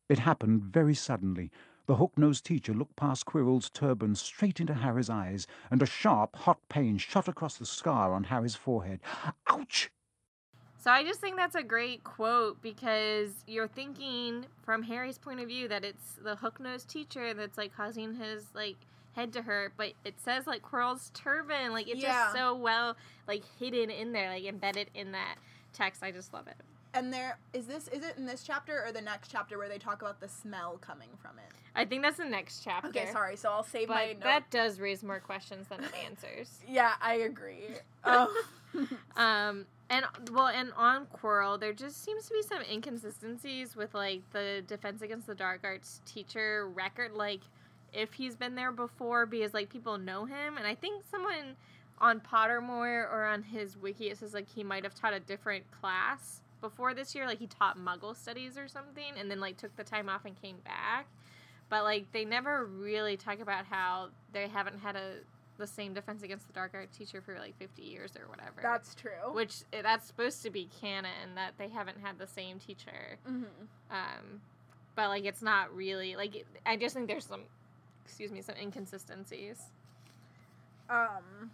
It 0.09 0.19
happened 0.19 0.63
very 0.65 0.95
suddenly. 0.95 1.53
The 1.87 1.97
hook-nosed 1.97 2.47
teacher 2.47 2.73
looked 2.73 2.97
past 2.97 3.27
Quirrell's 3.27 3.69
turban 3.69 4.15
straight 4.15 4.59
into 4.59 4.73
Harry's 4.75 5.11
eyes, 5.11 5.47
and 5.71 5.83
a 5.83 5.87
sharp, 5.87 6.35
hot 6.35 6.59
pain 6.71 6.97
shot 6.97 7.29
across 7.29 7.57
the 7.57 7.67
scar 7.67 8.15
on 8.15 8.25
Harry's 8.25 8.55
forehead. 8.55 9.01
Ouch! 9.49 9.91
So 10.79 10.91
I 10.91 11.03
just 11.03 11.21
think 11.21 11.37
that's 11.37 11.55
a 11.55 11.63
great 11.63 12.05
quote 12.05 12.61
because 12.63 13.31
you're 13.47 13.69
thinking 13.69 14.47
from 14.63 14.83
Harry's 14.83 15.19
point 15.19 15.41
of 15.41 15.49
view 15.49 15.69
that 15.69 15.85
it's 15.85 16.19
the 16.23 16.37
hook 16.37 16.61
nosed 16.61 16.89
teacher 16.89 17.33
that's 17.35 17.57
like 17.57 17.75
causing 17.75 18.15
his 18.17 18.47
like 18.55 18.77
head 19.15 19.33
to 19.35 19.43
hurt, 19.43 19.73
but 19.77 19.93
it 20.05 20.21
says 20.21 20.47
like 20.47 20.63
Quirrell's 20.63 21.11
turban, 21.15 21.73
like 21.73 21.89
it's 21.89 22.03
Yeah. 22.03 22.13
just 22.25 22.35
so 22.37 22.55
well 22.55 22.97
like 23.27 23.45
hidden 23.59 23.91
in 23.91 24.13
there, 24.13 24.31
like 24.31 24.45
embedded 24.45 24.91
in 24.95 25.13
that 25.13 25.37
text. 25.73 26.03
I 26.03 26.11
just 26.11 26.33
love 26.35 26.49
it. 26.49 26.57
And 26.95 27.13
there 27.13 27.39
is 27.53 27.67
this 27.67 27.89
is 27.89 28.05
it 28.05 28.15
in 28.17 28.25
this 28.25 28.43
chapter 28.45 28.85
or 28.87 28.93
the 28.93 29.01
next 29.01 29.31
chapter 29.31 29.59
where 29.59 29.69
they 29.69 29.79
talk 29.79 30.01
about 30.01 30.21
the 30.21 30.29
smell 30.29 30.79
coming 30.81 31.09
from 31.21 31.39
it? 31.39 31.53
I 31.75 31.85
think 31.85 32.03
that's 32.03 32.19
the 32.19 32.25
next 32.25 32.63
chapter. 32.63 32.89
Okay, 32.89 33.11
sorry. 33.11 33.37
So 33.37 33.51
I'll 33.51 33.65
save 33.65 33.89
my 33.89 34.15
But 34.15 34.21
note. 34.21 34.25
that 34.25 34.51
does 34.51 34.79
raise 34.79 35.03
more 35.03 35.19
questions 35.19 35.67
than 35.69 35.83
it 35.83 35.91
answers. 36.07 36.61
Yeah, 36.69 36.93
I 37.03 37.15
agree. 37.15 37.65
Oh. 38.05 38.45
Um, 39.17 39.67
and 39.89 40.05
well, 40.33 40.49
and 40.49 40.73
on 40.77 41.07
Quirrell, 41.07 41.61
there 41.61 41.73
just 41.73 42.03
seems 42.05 42.27
to 42.27 42.35
be 42.35 42.43
some 42.43 42.61
inconsistencies 42.63 43.77
with 43.77 43.95
like 43.95 44.23
the 44.33 44.65
Defense 44.67 45.01
Against 45.03 45.27
the 45.29 45.35
Dark 45.37 45.61
Arts 45.63 46.01
teacher 46.07 46.69
record, 46.75 47.13
like 47.13 47.41
if 47.93 48.13
he's 48.15 48.35
been 48.35 48.57
there 48.57 48.73
before, 48.73 49.27
because 49.27 49.55
like 49.55 49.69
people 49.71 49.97
know 49.99 50.25
him, 50.25 50.57
and 50.57 50.67
I 50.67 50.75
think 50.75 51.05
someone 51.09 51.55
on 52.01 52.21
Pottermore 52.21 53.09
or 53.13 53.25
on 53.27 53.43
his 53.45 53.77
wiki 53.77 54.09
it 54.11 54.19
says 54.19 54.35
like 54.35 54.49
he 54.53 54.65
might 54.65 54.83
have 54.83 54.95
taught 54.95 55.13
a 55.15 55.21
different 55.21 55.71
class 55.71 56.41
before 56.65 56.95
this 56.95 57.15
year, 57.15 57.27
like 57.27 57.39
he 57.39 57.47
taught 57.47 57.79
Muggle 57.79 58.17
studies 58.17 58.57
or 58.57 58.69
something, 58.69 59.13
and 59.19 59.31
then 59.31 59.39
like 59.39 59.59
took 59.59 59.77
the 59.77 59.85
time 59.85 60.09
off 60.09 60.25
and 60.25 60.41
came 60.41 60.57
back. 60.65 61.07
But 61.69 61.85
like 61.85 62.11
they 62.13 62.25
never 62.25 62.65
really 62.65 63.19
talk 63.19 63.41
about 63.41 63.67
how 63.67 64.09
they 64.33 64.49
haven't 64.49 64.79
had 64.79 64.97
a 64.97 65.17
the 65.59 65.67
same 65.67 65.93
Defense 65.93 66.23
Against 66.23 66.47
the 66.47 66.53
Dark 66.55 66.73
Arts 66.75 66.97
teacher 66.97 67.21
for 67.21 67.39
like 67.39 67.57
50 67.59 67.83
years 67.83 68.13
or 68.19 68.29
whatever. 68.29 68.61
That's 68.63 68.95
true. 68.95 69.33
which 69.33 69.59
eh, 69.73 69.83
that's 69.83 70.07
supposed 70.07 70.43
to 70.43 70.51
be 70.51 70.69
canon 70.81 71.35
that 71.37 71.53
they 71.59 71.69
haven't 71.69 71.99
had 72.03 72.19
the 72.19 72.27
same 72.27 72.59
teacher. 72.59 73.19
hmm 73.27 73.45
Um, 73.91 74.41
but 74.97 75.09
like 75.09 75.27
it's 75.27 75.43
not 75.43 75.75
really 75.77 76.17
like 76.17 76.47
I 76.65 76.77
just 76.77 76.95
think 76.95 77.09
there's 77.09 77.27
some 77.27 77.43
excuse 78.07 78.33
me 78.33 78.41
some 78.41 78.57
inconsistencies. 78.57 79.61
Um, 80.89 81.51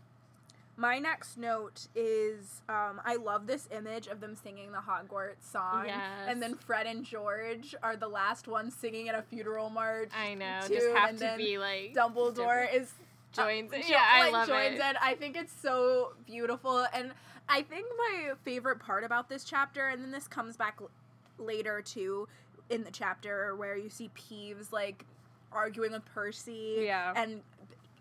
my 0.81 0.99
next 0.99 1.37
note 1.37 1.89
is 1.95 2.63
um, 2.71 3.03
I 3.05 3.17
love 3.17 3.47
this 3.47 3.69
image 3.71 4.07
of 4.07 4.21
them 4.21 4.35
singing 4.35 4.73
the 4.73 4.79
Hogwarts 4.79 5.43
song, 5.53 5.87
and 6.27 6.41
then 6.43 6.55
Fred 6.55 6.87
and 6.87 7.05
George 7.05 7.75
are 7.83 7.97
the 7.97 8.09
last 8.09 8.49
ones 8.49 8.75
singing 8.75 9.11
at 9.11 9.15
a 9.15 9.21
funeral 9.21 9.69
march. 9.69 10.09
I 10.19 10.33
know 10.33 10.61
too, 10.67 10.75
just 10.75 10.89
have 10.97 11.11
and 11.11 11.19
to 11.19 11.35
be 11.37 11.59
like 11.59 11.93
Dumbledore 11.95 12.67
is 12.75 12.91
joins 13.33 13.71
uh, 13.73 13.77
it. 13.77 13.85
Yeah, 13.91 14.03
I 14.03 14.31
love 14.31 14.49
joins 14.49 14.81
it. 14.81 14.97
I 15.03 15.15
think 15.17 15.37
it's 15.37 15.53
so 15.53 16.15
beautiful, 16.27 16.87
and 16.95 17.13
I 17.47 17.61
think 17.61 17.87
my 17.99 18.33
favorite 18.43 18.79
part 18.81 19.05
about 19.05 19.29
this 19.29 19.45
chapter, 19.45 19.89
and 19.89 20.03
then 20.03 20.11
this 20.11 20.27
comes 20.27 20.57
back 20.57 20.79
l- 20.81 20.91
later 21.39 21.83
too, 21.83 22.27
in 22.71 22.85
the 22.85 22.91
chapter 22.91 23.55
where 23.55 23.77
you 23.77 23.91
see 23.91 24.11
Peeves 24.17 24.73
like 24.73 25.05
arguing 25.53 25.93
with 25.93 26.07
Percy, 26.07 26.85
Yeah. 26.87 27.13
and 27.15 27.43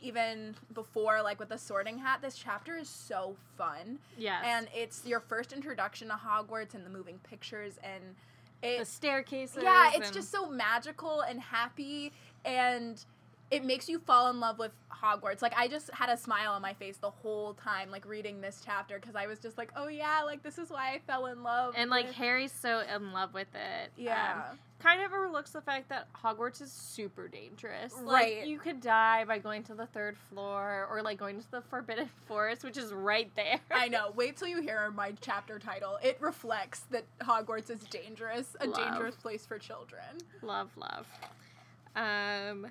even 0.01 0.55
before 0.73 1.21
like 1.21 1.39
with 1.39 1.49
the 1.49 1.57
Sorting 1.57 1.97
Hat, 1.97 2.19
this 2.21 2.37
chapter 2.37 2.75
is 2.77 2.89
so 2.89 3.35
fun, 3.57 3.99
yeah 4.17 4.41
and 4.43 4.67
it's 4.73 5.05
your 5.05 5.19
first 5.19 5.53
introduction 5.53 6.07
to 6.09 6.15
Hogwarts 6.15 6.73
and 6.73 6.85
the 6.85 6.89
moving 6.89 7.19
pictures, 7.19 7.73
and 7.83 8.15
it 8.61 8.79
the 8.79 8.85
staircases. 8.85 9.63
yeah, 9.63 9.91
it's 9.93 10.11
just 10.11 10.31
so 10.31 10.49
magical 10.49 11.21
and 11.21 11.39
happy, 11.39 12.11
and 12.45 13.03
it 13.51 13.65
makes 13.65 13.89
you 13.89 13.99
fall 13.99 14.29
in 14.29 14.39
love 14.39 14.59
with 14.59 14.71
Hogwarts. 14.91 15.41
Like 15.41 15.53
I 15.57 15.67
just 15.67 15.89
had 15.93 16.09
a 16.09 16.17
smile 16.17 16.51
on 16.51 16.61
my 16.61 16.73
face 16.73 16.97
the 16.97 17.09
whole 17.09 17.53
time, 17.55 17.89
like 17.89 18.05
reading 18.05 18.41
this 18.41 18.61
chapter, 18.65 18.99
because 18.99 19.15
I 19.15 19.27
was 19.27 19.39
just 19.39 19.57
like, 19.57 19.71
oh 19.75 19.87
yeah, 19.87 20.21
like 20.23 20.43
this 20.43 20.57
is 20.57 20.69
why 20.69 20.93
I 20.93 20.99
fell 21.07 21.25
in 21.27 21.41
love. 21.41 21.73
and 21.77 21.89
like 21.89 22.11
Harry's 22.13 22.51
so 22.51 22.81
in 22.93 23.11
love 23.11 23.33
with 23.33 23.47
it. 23.55 23.85
Um, 23.85 23.91
yeah, 24.05 24.41
kind 24.79 25.01
of 25.01 25.11
overlooks 25.11 25.51
the 25.51 25.61
fact 25.61 25.89
that 25.89 26.07
Hogwarts 26.13 26.61
is 26.61 26.71
super 26.71 27.27
dangerous. 27.27 27.93
Right. 28.01 28.39
Like 28.39 28.47
you 28.47 28.59
could 28.59 28.81
die 28.81 29.23
by 29.25 29.39
going 29.39 29.63
to 29.63 29.73
the 29.73 29.85
third 29.87 30.17
floor 30.17 30.87
or 30.91 31.01
like 31.01 31.17
going 31.17 31.39
to 31.41 31.51
the 31.51 31.61
Forbidden 31.61 32.09
Forest, 32.27 32.63
which 32.63 32.77
is 32.77 32.93
right 32.93 33.31
there. 33.35 33.59
I 33.71 33.87
know. 33.87 34.11
Wait 34.15 34.35
till 34.37 34.47
you 34.49 34.61
hear 34.61 34.91
my 34.91 35.13
chapter 35.21 35.57
title. 35.59 35.97
It 36.03 36.17
reflects 36.19 36.81
that 36.91 37.05
Hogwarts 37.21 37.69
is 37.69 37.79
dangerous, 37.85 38.55
a 38.59 38.67
Love. 38.67 38.75
dangerous 38.77 39.15
place 39.15 39.45
for 39.45 39.57
children. 39.57 40.03
love, 40.41 40.69
love. 40.77 41.07
Um, 41.95 42.67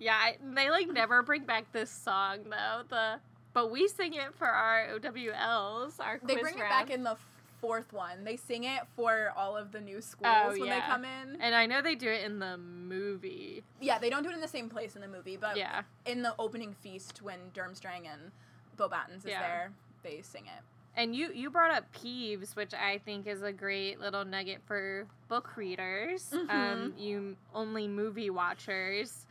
yeah, 0.00 0.14
I, 0.16 0.36
they 0.54 0.70
like 0.70 0.88
never 0.88 1.22
bring 1.22 1.44
back 1.44 1.70
this 1.72 1.90
song 1.90 2.38
though. 2.50 2.82
The 2.88 3.20
but 3.52 3.70
we 3.70 3.86
sing 3.88 4.14
it 4.14 4.34
for 4.36 4.46
our 4.48 4.88
OWLs. 4.98 6.00
Our 6.00 6.20
They 6.24 6.36
bring 6.36 6.54
it 6.58 6.60
back 6.68 6.90
in 6.90 7.02
the 7.04 7.16
fourth 7.60 7.92
one. 7.92 8.24
They 8.24 8.36
sing 8.36 8.64
it 8.64 8.82
for 8.96 9.32
all 9.36 9.56
of 9.56 9.70
the 9.72 9.80
new 9.80 10.00
schools 10.00 10.32
Oh, 10.34 10.50
when 10.58 10.70
they 10.70 10.80
come 10.80 11.04
in. 11.04 11.36
and 11.40 11.54
I 11.54 11.66
know 11.66 11.82
they 11.82 11.94
do 11.94 12.08
it 12.08 12.24
in 12.24 12.38
the 12.38 12.56
movie. 12.56 13.62
yeah, 13.80 13.98
they 13.98 14.08
don't 14.08 14.22
do 14.22 14.30
it 14.30 14.34
in 14.34 14.40
the 14.40 14.48
same 14.48 14.68
place 14.70 14.94
in 14.96 15.02
the 15.02 15.08
movie, 15.08 15.36
but 15.36 15.56
Yeah, 15.56 15.82
in 16.06 16.22
the 16.22 16.34
opening 16.38 16.72
feast 16.80 17.20
when 17.22 17.38
Durmstrang 17.54 18.06
and 18.10 18.30
Beauxbatons 18.78 19.18
is 19.18 19.24
Yeah. 19.26 19.40
there, 19.40 19.72
they 20.02 20.22
sing 20.22 20.44
it. 20.46 20.62
and 20.96 21.14
you 21.14 21.30
you 21.32 21.50
brought 21.50 21.70
up 21.70 21.84
Peeves, 21.92 22.56
which 22.56 22.72
I 22.74 22.98
think 22.98 23.26
is 23.26 23.42
a 23.42 23.52
great 23.52 24.00
little 24.00 24.24
nugget 24.24 24.60
for 24.66 25.06
book 25.28 25.56
readers. 25.56 26.30
Mm-hmm. 26.32 26.50
Um, 26.50 26.94
you 26.96 27.36
only 27.54 27.86
movie 27.88 28.30
watchers. 28.30 29.26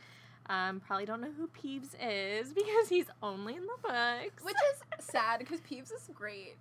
Um, 0.50 0.80
probably 0.80 1.06
don't 1.06 1.20
know 1.20 1.30
who 1.36 1.46
Peeves 1.48 1.94
is 2.02 2.52
because 2.52 2.88
he's 2.88 3.06
only 3.22 3.54
in 3.54 3.62
the 3.62 3.78
books. 3.82 4.42
Which 4.44 4.56
is 4.98 5.04
sad 5.06 5.38
because 5.38 5.60
Peeves 5.60 5.92
is 5.94 6.10
great. 6.12 6.56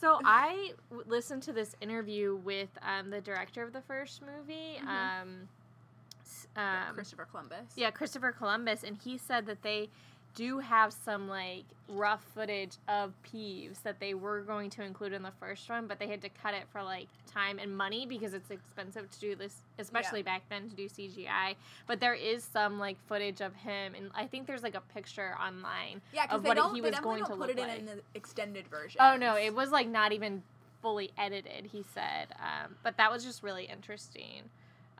So 0.00 0.20
I 0.24 0.72
w- 0.90 1.08
listened 1.08 1.42
to 1.44 1.52
this 1.52 1.74
interview 1.80 2.36
with 2.44 2.68
um, 2.82 3.10
the 3.10 3.20
director 3.20 3.62
of 3.62 3.72
the 3.72 3.80
first 3.82 4.22
movie, 4.22 4.78
Mhm. 4.82 4.86
um, 4.88 5.48
um, 6.56 6.94
Christopher 6.94 7.26
Columbus. 7.30 7.72
yeah, 7.76 7.90
Christopher 7.92 8.32
Columbus, 8.32 8.82
and 8.82 8.96
he 8.96 9.16
said 9.18 9.46
that 9.46 9.62
they 9.62 9.88
do 10.38 10.60
have 10.60 10.92
some 10.92 11.28
like 11.28 11.64
rough 11.88 12.22
footage 12.32 12.76
of 12.86 13.12
Peeves 13.26 13.82
that 13.82 13.98
they 13.98 14.14
were 14.14 14.42
going 14.42 14.70
to 14.70 14.84
include 14.84 15.12
in 15.12 15.22
the 15.22 15.32
first 15.40 15.68
one, 15.68 15.88
but 15.88 15.98
they 15.98 16.06
had 16.06 16.22
to 16.22 16.28
cut 16.28 16.54
it 16.54 16.62
for 16.70 16.80
like 16.80 17.08
time 17.26 17.58
and 17.58 17.76
money 17.76 18.06
because 18.06 18.34
it's 18.34 18.48
expensive 18.52 19.10
to 19.10 19.18
do 19.18 19.34
this, 19.34 19.56
especially 19.80 20.22
back 20.22 20.42
then 20.48 20.70
to 20.70 20.76
do 20.76 20.88
CGI. 20.88 21.56
But 21.88 21.98
there 21.98 22.14
is 22.14 22.44
some 22.44 22.78
like 22.78 22.96
footage 23.08 23.40
of 23.40 23.52
him, 23.56 23.96
and 23.96 24.10
I 24.14 24.28
think 24.28 24.46
there's 24.46 24.62
like 24.62 24.76
a 24.76 24.82
picture 24.94 25.34
online 25.44 26.00
Yeah, 26.12 26.26
of 26.30 26.44
what 26.44 26.56
don't. 26.56 26.72
he 26.72 26.80
they 26.80 26.90
was 26.90 27.00
going 27.00 27.24
to 27.24 27.30
don't 27.30 27.40
look 27.40 27.48
put 27.48 27.58
it 27.58 27.62
like. 27.62 27.80
in, 27.80 27.88
in 27.88 27.96
the 27.96 28.02
extended 28.14 28.68
version. 28.68 29.00
Oh 29.02 29.16
no, 29.16 29.36
it 29.36 29.52
was 29.52 29.72
like 29.72 29.88
not 29.88 30.12
even 30.12 30.44
fully 30.80 31.10
edited. 31.18 31.66
He 31.72 31.84
said, 31.94 32.28
um, 32.38 32.76
but 32.84 32.96
that 32.98 33.10
was 33.10 33.24
just 33.24 33.42
really 33.42 33.64
interesting. 33.64 34.42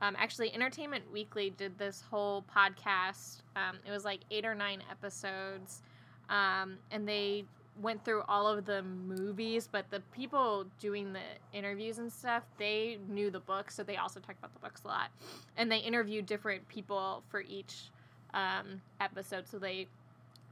Um, 0.00 0.14
actually, 0.18 0.54
Entertainment 0.54 1.04
Weekly 1.12 1.50
did 1.50 1.78
this 1.78 2.02
whole 2.10 2.44
podcast. 2.54 3.42
Um, 3.56 3.78
it 3.86 3.90
was 3.90 4.04
like 4.04 4.20
eight 4.30 4.44
or 4.44 4.54
nine 4.54 4.82
episodes, 4.90 5.82
um, 6.28 6.78
and 6.90 7.08
they 7.08 7.44
went 7.80 8.04
through 8.04 8.22
all 8.28 8.46
of 8.46 8.64
the 8.64 8.82
movies. 8.82 9.68
But 9.70 9.90
the 9.90 10.00
people 10.12 10.66
doing 10.80 11.12
the 11.12 11.20
interviews 11.52 11.98
and 11.98 12.12
stuff, 12.12 12.44
they 12.58 12.98
knew 13.08 13.30
the 13.30 13.40
books, 13.40 13.74
so 13.74 13.82
they 13.82 13.96
also 13.96 14.20
talked 14.20 14.38
about 14.38 14.52
the 14.54 14.60
books 14.60 14.82
a 14.84 14.88
lot. 14.88 15.10
And 15.56 15.70
they 15.70 15.78
interviewed 15.78 16.26
different 16.26 16.66
people 16.68 17.22
for 17.28 17.40
each 17.40 17.90
um, 18.34 18.80
episode. 19.00 19.48
So 19.48 19.58
they 19.58 19.86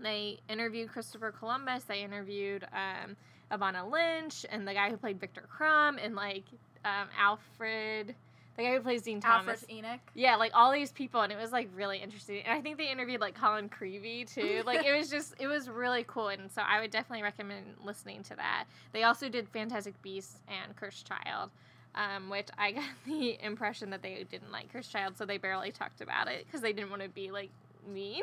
they 0.00 0.38
interviewed 0.48 0.90
Christopher 0.90 1.32
Columbus. 1.32 1.84
They 1.84 2.02
interviewed 2.02 2.64
um, 2.72 3.16
Evanna 3.50 3.88
Lynch 3.88 4.44
and 4.50 4.66
the 4.66 4.74
guy 4.74 4.90
who 4.90 4.96
played 4.96 5.20
Viktor 5.20 5.44
Krum 5.48 5.98
and 6.02 6.14
like 6.14 6.44
um, 6.84 7.08
Alfred, 7.18 8.14
the 8.56 8.62
guy 8.62 8.74
who 8.74 8.80
plays 8.80 9.02
Dean 9.02 9.20
Thomas. 9.20 9.62
Alfred 9.62 9.70
Enoch. 9.70 10.00
Yeah, 10.14 10.36
like 10.36 10.52
all 10.54 10.72
these 10.72 10.92
people, 10.92 11.20
and 11.20 11.32
it 11.32 11.38
was 11.38 11.52
like 11.52 11.68
really 11.74 11.98
interesting. 11.98 12.42
And 12.44 12.56
I 12.56 12.60
think 12.60 12.78
they 12.78 12.90
interviewed 12.90 13.20
like 13.20 13.34
Colin 13.34 13.68
Creevey 13.68 14.24
too. 14.24 14.62
Like 14.66 14.84
it 14.84 14.96
was 14.96 15.10
just, 15.10 15.34
it 15.38 15.46
was 15.46 15.68
really 15.68 16.04
cool. 16.08 16.28
And 16.28 16.50
so 16.50 16.62
I 16.62 16.80
would 16.80 16.90
definitely 16.90 17.22
recommend 17.22 17.66
listening 17.84 18.22
to 18.24 18.36
that. 18.36 18.64
They 18.92 19.04
also 19.04 19.28
did 19.28 19.48
Fantastic 19.48 20.00
Beasts 20.02 20.40
and 20.48 20.74
Cursed 20.76 21.06
Child, 21.06 21.50
um, 21.94 22.28
which 22.30 22.48
I 22.58 22.72
got 22.72 22.84
the 23.06 23.38
impression 23.44 23.90
that 23.90 24.02
they 24.02 24.24
didn't 24.30 24.50
like 24.50 24.72
Cursed 24.72 24.90
Child, 24.90 25.16
so 25.16 25.24
they 25.24 25.38
barely 25.38 25.70
talked 25.70 26.00
about 26.00 26.28
it 26.28 26.46
because 26.46 26.62
they 26.62 26.72
didn't 26.72 26.90
want 26.90 27.02
to 27.02 27.08
be 27.08 27.30
like 27.30 27.50
mean. 27.86 28.22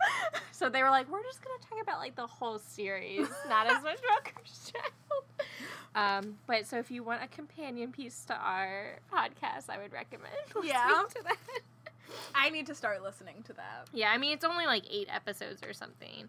so 0.52 0.68
they 0.68 0.82
were 0.82 0.90
like, 0.90 1.10
we're 1.10 1.22
just 1.22 1.40
gonna 1.42 1.58
talk 1.68 1.82
about 1.82 1.98
like 2.00 2.14
the 2.16 2.26
whole 2.26 2.58
series, 2.58 3.28
not 3.48 3.66
as 3.66 3.82
much 3.82 3.98
about 3.98 4.24
Cursed 4.34 4.72
Child. 4.74 5.24
Um, 5.94 6.38
but 6.46 6.66
so 6.66 6.78
if 6.78 6.90
you 6.90 7.02
want 7.02 7.22
a 7.22 7.28
companion 7.28 7.92
piece 7.92 8.24
to 8.26 8.34
our 8.34 8.98
podcast, 9.12 9.68
I 9.68 9.78
would 9.78 9.92
recommend 9.92 10.32
listening 10.54 10.70
Yeah. 10.72 11.02
to 11.16 11.22
that. 11.24 11.36
I 12.34 12.50
need 12.50 12.66
to 12.66 12.74
start 12.74 13.02
listening 13.02 13.42
to 13.44 13.52
that. 13.54 13.86
Yeah, 13.92 14.10
I 14.10 14.18
mean 14.18 14.32
it's 14.32 14.44
only 14.44 14.66
like 14.66 14.84
eight 14.90 15.08
episodes 15.14 15.62
or 15.62 15.72
something, 15.72 16.28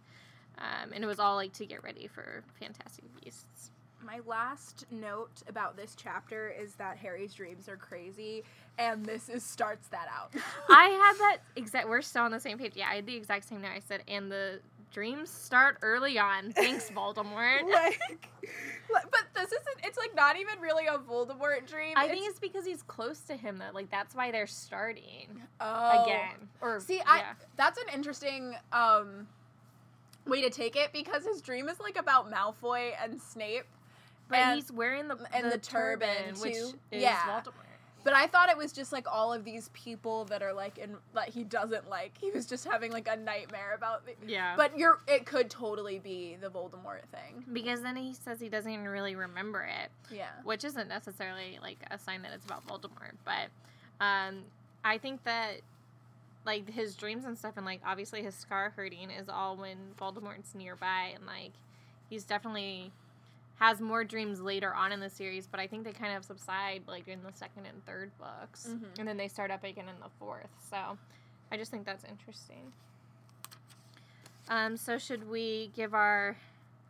um, 0.58 0.92
and 0.94 1.04
it 1.04 1.08
was 1.08 1.20
all 1.20 1.36
like 1.36 1.54
to 1.54 1.66
get 1.66 1.84
ready 1.84 2.08
for 2.08 2.44
Fantastic 2.60 3.06
Beasts. 3.22 3.72
My 4.06 4.20
last 4.26 4.86
note 4.92 5.44
about 5.48 5.78
this 5.78 5.96
chapter 5.98 6.50
is 6.50 6.76
that 6.76 6.98
Harry's 6.98 7.34
dreams 7.34 7.70
are 7.70 7.78
crazy, 7.78 8.44
and 8.78 9.06
this 9.06 9.30
is 9.30 9.44
starts 9.44 9.88
that 9.90 10.08
out. 10.14 10.32
I 10.70 10.86
had 10.90 11.14
that 11.20 11.38
exact. 11.56 11.88
We're 11.88 12.02
still 12.02 12.24
on 12.24 12.32
the 12.32 12.40
same 12.40 12.58
page. 12.58 12.74
Yeah, 12.76 12.88
I 12.90 12.96
had 12.96 13.06
the 13.06 13.16
exact 13.16 13.48
same 13.48 13.62
note. 13.62 13.72
I 13.76 13.80
said, 13.80 14.02
and 14.08 14.32
the 14.32 14.60
dreams 14.92 15.30
start 15.30 15.78
early 15.82 16.18
on. 16.20 16.52
Thanks, 16.54 16.90
Voldemort. 16.96 17.70
like, 17.72 18.30
but 18.92 19.24
this 19.36 19.48
isn't. 19.52 19.78
It's 19.84 19.98
like 19.98 20.16
not 20.16 20.38
even 20.38 20.60
really 20.60 20.86
a 20.88 20.98
Voldemort 20.98 21.68
dream. 21.68 21.94
I 21.98 22.08
think 22.08 22.28
it's 22.30 22.40
because 22.40 22.66
he's 22.66 22.84
close 22.84 23.20
to 23.22 23.36
him 23.36 23.58
though. 23.58 23.74
Like 23.74 23.90
that's 23.92 24.16
why 24.16 24.32
they're 24.32 24.48
starting 24.48 25.42
oh. 25.60 26.04
again. 26.04 26.50
Or 26.62 26.80
See, 26.80 27.02
I 27.06 27.24
that's 27.58 27.78
an 27.78 27.86
interesting 27.94 28.56
um 28.72 29.28
way 30.26 30.42
to 30.42 30.50
take 30.50 30.76
it 30.76 30.94
because 30.94 31.26
his 31.26 31.42
dream 31.42 31.68
is 31.70 31.80
like 31.80 31.98
about 31.98 32.32
Malfoy 32.32 32.92
and 33.04 33.22
Snape. 33.22 33.66
but 34.30 34.40
and- 34.40 34.56
he's 34.56 34.72
wearing 34.72 35.08
the 35.08 35.18
and 35.34 35.46
the, 35.46 35.52
the 35.52 35.58
turban, 35.58 36.36
which 36.40 36.54
too. 36.54 36.74
is 36.92 37.02
Yeah. 37.02 37.20
Voldemort. 37.28 37.73
But 38.04 38.14
I 38.14 38.28
thought 38.28 38.50
it 38.50 38.58
was 38.58 38.72
just 38.74 38.92
like 38.92 39.06
all 39.12 39.32
of 39.32 39.44
these 39.46 39.70
people 39.74 40.26
that 40.26 40.42
are 40.44 40.54
like 40.54 40.78
in 40.78 40.96
that 41.14 41.30
he 41.30 41.44
doesn't 41.44 41.90
like. 41.90 42.18
He 42.20 42.32
was 42.32 42.46
just 42.46 42.66
having 42.66 42.92
like 42.92 43.08
a 43.08 43.16
nightmare 43.16 43.74
about 43.76 44.06
the, 44.06 44.14
Yeah. 44.28 44.56
But 44.58 44.78
you're 44.78 45.00
it 45.08 45.26
could 45.26 45.50
totally 45.50 46.00
be 46.00 46.38
the 46.42 46.50
Voldemort 46.50 47.04
thing. 47.12 47.46
because 47.54 47.82
then 47.82 47.96
he 47.96 48.14
says 48.14 48.40
he 48.40 48.50
doesn't 48.50 48.72
even 48.72 48.88
really 48.88 49.16
remember 49.16 49.62
it. 49.62 49.90
Yeah. 50.14 50.28
which 50.44 50.64
isn't 50.64 50.88
necessarily 50.90 51.60
like 51.62 51.78
a 51.90 51.98
sign 51.98 52.22
that 52.24 52.32
it's 52.34 52.46
about 52.46 52.68
Voldemort, 52.68 53.14
but 53.26 53.50
um, 54.04 54.44
I 54.84 54.98
think 54.98 55.24
that 55.24 55.62
like 56.46 56.70
his 56.70 56.96
dreams 56.96 57.24
and 57.26 57.38
stuff, 57.38 57.54
and 57.56 57.66
like 57.66 57.80
obviously 57.86 58.22
his 58.22 58.36
scar 58.36 58.74
hurting 58.76 59.10
is 59.12 59.30
all 59.30 59.56
when 59.56 59.78
Voldemort's 60.00 60.54
nearby, 60.56 61.12
and 61.16 61.26
like 61.26 61.52
he's 62.10 62.26
definitely 62.26 62.92
has 63.60 63.80
more 63.80 64.04
dreams 64.04 64.42
later 64.42 64.74
on 64.74 64.92
in 64.92 65.00
the 65.00 65.10
series, 65.10 65.48
but 65.48 65.60
I 65.60 65.68
think 65.68 65.84
they 65.84 65.92
kind 65.94 66.16
of 66.18 66.26
subside 66.26 66.84
like 66.88 67.08
in 67.08 67.22
the 67.24 67.32
second 67.34 67.66
and 67.66 67.86
third 67.86 68.12
books, 68.18 68.68
Mhm. 68.70 69.00
and 69.00 69.08
then 69.08 69.18
they 69.18 69.28
start 69.28 69.52
up 69.52 69.64
again 69.64 69.88
in 69.88 70.00
the 70.02 70.10
fourth. 70.20 70.50
So 70.70 70.98
I 71.52 71.58
just 71.58 71.72
think 71.72 71.86
that's 71.86 72.04
interesting. 72.04 72.74
Um, 74.50 74.76
so 74.76 74.98
should 74.98 75.30
we 75.30 75.72
give 75.76 75.94
our? 75.94 76.36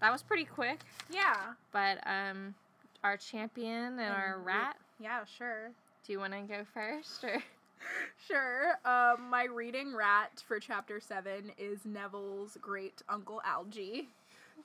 That 0.01 0.11
was 0.11 0.23
pretty 0.23 0.45
quick, 0.45 0.79
Yeah. 1.09 1.53
but 1.71 1.99
um, 2.07 2.55
our 3.03 3.15
champion 3.17 3.99
and 3.99 4.13
our 4.13 4.35
And 4.35 4.45
rat. 4.45 4.77
Yeah, 4.99 5.23
sure. 5.25 5.71
Do 6.05 6.11
you 6.11 6.19
want 6.19 6.33
to 6.33 6.41
go 6.41 6.65
first, 6.73 7.23
or 7.23 7.41
Sure. 8.27 8.79
Um, 8.85 9.29
my 9.29 9.43
reading 9.43 9.93
rat 9.93 10.41
for 10.47 10.59
chapter 10.59 10.99
seven 11.01 11.51
is 11.57 11.85
Neville's 11.85 12.57
great 12.61 13.01
uncle 13.09 13.41
Algie. 13.45 14.09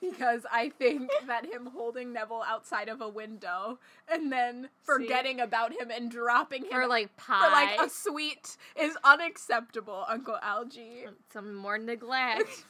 Because 0.01 0.45
I 0.51 0.69
think 0.69 1.09
that 1.27 1.45
him 1.45 1.69
holding 1.75 2.13
Neville 2.13 2.43
outside 2.47 2.87
of 2.89 3.01
a 3.01 3.09
window 3.09 3.79
and 4.07 4.31
then 4.31 4.69
forgetting 4.83 5.39
about 5.41 5.73
him 5.73 5.91
and 5.91 6.09
dropping 6.09 6.63
him 6.63 6.71
for 6.71 6.87
like 6.87 7.15
pie 7.17 7.45
for 7.45 7.51
like 7.51 7.87
a 7.87 7.89
sweet 7.89 8.55
is 8.79 8.95
unacceptable, 9.03 10.05
Uncle 10.07 10.37
Algie. 10.41 11.05
some 11.33 11.53
more 11.53 11.77
neglect. 11.77 12.63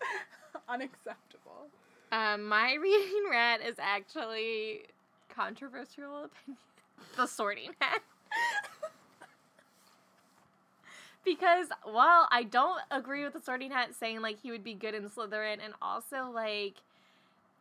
unacceptable. 0.68 1.68
um, 2.12 2.44
my 2.44 2.74
reading 2.80 3.24
rat 3.30 3.60
is 3.62 3.76
actually 3.78 4.82
controversial 5.28 6.24
opinion. 6.24 6.58
the 7.16 7.26
Sorting 7.26 7.70
Hat. 7.80 8.02
because 11.36 11.68
while 11.84 12.28
I 12.30 12.44
don't 12.44 12.80
agree 12.90 13.24
with 13.24 13.32
the 13.34 13.40
Sorting 13.40 13.70
Hat 13.70 13.94
saying 13.94 14.20
like 14.22 14.40
he 14.40 14.50
would 14.50 14.64
be 14.64 14.74
good 14.74 14.94
in 14.94 15.08
Slytherin, 15.08 15.58
and 15.64 15.74
also 15.80 16.30
like. 16.32 16.74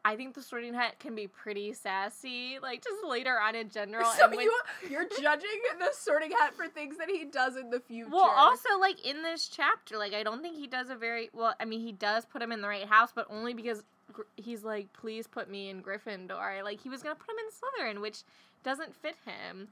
I 0.06 0.15
think 0.15 0.36
the 0.36 0.41
Sorting 0.41 0.73
Hat 0.73 0.99
can 0.99 1.15
be 1.15 1.27
pretty 1.27 1.73
sassy, 1.73 2.60
like 2.62 2.82
just 2.82 3.03
later 3.06 3.38
on 3.41 3.56
in 3.56 3.69
general. 3.69 4.10
So 4.17 4.25
and 4.25 4.36
when- 4.38 4.45
you 4.45 4.53
you're 4.89 5.03
judging 5.21 5.49
the 5.80 5.89
sorting 5.91 6.32
hat 6.32 6.53
for 6.56 6.67
things 6.67 6.97
that 6.97 7.10
he 7.10 7.25
does 7.25 7.58
in 7.58 7.69
the 7.71 7.82
future. 7.82 8.10
Well, 8.10 8.32
also 8.38 8.80
like 8.80 9.06
in 9.06 9.21
this 9.21 9.49
chapter, 9.49 9.97
like 9.97 10.13
I 10.13 10.23
don't 10.23 10.41
think 10.41 10.56
he 10.56 10.65
does 10.65 10.89
a 10.89 10.95
very 10.95 11.30
well. 11.34 11.56
I 11.60 11.65
mean, 11.65 11.82
he 11.82 11.91
does 11.91 12.23
put 12.23 12.41
him 12.41 12.53
in 12.53 12.62
the 12.62 12.69
right 12.69 12.86
house, 12.86 13.10
but 13.13 13.27
only 13.30 13.53
because 13.53 13.84
he's 14.38 14.63
like, 14.63 14.88
"Please 14.93 15.27
put 15.27 15.49
me 15.49 15.69
in 15.69 15.84
Gryffindor." 15.84 16.63
Like 16.63 16.80
he 16.80 16.88
was 16.88 17.03
gonna 17.03 17.15
put 17.15 17.32
him 17.32 17.38
in 17.39 17.51
Slytherin, 17.97 18.01
which 18.01 18.19
doesn't 18.63 18.95
fit 18.95 19.15
him. 19.25 19.67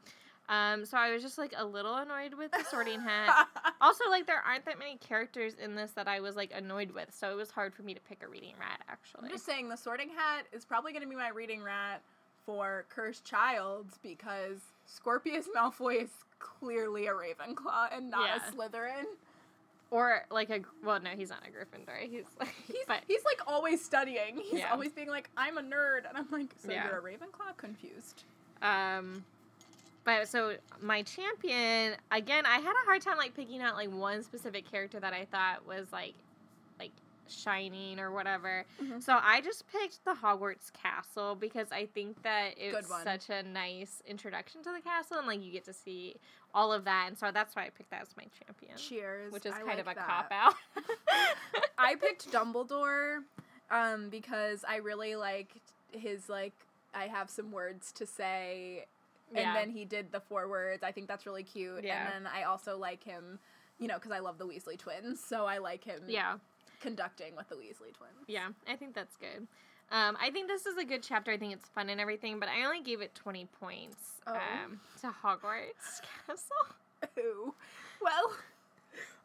Um, 0.47 0.86
so 0.86 0.97
I 0.97 1.12
was 1.12 1.23
just 1.23 1.38
like 1.38 1.53
a 1.58 1.65
little 1.65 1.95
annoyed 1.95 2.36
with 2.36 2.51
the 2.51 2.63
Sorting 2.69 3.01
Hat. 3.01 3.47
also, 3.81 4.03
like 4.10 4.27
there 4.27 4.41
aren't 4.47 4.65
that 4.65 4.77
many 4.77 4.97
characters 4.97 5.53
in 5.55 5.75
this 5.75 5.91
that 5.91 6.08
I 6.08 6.19
was 6.19 6.36
like 6.36 6.51
annoyed 6.53 6.91
with, 6.91 7.13
so 7.13 7.31
it 7.31 7.36
was 7.36 7.49
hard 7.51 7.73
for 7.73 7.81
me 7.84 7.93
to 7.95 7.99
pick 8.01 8.21
a 8.23 8.27
reading 8.27 8.53
rat. 8.60 8.81
Actually, 8.88 9.25
I'm 9.25 9.31
just 9.31 9.45
saying 9.45 9.69
the 9.69 9.75
sorting 9.77 10.10
hat 10.10 10.45
is 10.51 10.63
probably 10.65 10.91
going 10.91 11.03
to 11.03 11.10
be 11.10 11.15
my 11.15 11.29
reading 11.29 11.63
rat 11.63 12.01
for 12.45 12.86
Cursed 12.89 13.25
Child 13.25 13.88
because 14.03 14.60
Scorpius 14.86 15.47
Malfoy 15.55 16.03
is 16.03 16.10
clearly 16.38 17.08
a 17.08 17.12
Ravenclaw 17.13 17.88
and 17.91 18.12
not 18.12 18.27
Yeah. 18.27 18.38
a 18.47 18.51
Slytherin. 18.51 19.05
or 19.89 20.25
like 20.29 20.51
a 20.51 20.60
well, 20.84 20.99
no, 20.99 21.10
he's 21.12 21.29
not 21.31 21.39
a 21.47 21.49
Gryffindor. 21.49 21.97
He's 22.10 22.25
like, 22.39 22.53
He's, 22.67 22.86
but 22.88 23.01
he's 23.08 23.23
like 23.25 23.39
always 23.47 23.84
studying. 23.84 24.38
He's 24.43 24.60
Yeah. 24.60 24.71
always 24.71 24.91
being 24.91 25.10
like, 25.10 25.29
I'm 25.38 25.58
a 25.58 25.62
nerd. 25.63 26.08
And 26.08 26.15
I'm 26.17 26.27
like, 26.31 26.53
so 26.63 26.71
Yeah. 26.71 26.86
you're 26.88 26.99
a 26.99 27.01
Ravenclaw? 27.01 27.58
Confused. 27.58 28.23
Um, 28.62 29.23
but 30.05 30.27
so 30.29 30.55
my 30.81 31.01
champion 31.01 31.95
again, 32.11 32.45
I 32.45 32.59
had 32.59 32.73
a 32.81 32.85
hard 32.85 33.01
time 33.01 33.17
like 33.17 33.35
picking 33.35 33.61
out 33.61 33.75
like 33.75 33.91
one 33.91 34.23
specific 34.23 34.69
character 34.69 34.99
that 34.99 35.13
I 35.13 35.25
thought 35.25 35.67
was 35.67 35.87
like, 35.91 36.13
like 36.79 36.91
shining 37.27 37.99
or 37.99 38.11
whatever. 38.11 38.63
Mhm. 38.81 39.01
So 39.03 39.17
I 39.21 39.41
just 39.41 39.65
picked 39.71 40.05
the 40.05 40.13
Hogwarts 40.13 40.71
Castle 40.71 41.35
because 41.35 41.71
I 41.71 41.87
think 41.87 42.21
that 42.23 42.51
it's 42.57 42.87
such 43.03 43.29
a 43.29 43.41
nice 43.43 44.01
introduction 44.07 44.61
to 44.63 44.71
the 44.71 44.79
castle 44.81 45.17
and 45.17 45.27
like 45.27 45.43
you 45.43 45.51
get 45.51 45.65
to 45.65 45.73
see 45.73 46.15
all 46.53 46.71
of 46.71 46.85
that, 46.85 47.05
and 47.09 47.17
so 47.17 47.31
that's 47.33 47.53
why 47.55 47.63
I 47.65 47.69
picked 47.69 47.89
that 47.89 48.01
as 48.03 48.15
my 48.15 48.23
champion, 48.45 48.77
Cheers. 48.77 49.33
which 49.33 49.45
is 49.45 49.51
I 49.53 49.57
kind 49.57 49.67
like 49.69 49.79
of 49.79 49.87
a 49.87 49.95
that. 49.95 50.07
cop 50.07 50.31
out. 50.31 50.53
I 51.77 51.95
picked 52.01 52.31
Dumbledore 52.31 53.23
um, 53.71 54.07
because 54.09 54.63
I 54.67 54.77
really 54.77 55.15
liked 55.17 55.57
his 55.91 56.29
like 56.29 56.53
I 56.93 57.07
have 57.07 57.29
some 57.29 57.51
words 57.51 57.91
to 57.93 58.05
say 58.05 58.85
Yeah. 59.33 59.47
and 59.47 59.55
then 59.55 59.69
he 59.75 59.85
did 59.85 60.11
the 60.11 60.19
four 60.19 60.47
words. 60.47 60.83
I 60.83 60.91
think 60.91 61.07
that's 61.07 61.25
really 61.25 61.43
cute. 61.43 61.83
Yeah. 61.83 62.05
And 62.13 62.25
then 62.25 62.31
I 62.33 62.43
also 62.43 62.77
like 62.77 63.03
him, 63.03 63.39
you 63.79 63.88
know, 63.88 63.95
because 63.95 64.11
I 64.11 64.19
love 64.19 64.38
the 64.38 64.45
Weasley 64.45 64.77
twins, 64.77 65.19
so 65.23 65.45
I 65.45 65.57
like 65.57 65.83
him. 65.83 66.01
yeah. 66.07 66.35
conducting 66.81 67.35
with 67.35 67.49
the 67.49 67.55
Weasley 67.55 67.93
twins. 67.93 68.25
Yeah, 68.27 68.49
I 68.69 68.75
think 68.75 68.93
that's 68.93 69.15
good. 69.17 69.47
Um, 69.91 70.17
I 70.21 70.29
think 70.31 70.47
this 70.47 70.65
is 70.65 70.77
a 70.77 70.83
good 70.85 71.03
chapter. 71.03 71.31
I 71.31 71.38
think 71.38 71.53
it's 71.53 71.69
fun 71.69 71.89
and 71.89 72.01
everything, 72.01 72.39
but 72.39 72.49
I 72.49 72.65
only 72.65 72.81
gave 72.81 73.01
it 73.01 73.13
20 73.15 73.47
points 73.59 73.97
Oh. 74.27 74.33
um, 74.33 74.79
to 75.01 75.07
Hogwarts 75.07 76.01
Castle. 76.27 76.47
Ooh. 77.19 77.53
Well, 78.01 78.31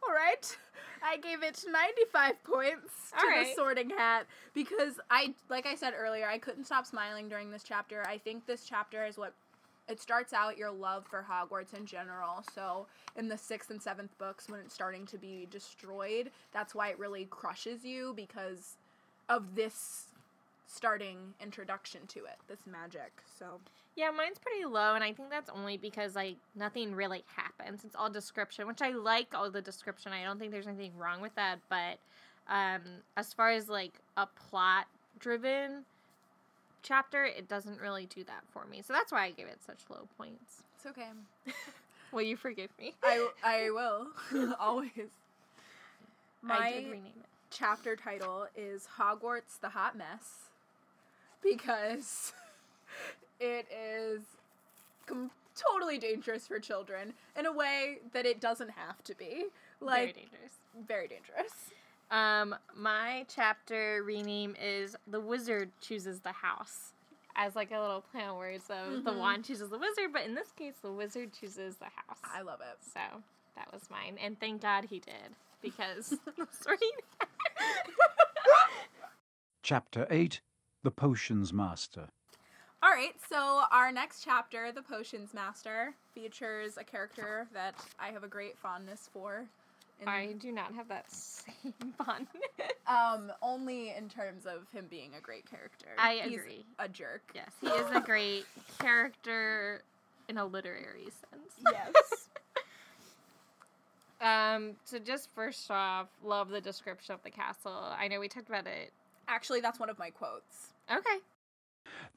all 0.07 0.15
right. 0.15 0.57
I 1.03 1.17
gave 1.17 1.43
it 1.43 1.65
95 1.71 2.45
points 2.45 2.93
to 3.19 3.25
All 3.25 3.43
the 3.45 3.51
sorting 3.55 3.89
hat 3.91 4.27
because 4.53 5.01
I 5.11 5.35
like 5.49 5.65
I 5.65 5.75
said 5.75 5.95
earlier, 5.99 6.27
I 6.29 6.37
couldn't 6.37 6.65
stop 6.67 6.87
smiling 6.87 7.29
during 7.29 7.51
this 7.51 7.63
chapter. 7.63 8.03
I 8.07 8.19
think 8.19 8.47
this 8.47 8.65
chapter 8.69 9.07
is 9.07 9.17
what 9.17 9.33
it 9.91 10.01
starts 10.01 10.33
out 10.33 10.57
your 10.57 10.71
love 10.71 11.05
for 11.07 11.27
Hogwarts 11.29 11.77
in 11.77 11.85
general. 11.85 12.45
So, 12.55 12.87
in 13.17 13.29
the 13.29 13.35
6th 13.35 13.71
and 13.71 13.81
7th 13.81 14.11
books 14.19 14.49
when 14.49 14.61
it's 14.61 14.75
starting 14.75 15.05
to 15.07 15.19
be 15.19 15.47
destroyed, 15.51 16.31
that's 16.53 16.75
why 16.75 16.91
it 16.91 16.99
really 16.99 17.27
crushes 17.27 17.85
you 17.85 18.13
because 18.17 18.77
of 19.29 19.55
this 19.55 20.05
starting 20.67 21.35
introduction 21.43 22.01
to 22.09 22.21
it, 22.21 22.37
this 22.49 22.61
magic. 22.67 23.13
So, 23.39 23.61
Yeah, 23.97 24.11
mine's 24.11 24.39
pretty 24.39 24.65
low, 24.65 24.95
and 24.95 25.03
I 25.03 25.13
think 25.13 25.31
that's 25.31 25.51
only 25.51 25.77
because 25.77 26.15
like 26.15 26.37
nothing 26.55 26.95
really 26.95 27.25
happens. 27.35 27.85
It's 27.85 27.97
all 27.97 28.09
description, 28.09 28.67
which 28.67 28.81
I 28.81 28.91
like 28.91 29.35
all 29.35 29.51
the 29.51 29.61
description. 29.61 30.13
I 30.13 30.23
don't 30.23 30.39
think 30.39 30.53
there's 30.53 30.69
anything 30.69 30.93
wrong 30.97 31.21
with 31.21 31.35
that, 31.35 31.59
but 31.69 31.99
um, 32.49 32.83
as 33.17 33.35
far 33.35 33.51
as 33.51 33.69
like 33.69 33.95
a 34.17 34.27
plot 34.27 34.87
driven 35.19 35.85
chapter, 36.83 37.25
it 37.25 37.49
doesn't 37.49 37.81
really 37.81 38.07
do 38.07 38.25
that 38.25 38.43
for 38.53 38.65
me. 38.67 38.83
So 38.83 38.93
that's 38.93 39.13
why 39.13 39.25
I 39.25 39.31
gave 39.31 39.47
it 39.47 39.59
such 39.65 39.79
low 39.89 40.09
points. 40.17 40.63
it's 40.77 40.87
okay. 40.87 41.09
Will 42.13 42.23
you 42.23 42.37
forgive 42.37 42.71
me? 42.79 42.95
I 43.05 43.29
I 43.45 43.71
will 43.71 44.09
always. 44.61 44.91
My 46.43 46.57
I 46.59 46.73
did 46.73 46.85
rename 46.91 47.13
it. 47.21 47.27
chapter 47.51 47.95
title 47.95 48.47
is 48.57 48.89
Hogwarts 48.99 49.61
the 49.61 49.69
Hot 49.71 49.97
Mess 49.97 50.49
because 51.43 52.33
it 53.41 53.67
is 53.71 54.23
com- 55.07 55.31
totally 55.55 55.99
dangerous 55.99 56.47
for 56.49 56.59
children 56.59 57.13
in 57.39 57.47
a 57.47 57.53
way 57.53 57.99
that 58.13 58.27
it 58.27 58.41
doesn't 58.41 58.71
have 58.71 59.03
to 59.05 59.15
be. 59.15 59.45
Like, 59.81 60.15
Very 60.15 60.27
dangerous. 60.29 60.53
very 60.87 61.09
dangerous. 61.09 61.53
Um, 62.11 62.57
my 62.75 63.25
chapter 63.33 64.03
rename 64.03 64.57
is 64.61 64.97
"The 65.07 65.21
Wizard 65.21 65.71
Chooses 65.81 66.21
the 66.21 66.33
House," 66.33 66.93
as 67.37 67.55
like 67.55 67.71
a 67.71 67.81
little 67.81 68.01
play 68.01 68.25
on 68.25 68.37
words 68.37 68.65
of 68.69 69.05
the 69.05 69.13
Mhm. 69.13 69.19
wand 69.19 69.45
chooses 69.45 69.71
the 69.71 69.79
wizard, 69.79 70.13
but 70.13 70.23
in 70.23 70.35
this 70.35 70.51
case, 70.53 70.75
the 70.83 70.91
wizard 70.93 71.33
chooses 71.33 71.77
the 71.77 71.85
house. 71.85 72.19
I 72.25 72.43
love 72.43 72.61
it. 72.61 72.79
So 72.83 73.23
that 73.55 73.73
was 73.73 73.89
mine, 73.91 74.19
and 74.21 74.39
thank 74.41 74.61
God 74.61 74.87
he 74.87 74.99
did 74.99 75.37
because 75.63 76.19
sorry. 76.51 76.79
Chapter 79.63 80.07
8 80.11 80.41
The 80.83 80.91
Potions 80.91 81.53
Master. 81.53 82.09
All 82.83 82.91
right, 82.91 83.15
so 83.29 83.65
our 83.71 83.93
next 83.93 84.25
chapter, 84.25 84.73
The 84.73 84.83
Potions 84.83 85.35
Master, 85.35 85.95
features 86.15 86.79
a 86.79 86.83
character 86.83 87.47
that 87.53 87.75
I 87.99 88.09
have 88.09 88.25
a 88.25 88.29
great 88.29 88.57
fondness 88.59 89.09
for. 89.13 89.47
In- 90.01 90.09
I 90.09 90.33
do 90.33 90.51
not 90.53 90.75
have 90.75 90.89
that 90.89 91.11
same 91.13 91.73
fun. 92.05 92.27
um, 92.87 93.33
only 93.43 93.91
in 93.97 94.09
terms 94.09 94.47
of 94.47 94.69
him 94.73 94.87
being 94.91 95.11
a 95.17 95.21
great 95.21 95.49
character. 95.49 95.89
I 95.99 96.21
He's 96.25 96.39
agree. 96.39 96.65
a 96.79 96.89
jerk. 96.89 97.23
yes, 97.35 97.51
he 97.61 97.69
is 97.69 97.91
a 97.95 98.01
great 98.01 98.45
character 98.79 99.83
in 100.29 100.39
a 100.39 100.45
literary 100.45 101.05
sense. 101.05 101.55
Yes. 101.73 102.29
Um, 104.21 104.73
so 104.85 104.99
just 104.99 105.31
first 105.35 105.71
off, 105.71 106.09
love 106.23 106.51
the 106.51 106.61
description 106.61 107.15
of 107.15 107.23
the 107.23 107.31
castle. 107.31 107.73
I 107.99 108.07
know 108.09 108.21
we 108.21 108.29
talked 108.29 108.51
about 108.51 108.67
it. 108.67 108.93
Actually, 109.29 109.61
that's 109.63 109.81
one 109.81 109.89
of 109.89 109.99
my 109.99 110.11
quotes. 110.11 110.75
Okay. 110.95 111.17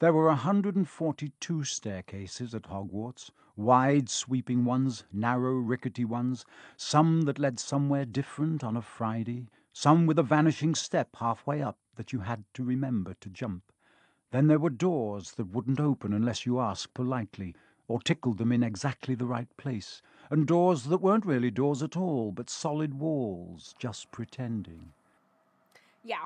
There 0.00 0.12
were 0.12 0.26
142 0.26 1.64
staircases 1.64 2.54
at 2.54 2.64
Hogwarts, 2.64 3.30
wide 3.56 4.08
sweeping 4.08 4.64
ones, 4.64 5.04
narrow 5.12 5.54
rickety 5.54 6.04
ones, 6.04 6.44
some 6.76 7.22
that 7.22 7.38
led 7.38 7.58
somewhere 7.58 8.04
different 8.04 8.64
on 8.64 8.76
a 8.76 8.82
Friday, 8.82 9.48
some 9.72 10.06
with 10.06 10.18
a 10.18 10.22
vanishing 10.22 10.74
step 10.74 11.16
halfway 11.16 11.62
up 11.62 11.78
that 11.96 12.12
you 12.12 12.20
had 12.20 12.44
to 12.54 12.64
remember 12.64 13.14
to 13.14 13.28
jump. 13.28 13.72
Then 14.30 14.48
there 14.48 14.58
were 14.58 14.70
doors 14.70 15.32
that 15.32 15.52
wouldn't 15.52 15.78
open 15.78 16.12
unless 16.12 16.44
you 16.44 16.58
asked 16.58 16.94
politely, 16.94 17.54
or 17.86 18.00
tickled 18.00 18.38
them 18.38 18.50
in 18.50 18.62
exactly 18.62 19.14
the 19.14 19.26
right 19.26 19.54
place, 19.56 20.02
and 20.30 20.46
doors 20.46 20.84
that 20.84 20.98
weren't 20.98 21.26
really 21.26 21.50
doors 21.50 21.82
at 21.82 21.96
all, 21.96 22.32
but 22.32 22.50
solid 22.50 22.94
walls, 22.94 23.74
just 23.78 24.10
pretending. 24.10 24.92
Yeah. 26.02 26.24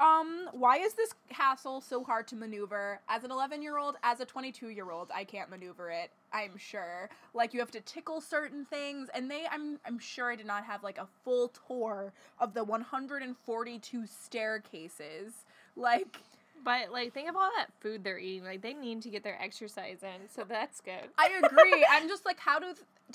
Um, 0.00 0.48
why 0.52 0.78
is 0.78 0.94
this 0.94 1.12
castle 1.28 1.80
so 1.80 2.04
hard 2.04 2.28
to 2.28 2.36
maneuver? 2.36 3.00
As 3.08 3.24
an 3.24 3.32
11 3.32 3.62
year 3.62 3.78
old, 3.78 3.96
as 4.04 4.20
a 4.20 4.24
22 4.24 4.68
year 4.68 4.90
old, 4.90 5.10
I 5.12 5.24
can't 5.24 5.50
maneuver 5.50 5.90
it, 5.90 6.12
I'm 6.32 6.56
sure. 6.56 7.10
Like, 7.34 7.52
you 7.52 7.58
have 7.58 7.72
to 7.72 7.80
tickle 7.80 8.20
certain 8.20 8.64
things, 8.64 9.08
and 9.12 9.28
they, 9.28 9.44
I'm, 9.50 9.80
I'm 9.84 9.98
sure 9.98 10.30
I 10.30 10.36
did 10.36 10.46
not 10.46 10.64
have 10.64 10.84
like 10.84 10.98
a 10.98 11.08
full 11.24 11.52
tour 11.66 12.12
of 12.38 12.54
the 12.54 12.62
142 12.62 14.06
staircases. 14.06 15.44
Like, 15.74 16.20
But 16.68 16.92
like, 16.92 17.14
think 17.14 17.30
of 17.30 17.34
all 17.34 17.48
that 17.56 17.68
food 17.80 18.04
they're 18.04 18.18
eating. 18.18 18.44
Like, 18.44 18.60
they 18.60 18.74
need 18.74 19.00
to 19.00 19.08
get 19.08 19.24
their 19.24 19.40
exercise 19.40 20.02
in, 20.02 20.28
so 20.28 20.44
that's 20.46 20.82
good. 20.82 21.08
I 21.16 21.30
agree. 21.42 21.86
I'm 21.90 22.08
just 22.08 22.26
like, 22.26 22.38
how 22.38 22.58
do 22.58 22.66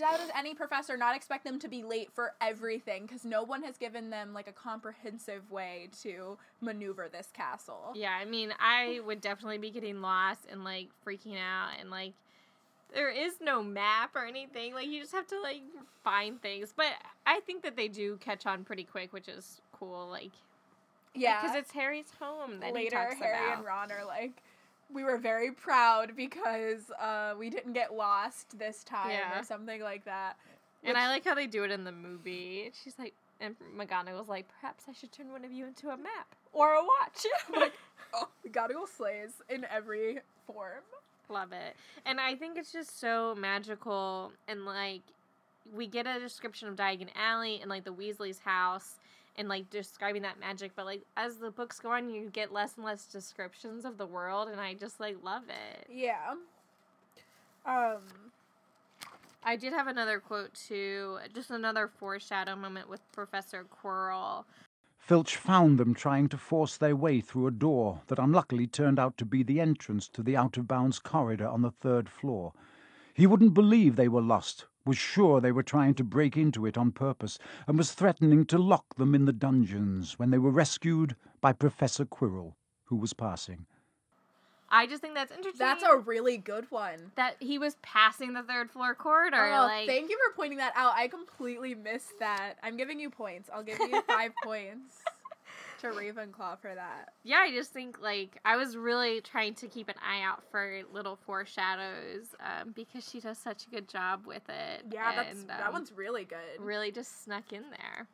how 0.01 0.17
does 0.17 0.31
any 0.35 0.55
professor 0.55 0.97
not 0.97 1.15
expect 1.15 1.43
them 1.43 1.59
to 1.59 1.67
be 1.67 1.83
late 1.83 2.09
for 2.11 2.33
everything? 2.41 3.03
Because 3.03 3.23
no 3.23 3.43
one 3.43 3.61
has 3.61 3.77
given 3.77 4.09
them 4.09 4.33
like 4.33 4.47
a 4.47 4.51
comprehensive 4.51 5.51
way 5.51 5.89
to 6.01 6.39
maneuver 6.61 7.07
this 7.11 7.27
castle. 7.31 7.93
Yeah, 7.93 8.17
I 8.19 8.25
mean, 8.25 8.55
I 8.59 9.01
would 9.05 9.21
definitely 9.21 9.59
be 9.59 9.69
getting 9.69 10.01
lost 10.01 10.47
and 10.51 10.63
like 10.63 10.89
freaking 11.05 11.37
out, 11.37 11.79
and 11.79 11.91
like, 11.91 12.13
there 12.91 13.11
is 13.11 13.33
no 13.39 13.61
map 13.61 14.15
or 14.15 14.25
anything. 14.25 14.73
Like, 14.73 14.87
you 14.87 14.99
just 14.99 15.13
have 15.13 15.27
to 15.27 15.39
like 15.39 15.61
find 16.03 16.41
things. 16.41 16.73
But 16.75 16.93
I 17.27 17.41
think 17.41 17.61
that 17.61 17.75
they 17.75 17.87
do 17.87 18.17
catch 18.17 18.47
on 18.47 18.63
pretty 18.63 18.83
quick, 18.83 19.13
which 19.13 19.27
is 19.27 19.61
cool. 19.73 20.07
Like, 20.09 20.31
Yeah, 21.15 21.41
because 21.41 21.55
it's 21.55 21.71
Harry's 21.71 22.11
home 22.19 22.59
that 22.59 22.67
he 22.69 22.73
later 22.85 22.95
talks 22.95 23.15
Harry 23.15 23.37
about. 23.37 23.57
and 23.57 23.65
Ron 23.65 23.91
are 23.91 24.05
like, 24.05 24.41
we 24.91 25.03
were 25.03 25.17
very 25.17 25.51
proud 25.51 26.15
because 26.15 26.91
uh, 26.99 27.33
we 27.37 27.49
didn't 27.49 27.73
get 27.73 27.93
lost 27.93 28.57
this 28.57 28.83
time 28.83 29.11
Yeah. 29.11 29.39
or 29.39 29.43
something 29.43 29.81
like 29.81 30.05
that. 30.05 30.37
And 30.83 30.97
I 30.97 31.07
like 31.07 31.23
how 31.23 31.33
they 31.33 31.47
do 31.47 31.63
it 31.63 31.71
in 31.71 31.83
the 31.83 31.91
movie. 31.91 32.71
She's 32.83 32.97
like, 32.99 33.13
and 33.39 33.55
McGonagall's 33.77 34.27
like, 34.29 34.47
perhaps 34.59 34.83
I 34.89 34.93
should 34.93 35.11
turn 35.11 35.31
one 35.31 35.45
of 35.45 35.51
you 35.51 35.65
into 35.65 35.89
a 35.89 35.97
map 35.97 36.35
or 36.51 36.73
a 36.73 36.81
watch. 36.83 37.25
like, 37.55 37.73
oh, 38.13 38.27
McGonagall 38.47 38.87
slays 38.87 39.31
in 39.49 39.65
every 39.73 40.19
form. 40.45 40.83
Love 41.29 41.53
it. 41.53 41.75
And 42.05 42.19
I 42.19 42.35
think 42.35 42.57
it's 42.57 42.71
just 42.71 42.99
so 42.99 43.33
magical 43.35 44.31
and 44.47 44.65
like 44.65 45.01
we 45.73 45.87
get 45.87 46.05
a 46.05 46.19
description 46.19 46.67
of 46.67 46.75
Diagon 46.75 47.07
Alley 47.15 47.59
and 47.61 47.69
like 47.69 47.85
the 47.85 47.93
Weasley's 47.93 48.39
house 48.39 48.95
and 49.35 49.47
like 49.47 49.69
describing 49.69 50.21
that 50.21 50.39
magic, 50.39 50.71
but 50.75 50.85
like 50.85 51.01
as 51.17 51.37
the 51.37 51.51
books 51.51 51.79
go 51.79 51.91
on 51.91 52.09
you 52.09 52.29
get 52.29 52.53
less 52.53 52.75
and 52.75 52.85
less 52.85 53.05
descriptions 53.05 53.85
of 53.85 53.97
the 53.97 54.05
world 54.05 54.49
and 54.49 54.59
I 54.61 54.73
just 54.73 54.99
like 54.99 55.17
love 55.23 55.43
it. 55.49 55.87
Yeah. 55.91 56.35
Um. 57.65 58.01
I 59.45 59.57
did 59.57 59.73
have 59.73 59.87
another 59.87 60.19
quote 60.19 60.53
too, 60.53 61.17
just 61.33 61.51
another 61.51 61.89
foreshadow 61.99 62.55
moment 62.55 62.89
with 62.89 63.01
Professor 63.11 63.65
Quirrell. 63.65 64.45
Filch 64.97 65.35
found 65.35 65.77
them 65.77 65.93
trying 65.93 66.29
to 66.29 66.37
force 66.37 66.77
their 66.77 66.95
way 66.95 67.19
through 67.19 67.47
a 67.47 67.51
door 67.51 67.99
that 68.07 68.19
unluckily 68.19 68.67
turned 68.67 68.97
out 68.97 69.17
to 69.17 69.25
be 69.25 69.43
the 69.43 69.59
entrance 69.59 70.07
to 70.07 70.23
the 70.23 70.37
out 70.37 70.55
of 70.55 70.65
bounds 70.65 70.97
corridor 70.97 71.45
on 71.45 71.61
the 71.61 71.71
third 71.71 72.07
floor. 72.07 72.53
He 73.13 73.27
wouldn't 73.27 73.53
believe 73.53 73.97
they 73.97 74.07
were 74.07 74.21
lost, 74.21 74.65
was 74.85 74.97
sure 74.97 75.39
they 75.39 75.51
were 75.51 75.63
trying 75.63 75.93
to 75.95 76.03
break 76.03 76.35
into 76.37 76.65
it 76.65 76.77
on 76.77 76.91
purpose, 76.91 77.37
and 77.67 77.77
was 77.77 77.93
threatening 77.93 78.45
to 78.45 78.57
lock 78.57 78.95
them 78.95 79.15
in 79.15 79.25
the 79.25 79.33
dungeons 79.33 80.19
when 80.19 80.29
they 80.29 80.37
were 80.37 80.51
rescued 80.51 81.15
by 81.41 81.53
Professor 81.53 82.05
Quirrell, 82.05 82.53
who 82.85 82.95
was 82.95 83.13
passing. 83.13 83.65
I 84.75 84.87
just 84.87 85.01
think 85.01 85.13
that's 85.13 85.31
interesting. 85.31 85.59
That's 85.59 85.83
a 85.83 85.97
really 85.97 86.37
good 86.37 86.65
one. 86.71 87.11
that 87.15 87.35
he 87.39 87.59
was 87.59 87.75
passing 87.83 88.33
the 88.33 88.41
third 88.41 88.71
floor 88.71 88.95
corridor. 88.95 89.45
Oh, 89.53 89.65
like 89.67 89.85
thank 89.87 90.09
you 90.09 90.17
for 90.17 90.35
pointing 90.35 90.57
that 90.57 90.73
out. 90.75 90.93
I 90.95 91.07
completely 91.07 91.75
missed 91.75 92.17
that. 92.19 92.55
I'm 92.63 92.75
giving 92.75 92.99
you 92.99 93.11
points. 93.11 93.49
I'll 93.53 93.61
give 93.61 93.77
you 93.79 94.01
five 94.07 94.31
points 94.43 94.97
to 95.83 95.97
Ravenclaw 95.97 96.59
for 96.59 96.73
that. 96.73 97.13
yeah, 97.23 97.37
I 97.37 97.51
just 97.51 97.71
think 97.71 98.01
like 98.01 98.39
I 98.45 98.55
was 98.55 98.77
really 98.77 99.21
trying 99.21 99.53
to 99.55 99.67
keep 99.67 99.89
an 99.89 99.95
eye 100.01 100.21
out 100.21 100.43
for 100.49 100.81
little 100.91 101.17
foreshadows 101.25 102.35
um, 102.39 102.71
because 102.75 103.07
she 103.09 103.19
does 103.19 103.37
such 103.37 103.65
a 103.67 103.69
good 103.69 103.87
job 103.87 104.25
with 104.25 104.47
it. 104.49 104.85
Yeah, 104.91 105.15
that's 105.15 105.41
and, 105.41 105.49
that 105.49 105.67
um, 105.67 105.73
one's 105.73 105.91
really 105.91 106.23
good. 106.23 106.59
really 106.59 106.91
just 106.91 107.23
snuck 107.23 107.51
in 107.51 107.63
there. 107.69 108.07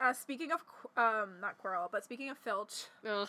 Uh, 0.00 0.12
speaking 0.12 0.50
of 0.52 0.60
um, 0.96 1.30
not 1.40 1.60
Quirrell, 1.62 1.88
but 1.90 2.04
speaking 2.04 2.30
of 2.30 2.38
Filch, 2.38 2.84
Ugh. 3.06 3.28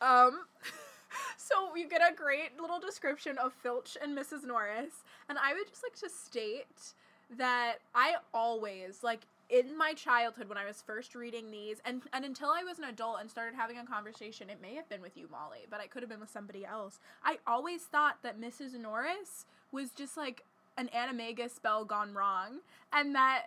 um, 0.00 0.40
so 1.36 1.74
you 1.76 1.88
get 1.88 2.00
a 2.00 2.14
great 2.14 2.60
little 2.60 2.80
description 2.80 3.38
of 3.38 3.52
Filch 3.52 3.96
and 4.02 4.16
Mrs. 4.16 4.44
Norris, 4.44 5.04
and 5.28 5.38
I 5.38 5.54
would 5.54 5.68
just 5.68 5.82
like 5.82 5.96
to 5.96 6.10
state 6.10 6.94
that 7.36 7.76
I 7.94 8.14
always 8.34 9.02
like 9.02 9.20
in 9.50 9.76
my 9.76 9.94
childhood 9.94 10.48
when 10.48 10.58
I 10.58 10.66
was 10.66 10.82
first 10.82 11.14
reading 11.14 11.50
these 11.50 11.80
and 11.84 12.02
and 12.12 12.24
until 12.24 12.50
I 12.50 12.62
was 12.62 12.78
an 12.78 12.84
adult 12.84 13.20
and 13.20 13.30
started 13.30 13.54
having 13.54 13.78
a 13.78 13.86
conversation, 13.86 14.50
it 14.50 14.60
may 14.60 14.74
have 14.74 14.88
been 14.88 15.02
with 15.02 15.16
you, 15.16 15.28
Molly, 15.30 15.66
but 15.70 15.80
it 15.82 15.90
could 15.90 16.02
have 16.02 16.10
been 16.10 16.20
with 16.20 16.30
somebody 16.30 16.64
else. 16.64 17.00
I 17.24 17.38
always 17.46 17.82
thought 17.82 18.18
that 18.22 18.40
Mrs. 18.40 18.78
Norris 18.78 19.46
was 19.72 19.90
just 19.90 20.16
like 20.16 20.44
an 20.76 20.88
animagus 20.94 21.50
spell 21.54 21.84
gone 21.84 22.14
wrong 22.14 22.60
and 22.92 23.14
that 23.14 23.46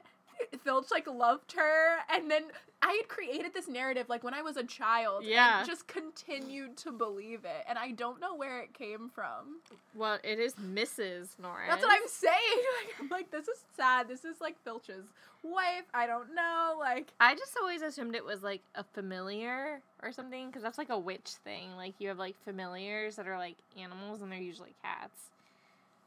Filch 0.64 0.88
like 0.92 1.08
loved 1.08 1.54
her 1.54 1.98
and 2.14 2.30
then 2.30 2.44
I 2.84 2.94
had 2.94 3.08
created 3.08 3.54
this 3.54 3.68
narrative 3.68 4.10
like 4.10 4.24
when 4.24 4.34
I 4.34 4.42
was 4.42 4.58
a 4.58 4.64
child 4.64 5.24
Yeah. 5.24 5.60
and 5.60 5.68
just 5.68 5.88
continued 5.88 6.78
to 6.78 6.92
believe 6.92 7.46
it 7.46 7.66
and 7.68 7.78
I 7.78 7.92
don't 7.92 8.20
know 8.20 8.36
where 8.36 8.60
it 8.62 8.74
came 8.74 9.10
from. 9.14 9.60
Well, 9.96 10.18
it 10.24 10.40
is 10.40 10.56
Mrs. 10.56 11.38
Norris. 11.40 11.68
That's 11.70 11.84
what 11.84 11.92
I'm 11.92 12.08
saying. 12.08 12.34
Like, 12.82 12.96
I'm 13.00 13.10
like, 13.10 13.32
this 13.32 13.48
is 13.48 13.64
sad. 13.78 14.08
This 14.08 14.26
is 14.26 14.42
like 14.42 14.56
Filch's 14.64 15.06
wife. 15.44 15.84
I 15.94 16.08
don't 16.08 16.34
know. 16.34 16.76
Like, 16.80 17.12
I 17.20 17.36
just 17.36 17.56
always 17.62 17.82
assumed 17.84 18.16
it 18.16 18.26
was 18.26 18.42
like 18.42 18.62
a 18.76 18.84
familiar 18.84 19.82
or 20.02 20.12
something 20.12 20.48
because 20.48 20.64
that's 20.64 20.78
like 20.78 20.90
a 20.90 20.98
witch 20.98 21.32
thing. 21.44 21.76
Like 21.76 21.94
you 22.00 22.08
have 22.08 22.18
like 22.20 22.36
familiars 22.44 23.16
that 23.18 23.28
are 23.28 23.38
like 23.38 23.58
animals 23.78 24.22
and 24.22 24.32
they're 24.32 24.40
usually 24.40 24.74
cats. 24.82 25.30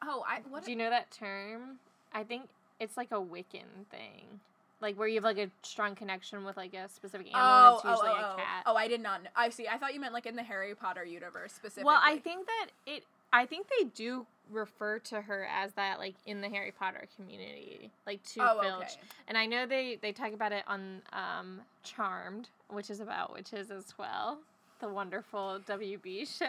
oh, 0.02 0.24
I 0.28 0.40
what? 0.50 0.64
Do 0.64 0.70
you 0.72 0.76
know 0.76 0.90
that 0.90 1.10
term? 1.12 1.78
I 2.12 2.22
think 2.24 2.48
it's 2.80 2.96
like 2.96 3.10
a 3.10 3.20
Wiccan 3.20 3.86
thing. 3.90 4.40
Like 4.80 4.98
where 4.98 5.08
you 5.08 5.14
have 5.14 5.24
like 5.24 5.38
a 5.38 5.50
strong 5.62 5.94
connection 5.94 6.44
with 6.44 6.56
like 6.56 6.74
a 6.74 6.88
specific 6.88 7.28
animal 7.28 7.42
oh, 7.42 7.80
that's 7.82 7.84
oh, 7.86 7.90
usually 8.04 8.20
oh, 8.22 8.32
a 8.32 8.36
cat. 8.36 8.62
oh, 8.66 8.72
oh, 8.72 8.76
I 8.76 8.88
did 8.88 9.00
not 9.00 9.22
know. 9.22 9.30
I 9.34 9.48
see. 9.48 9.66
I 9.66 9.78
thought 9.78 9.94
you 9.94 10.00
meant 10.00 10.12
like 10.12 10.26
in 10.26 10.36
the 10.36 10.42
Harry 10.42 10.74
Potter 10.74 11.04
universe 11.04 11.52
specifically. 11.52 11.84
Well, 11.84 12.00
I 12.02 12.18
think 12.18 12.46
that 12.46 12.66
it. 12.86 13.04
I 13.32 13.46
think 13.46 13.66
they 13.78 13.86
do 13.94 14.26
refer 14.50 14.98
to 14.98 15.22
her 15.22 15.46
as 15.50 15.72
that, 15.72 15.98
like 15.98 16.14
in 16.26 16.40
the 16.40 16.48
Harry 16.48 16.72
Potter 16.78 17.06
community, 17.16 17.90
like 18.06 18.22
to 18.34 18.40
Oh, 18.42 18.60
Filch. 18.60 18.82
okay. 18.82 19.00
And 19.28 19.38
I 19.38 19.46
know 19.46 19.66
they 19.66 19.98
they 20.02 20.12
talk 20.12 20.32
about 20.32 20.52
it 20.52 20.64
on 20.66 21.00
um, 21.12 21.60
Charmed, 21.82 22.48
which 22.68 22.90
is 22.90 23.00
about 23.00 23.32
witches 23.32 23.70
as 23.70 23.94
well, 23.98 24.38
the 24.80 24.88
wonderful 24.88 25.60
WB 25.66 26.28
show. 26.38 26.46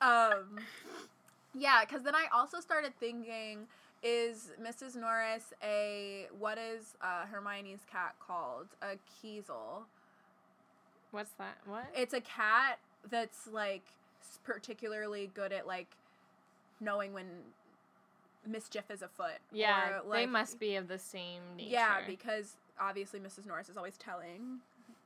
Um, 0.00 0.58
yeah, 1.54 1.84
because 1.84 2.02
then 2.02 2.14
I 2.14 2.26
also 2.34 2.60
started 2.60 2.92
thinking, 2.98 3.66
is 4.06 4.52
Mrs. 4.62 4.94
Norris 4.94 5.52
a 5.62 6.26
what 6.38 6.58
is 6.58 6.94
uh, 7.02 7.26
Hermione's 7.26 7.84
cat 7.90 8.14
called? 8.24 8.68
A 8.80 8.96
Kneazle. 9.10 9.82
What's 11.10 11.32
that? 11.38 11.58
What? 11.66 11.86
It's 11.94 12.14
a 12.14 12.20
cat 12.20 12.78
that's 13.10 13.48
like 13.52 13.82
particularly 14.44 15.30
good 15.34 15.52
at 15.52 15.66
like 15.66 15.88
knowing 16.80 17.12
when 17.12 17.26
mischief 18.46 18.84
is 18.90 19.02
afoot. 19.02 19.38
yeah, 19.52 20.00
or, 20.06 20.12
they 20.12 20.26
must 20.26 20.60
be 20.60 20.76
of 20.76 20.86
the 20.86 20.98
same 20.98 21.42
nature. 21.56 21.70
Yeah, 21.70 21.96
because 22.06 22.54
obviously 22.80 23.18
Mrs. 23.18 23.46
Norris 23.46 23.68
is 23.68 23.76
always 23.76 23.96
telling 23.96 24.60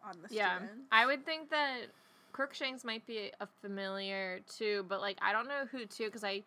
on 0.05 0.17
the 0.23 0.35
yeah, 0.35 0.57
students. 0.57 0.89
I 0.93 1.07
would 1.07 1.25
think 1.25 1.49
that 1.51 1.87
Crookshanks 2.33 2.85
might 2.85 3.07
be 3.07 3.31
a 3.41 3.49
familiar 3.63 4.41
too, 4.59 4.85
but 4.89 5.01
like 5.01 5.17
I 5.23 5.33
don't 5.33 5.49
know 5.49 5.65
who 5.71 5.87
to 5.87 6.05
because 6.05 6.25
I, 6.25 6.43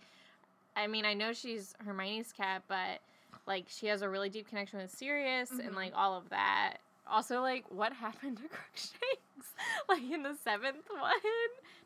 I 0.76 0.88
mean 0.88 1.06
I 1.06 1.14
know 1.14 1.34
she's 1.34 1.74
Hermione's 1.86 2.32
cat, 2.34 2.64
but 2.68 3.00
like 3.46 3.66
she 3.68 3.88
has 3.88 4.02
a 4.02 4.10
really 4.10 4.30
deep 4.30 4.48
connection 4.48 4.80
with 4.80 4.92
Sirius 4.92 5.52
and 5.52 5.72
Mhm. 5.72 5.76
like 5.76 5.94
all 5.96 6.18
of 6.18 6.30
that. 6.30 6.78
Also, 7.08 7.42
like 7.42 7.66
what 7.70 7.92
happened 7.94 8.38
to 8.38 8.44
Crookshanks? 8.50 9.54
like 9.90 10.04
in 10.10 10.24
the 10.24 10.36
seventh 10.44 10.90
one, 10.90 11.12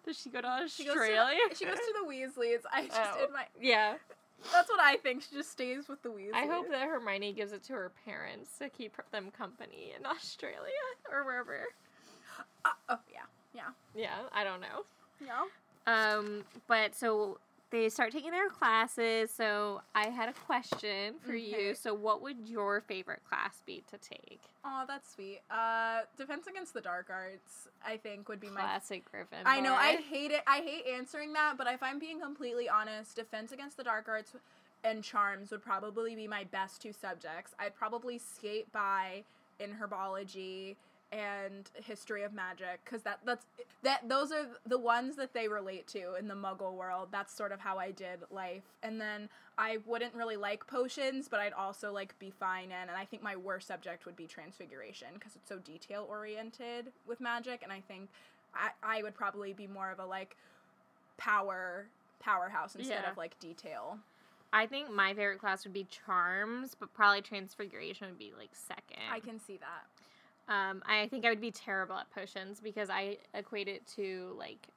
does 0.06 0.18
she 0.18 0.30
go 0.30 0.42
to 0.42 0.66
She 0.68 0.86
goes 0.86 0.94
to 0.96 1.00
Australia? 1.02 1.40
she 1.56 1.66
goes 1.66 1.76
to 1.78 1.94
the 2.02 2.08
Weasleys. 2.08 2.62
I 2.72 2.86
just 2.88 3.00
Oh. 3.16 3.26
in 3.26 3.34
my 3.34 3.46
yeah. 3.60 3.96
that's 4.54 4.70
what 4.70 4.80
I 4.80 4.98
think. 4.98 5.24
She 5.24 5.36
just 5.36 5.52
stays 5.52 5.88
with 5.90 6.02
the 6.04 6.10
Weasleys. 6.10 6.34
I 6.34 6.46
hope 6.46 6.70
that 6.70 6.82
Hermione 6.88 7.34
gives 7.34 7.52
it 7.52 7.64
to 7.64 7.74
her 7.74 7.92
parents 8.06 8.58
to 8.60 8.70
keep 8.70 8.96
them 9.12 9.32
company 9.32 9.94
in 9.98 10.06
Australia 10.06 10.72
or 11.12 11.24
wherever. 11.26 11.66
Uh, 12.64 12.70
oh 12.90 13.00
yeah, 13.12 13.22
yeah, 13.54 13.70
Yeah, 13.96 14.16
I 14.32 14.44
don't 14.44 14.62
know. 14.62 14.86
yeah. 15.26 15.46
Um, 15.88 16.44
but 16.68 16.94
so 16.96 17.40
they 17.70 17.90
start 17.90 18.12
taking 18.12 18.32
their 18.32 18.50
classes. 18.50 19.30
So 19.32 19.82
I 19.94 20.08
had 20.08 20.30
a 20.30 20.34
question 20.34 21.16
for 21.22 21.34
Okay. 21.34 21.40
you. 21.68 21.76
So 21.76 21.94
what 21.94 22.22
would 22.22 22.48
your 22.48 22.82
favorite 22.82 23.22
class 23.28 23.62
be 23.66 23.84
to 23.92 23.98
take? 23.98 24.40
Oh, 24.64 24.86
that's 24.88 25.14
sweet. 25.14 25.42
Uh, 25.52 26.02
Defense 26.18 26.48
Against 26.48 26.74
the 26.74 26.82
Dark 26.82 27.10
Arts, 27.10 27.68
I 27.86 27.98
think, 27.98 28.30
would 28.30 28.40
be 28.40 28.50
my. 28.50 28.62
Classic 28.62 29.04
Gryffindor. 29.12 29.44
I 29.46 29.60
know 29.60 29.74
I 29.74 29.98
hate 30.10 30.32
it. 30.32 30.44
I 30.48 30.60
hate 30.60 30.86
answering 30.94 31.34
that, 31.34 31.58
but 31.58 31.68
if 31.68 31.84
I'm 31.84 32.00
being 32.00 32.20
completely 32.20 32.70
honest, 32.70 33.16
Defense 33.16 33.52
Against 33.52 33.78
the 33.78 33.84
Dark 33.84 34.08
Arts 34.08 34.34
and 34.84 35.04
Charms 35.04 35.52
would 35.52 35.64
probably 35.64 36.16
be 36.16 36.28
my 36.28 36.44
best 36.46 36.82
two 36.82 36.94
subjects. 36.94 37.54
I'd 37.60 37.76
probably 37.76 38.18
skate 38.18 38.72
by 38.72 39.24
in 39.60 39.72
herbology 39.72 40.76
and 41.12 41.70
history 41.76 42.24
of 42.24 42.34
magic 42.34 42.82
because 42.84 43.02
that 43.04 43.20
that's 43.26 43.46
that 43.82 44.08
those 44.10 44.32
are 44.32 44.46
the 44.66 44.78
ones 44.78 45.16
that 45.16 45.34
they 45.34 45.48
relate 45.48 45.88
to 45.88 46.16
in 46.16 46.28
the 46.28 46.34
muggle 46.36 46.74
world 46.74 47.08
that's 47.14 47.34
sort 47.34 47.54
of 47.54 47.62
how 47.62 47.78
i 47.78 47.92
did 47.92 48.20
life 48.30 48.64
and 48.84 49.00
then 49.00 49.30
i 49.58 49.78
wouldn't 49.86 50.14
really 50.14 50.36
like 50.36 50.68
potions 50.68 51.30
but 51.30 51.40
i'd 51.40 51.54
also 51.54 51.94
like 51.94 52.18
be 52.20 52.30
fine 52.30 52.66
in 52.66 52.90
and 52.90 52.92
i 52.98 53.06
think 53.06 53.24
my 53.24 53.38
worst 53.38 53.68
subject 53.68 54.06
would 54.06 54.18
be 54.18 54.28
transfiguration 54.28 55.08
because 55.14 55.34
it's 55.38 55.48
so 55.48 55.58
detail 55.60 56.06
oriented 56.10 56.88
with 57.08 57.22
magic 57.22 57.62
and 57.64 57.72
i 57.72 57.80
think 57.88 58.10
I, 58.54 58.98
I 59.00 59.04
would 59.04 59.16
probably 59.16 59.54
be 59.54 59.66
more 59.68 59.90
of 59.92 60.00
a 60.00 60.06
like 60.06 60.36
power 61.18 61.88
powerhouse 62.20 62.76
instead 62.76 63.04
Yeah. 63.04 63.12
of 63.12 63.18
like 63.18 63.40
detail 63.40 64.00
I 64.54 64.66
think 64.66 64.90
my 64.90 65.14
favorite 65.14 65.40
class 65.40 65.66
would 65.66 65.74
be 65.74 65.86
Charms, 65.92 66.74
but 66.80 66.94
probably 66.94 67.22
Transfiguration 67.22 68.08
would 68.08 68.18
be 68.18 68.34
like 68.38 68.50
second. 68.54 69.04
i 69.12 69.20
can 69.20 69.40
see 69.40 69.58
that 69.58 69.86
Um, 70.50 70.82
I 70.86 71.08
think 71.08 71.26
I 71.26 71.30
would 71.30 71.42
be 71.42 71.52
terrible 71.52 71.96
at 71.96 72.10
potions 72.14 72.60
because 72.62 72.90
I 72.90 73.18
equate 73.34 73.68
it 73.68 73.86
to 73.96 74.36
like 74.38 74.68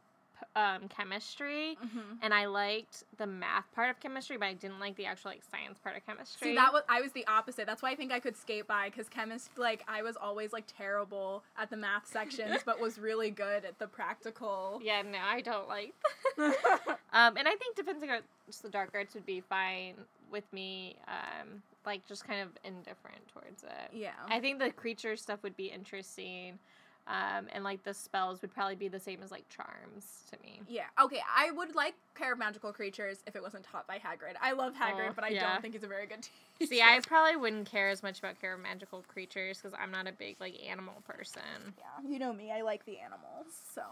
um, 0.57 0.89
chemistry, 0.89 1.77
mm-hmm. 1.85 2.14
and 2.23 2.35
I 2.35 2.47
liked 2.47 3.05
the 3.18 3.27
math 3.27 3.73
part 3.75 3.91
of 3.91 4.01
chemistry, 4.01 4.37
but 4.37 4.47
I 4.47 4.55
didn't 4.55 4.81
like 4.81 4.97
the 4.97 5.07
actual 5.07 5.31
like 5.31 5.43
science 5.51 5.79
part 5.79 5.97
of 5.97 6.05
chemistry. 6.07 6.49
See, 6.49 6.55
that 6.57 6.73
was 6.73 6.83
I 6.89 7.01
was 7.01 7.12
the 7.12 7.27
opposite. 7.27 7.66
That's 7.66 7.83
why 7.83 7.91
I 7.91 7.97
think 7.97 8.12
I 8.12 8.21
could 8.21 8.37
skate 8.37 8.66
by 8.66 8.89
because 8.89 9.09
chemist 9.09 9.51
like 9.57 9.83
I 9.89 10.03
was 10.03 10.16
always 10.16 10.53
like 10.53 10.64
terrible 10.66 11.43
at 11.59 11.71
the 11.71 11.77
math 11.77 12.07
sections, 12.07 12.61
but 12.64 12.81
was 12.81 12.99
really 12.99 13.31
good 13.31 13.64
at 13.64 13.79
the 13.79 13.87
practical. 13.87 14.81
yeah, 14.83 15.03
no, 15.03 15.18
I 15.23 15.41
don't 15.41 15.68
like. 15.68 15.95
um, 16.39 17.37
and 17.37 17.47
I 17.47 17.55
think 17.57 17.77
Defense 17.77 18.03
Against 18.03 18.62
the 18.62 18.71
Dark 18.71 18.91
Arts 18.95 19.14
would 19.14 19.27
be 19.27 19.41
fine 19.41 19.95
with 20.31 20.51
me. 20.53 20.97
Um, 21.07 21.62
like 21.87 22.07
just 22.07 22.24
kind 22.26 22.41
of 22.43 22.49
indifferent 22.64 23.26
towards 23.33 23.62
it. 23.62 23.91
yeah. 23.93 24.11
I 24.28 24.41
think 24.41 24.59
the 24.59 24.70
creature 24.70 25.16
stuff 25.16 25.43
would 25.43 25.57
be 25.57 25.66
interesting. 25.66 26.59
Um, 27.07 27.47
and 27.53 27.64
like 27.64 27.83
the 27.83 27.95
spells 27.95 28.41
would 28.43 28.53
probably 28.55 28.76
be 28.76 28.87
the 28.87 29.01
same 29.01 29.20
as 29.24 29.33
like 29.33 29.45
charms 29.49 30.24
to 30.31 30.39
me. 30.45 30.61
yeah. 30.68 30.85
Okay. 31.03 31.20
I 31.35 31.51
would 31.51 31.74
like 31.74 31.95
Care 32.14 32.35
of 32.35 32.39
Magical 32.39 32.72
Creatures 32.72 33.18
if 33.26 33.35
it 33.35 33.43
wasn't 33.43 33.64
taught 33.64 33.87
by 33.89 33.97
Hagrid. 33.97 34.35
I 34.41 34.53
love 34.53 34.74
Hagrid, 34.74 35.09
Oh, 35.09 35.12
but 35.16 35.24
I 35.24 35.28
yeah. 35.31 35.51
don't 35.53 35.62
think 35.62 35.74
he's 35.74 35.83
a 35.83 35.89
very 35.89 36.07
good 36.07 36.22
teacher. 36.22 36.68
See, 36.70 36.83
I 36.83 37.01
probably 37.05 37.37
wouldn't 37.37 37.66
care 37.68 37.89
as 37.89 38.03
much 38.03 38.18
about 38.20 38.41
care 38.41 38.53
of 38.55 38.61
magical 38.61 39.03
creatures 39.09 39.59
because 39.61 39.76
I'm 39.83 39.91
not 39.91 40.07
a 40.07 40.12
big 40.12 40.37
like 40.39 40.55
animal 40.64 41.03
person. 41.09 41.43
yeah, 41.78 42.09
you 42.09 42.18
know 42.20 42.33
me. 42.33 42.53
I 42.53 42.61
like 42.61 42.85
the 42.85 42.99
animals, 42.99 43.47
so 43.74 43.83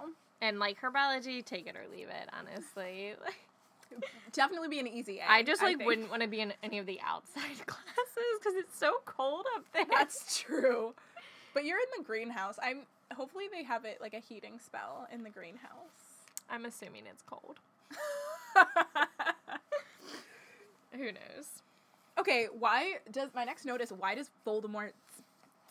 And 0.42 0.60
like 0.60 0.80
herbology, 0.80 1.44
take 1.44 1.66
it 1.66 1.74
or 1.74 1.86
leave 1.90 2.08
it. 2.08 2.28
Honestly, 2.38 3.14
definitely 4.32 4.68
be 4.68 4.80
an 4.80 4.86
easy 4.86 5.18
A. 5.18 5.30
I 5.30 5.42
just 5.42 5.62
like 5.62 5.78
think. 5.78 5.86
wouldn't 5.86 6.10
want 6.10 6.22
to 6.22 6.28
be 6.28 6.40
in 6.40 6.52
any 6.62 6.78
of 6.78 6.86
the 6.86 7.00
outside 7.04 7.42
classes 7.66 8.38
because 8.38 8.54
it's 8.54 8.78
so 8.78 8.94
cold 9.04 9.46
up 9.56 9.64
there. 9.72 9.86
That's 9.90 10.40
true. 10.40 10.94
But 11.54 11.64
you're 11.64 11.78
in 11.78 11.86
the 11.98 12.04
greenhouse. 12.04 12.58
I'm. 12.62 12.82
Hopefully 13.14 13.44
they 13.50 13.64
have 13.64 13.84
it 13.86 13.98
like 14.00 14.12
a 14.12 14.18
heating 14.18 14.58
spell 14.58 15.08
in 15.12 15.22
the 15.22 15.30
greenhouse. 15.30 16.18
I'm 16.50 16.64
assuming 16.66 17.04
it's 17.10 17.22
cold. 17.22 17.58
Who 20.92 21.04
knows? 21.04 21.62
Okay, 22.18 22.48
why 22.58 22.94
does 23.10 23.30
my 23.34 23.44
next 23.44 23.64
note 23.64 23.80
is 23.80 23.92
why 23.92 24.14
does 24.14 24.30
Voldemort 24.46 24.92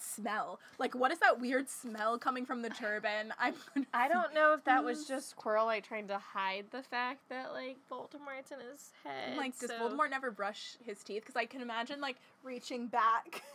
smell? 0.02 0.60
Like, 0.80 0.96
what 0.96 1.12
is 1.12 1.20
that 1.20 1.40
weird 1.40 1.70
smell 1.70 2.18
coming 2.18 2.46
from 2.46 2.62
the 2.62 2.70
turban? 2.70 3.34
I'm. 3.40 3.54
I 3.94 4.08
don't 4.08 4.34
know 4.34 4.54
if 4.54 4.64
that 4.66 4.84
was 4.84 5.06
just 5.06 5.36
Quirrell 5.36 5.66
like 5.66 5.88
trying 5.88 6.08
to 6.08 6.18
hide 6.18 6.66
the 6.72 6.82
fact 6.84 7.30
that 7.30 7.54
like 7.54 7.78
Voldemort's 7.92 8.52
in 8.52 8.60
his 8.72 8.92
head. 9.04 9.38
like, 9.38 9.58
does 9.60 9.70
so- 9.70 9.78
Voldemort 9.80 10.10
never 10.10 10.32
brush 10.32 10.78
his 10.84 11.04
teeth? 11.04 11.24
Because 11.24 11.36
I 11.36 11.46
can 11.46 11.62
imagine 11.62 12.02
like 12.02 12.18
reaching 12.44 12.88
back. 12.88 13.44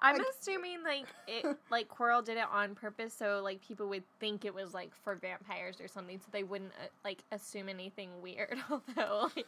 I'm 0.00 0.16
like- 0.16 0.26
assuming 0.40 0.84
like 0.84 1.06
it 1.26 1.44
like 1.70 1.88
Quirrell 1.88 2.24
did 2.24 2.36
it 2.36 2.44
on 2.52 2.76
purpose 2.76 3.12
so 3.12 3.40
like 3.42 3.60
people 3.60 3.88
would 3.88 4.04
think 4.20 4.44
it 4.44 4.54
was 4.54 4.72
like 4.72 4.92
for 5.02 5.16
vampires 5.16 5.80
or 5.80 5.88
something 5.88 6.20
so 6.20 6.26
they 6.30 6.44
wouldn't 6.44 6.70
uh, 6.80 6.86
like 7.04 7.24
assume 7.32 7.68
anything 7.68 8.10
weird 8.22 8.56
although 8.70 9.28
like, 9.34 9.46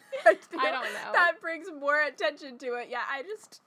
I 0.58 0.70
don't 0.72 0.92
know. 0.92 1.12
That 1.12 1.34
brings 1.40 1.68
more 1.78 2.00
attention 2.02 2.58
to 2.58 2.74
it. 2.74 2.88
Yeah, 2.90 3.02
I 3.08 3.22
just. 3.22 3.60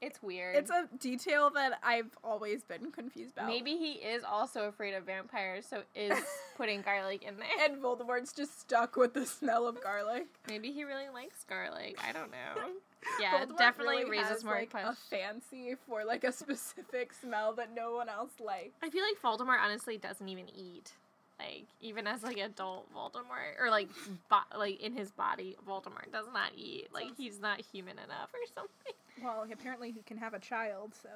It's 0.00 0.22
weird. 0.22 0.56
It's 0.56 0.70
a 0.70 0.88
detail 0.98 1.50
that 1.50 1.78
I've 1.82 2.16
always 2.24 2.62
been 2.64 2.90
confused 2.90 3.34
about. 3.36 3.48
Maybe 3.48 3.76
he 3.76 3.92
is 3.92 4.24
also 4.24 4.64
afraid 4.68 4.94
of 4.94 5.04
vampires 5.04 5.66
so 5.66 5.82
is 5.94 6.18
putting 6.56 6.82
garlic 6.82 7.22
in 7.22 7.36
there. 7.36 7.48
And 7.68 7.82
Voldemort's 7.82 8.32
just 8.32 8.60
stuck 8.60 8.96
with 8.96 9.14
the 9.14 9.26
smell 9.26 9.66
of 9.66 9.82
garlic. 9.82 10.26
Maybe 10.48 10.70
he 10.72 10.84
really 10.84 11.08
likes 11.12 11.44
garlic. 11.44 11.98
I 12.06 12.12
don't 12.12 12.30
know. 12.30 12.36
Yeah, 13.18 13.46
Voldemort 13.46 13.56
definitely 13.56 13.96
really 14.04 14.10
raises 14.10 14.28
has, 14.28 14.44
more 14.44 14.56
like, 14.56 14.70
questions. 14.70 14.98
a 15.10 15.16
fancy 15.16 15.74
for 15.88 16.04
like 16.04 16.22
a 16.22 16.30
specific 16.32 17.14
smell 17.14 17.54
that 17.54 17.74
no 17.74 17.94
one 17.94 18.10
else 18.10 18.32
likes. 18.44 18.76
I 18.82 18.90
feel 18.90 19.02
like 19.02 19.20
Voldemort 19.22 19.58
honestly 19.58 19.96
doesn't 19.96 20.28
even 20.28 20.50
eat. 20.54 20.92
Like 21.40 21.66
even 21.80 22.06
as 22.06 22.22
like 22.22 22.38
adult 22.38 22.92
Voldemort 22.94 23.60
or 23.60 23.70
like 23.70 23.88
bo- 24.28 24.58
like 24.58 24.80
in 24.80 24.92
his 24.92 25.10
body 25.10 25.56
Voldemort 25.66 26.12
does 26.12 26.26
not 26.32 26.50
eat. 26.56 26.88
Like 26.92 27.16
he's 27.16 27.40
not 27.40 27.60
human 27.60 27.98
enough 27.98 28.30
or 28.34 28.40
something. 28.54 28.94
Well, 29.22 29.46
apparently 29.50 29.90
he 29.90 30.02
can 30.02 30.16
have 30.18 30.34
a 30.34 30.38
child, 30.38 30.94
so 31.02 31.08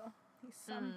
he's 0.44 0.54
some. 0.66 0.84
Mm. 0.84 0.92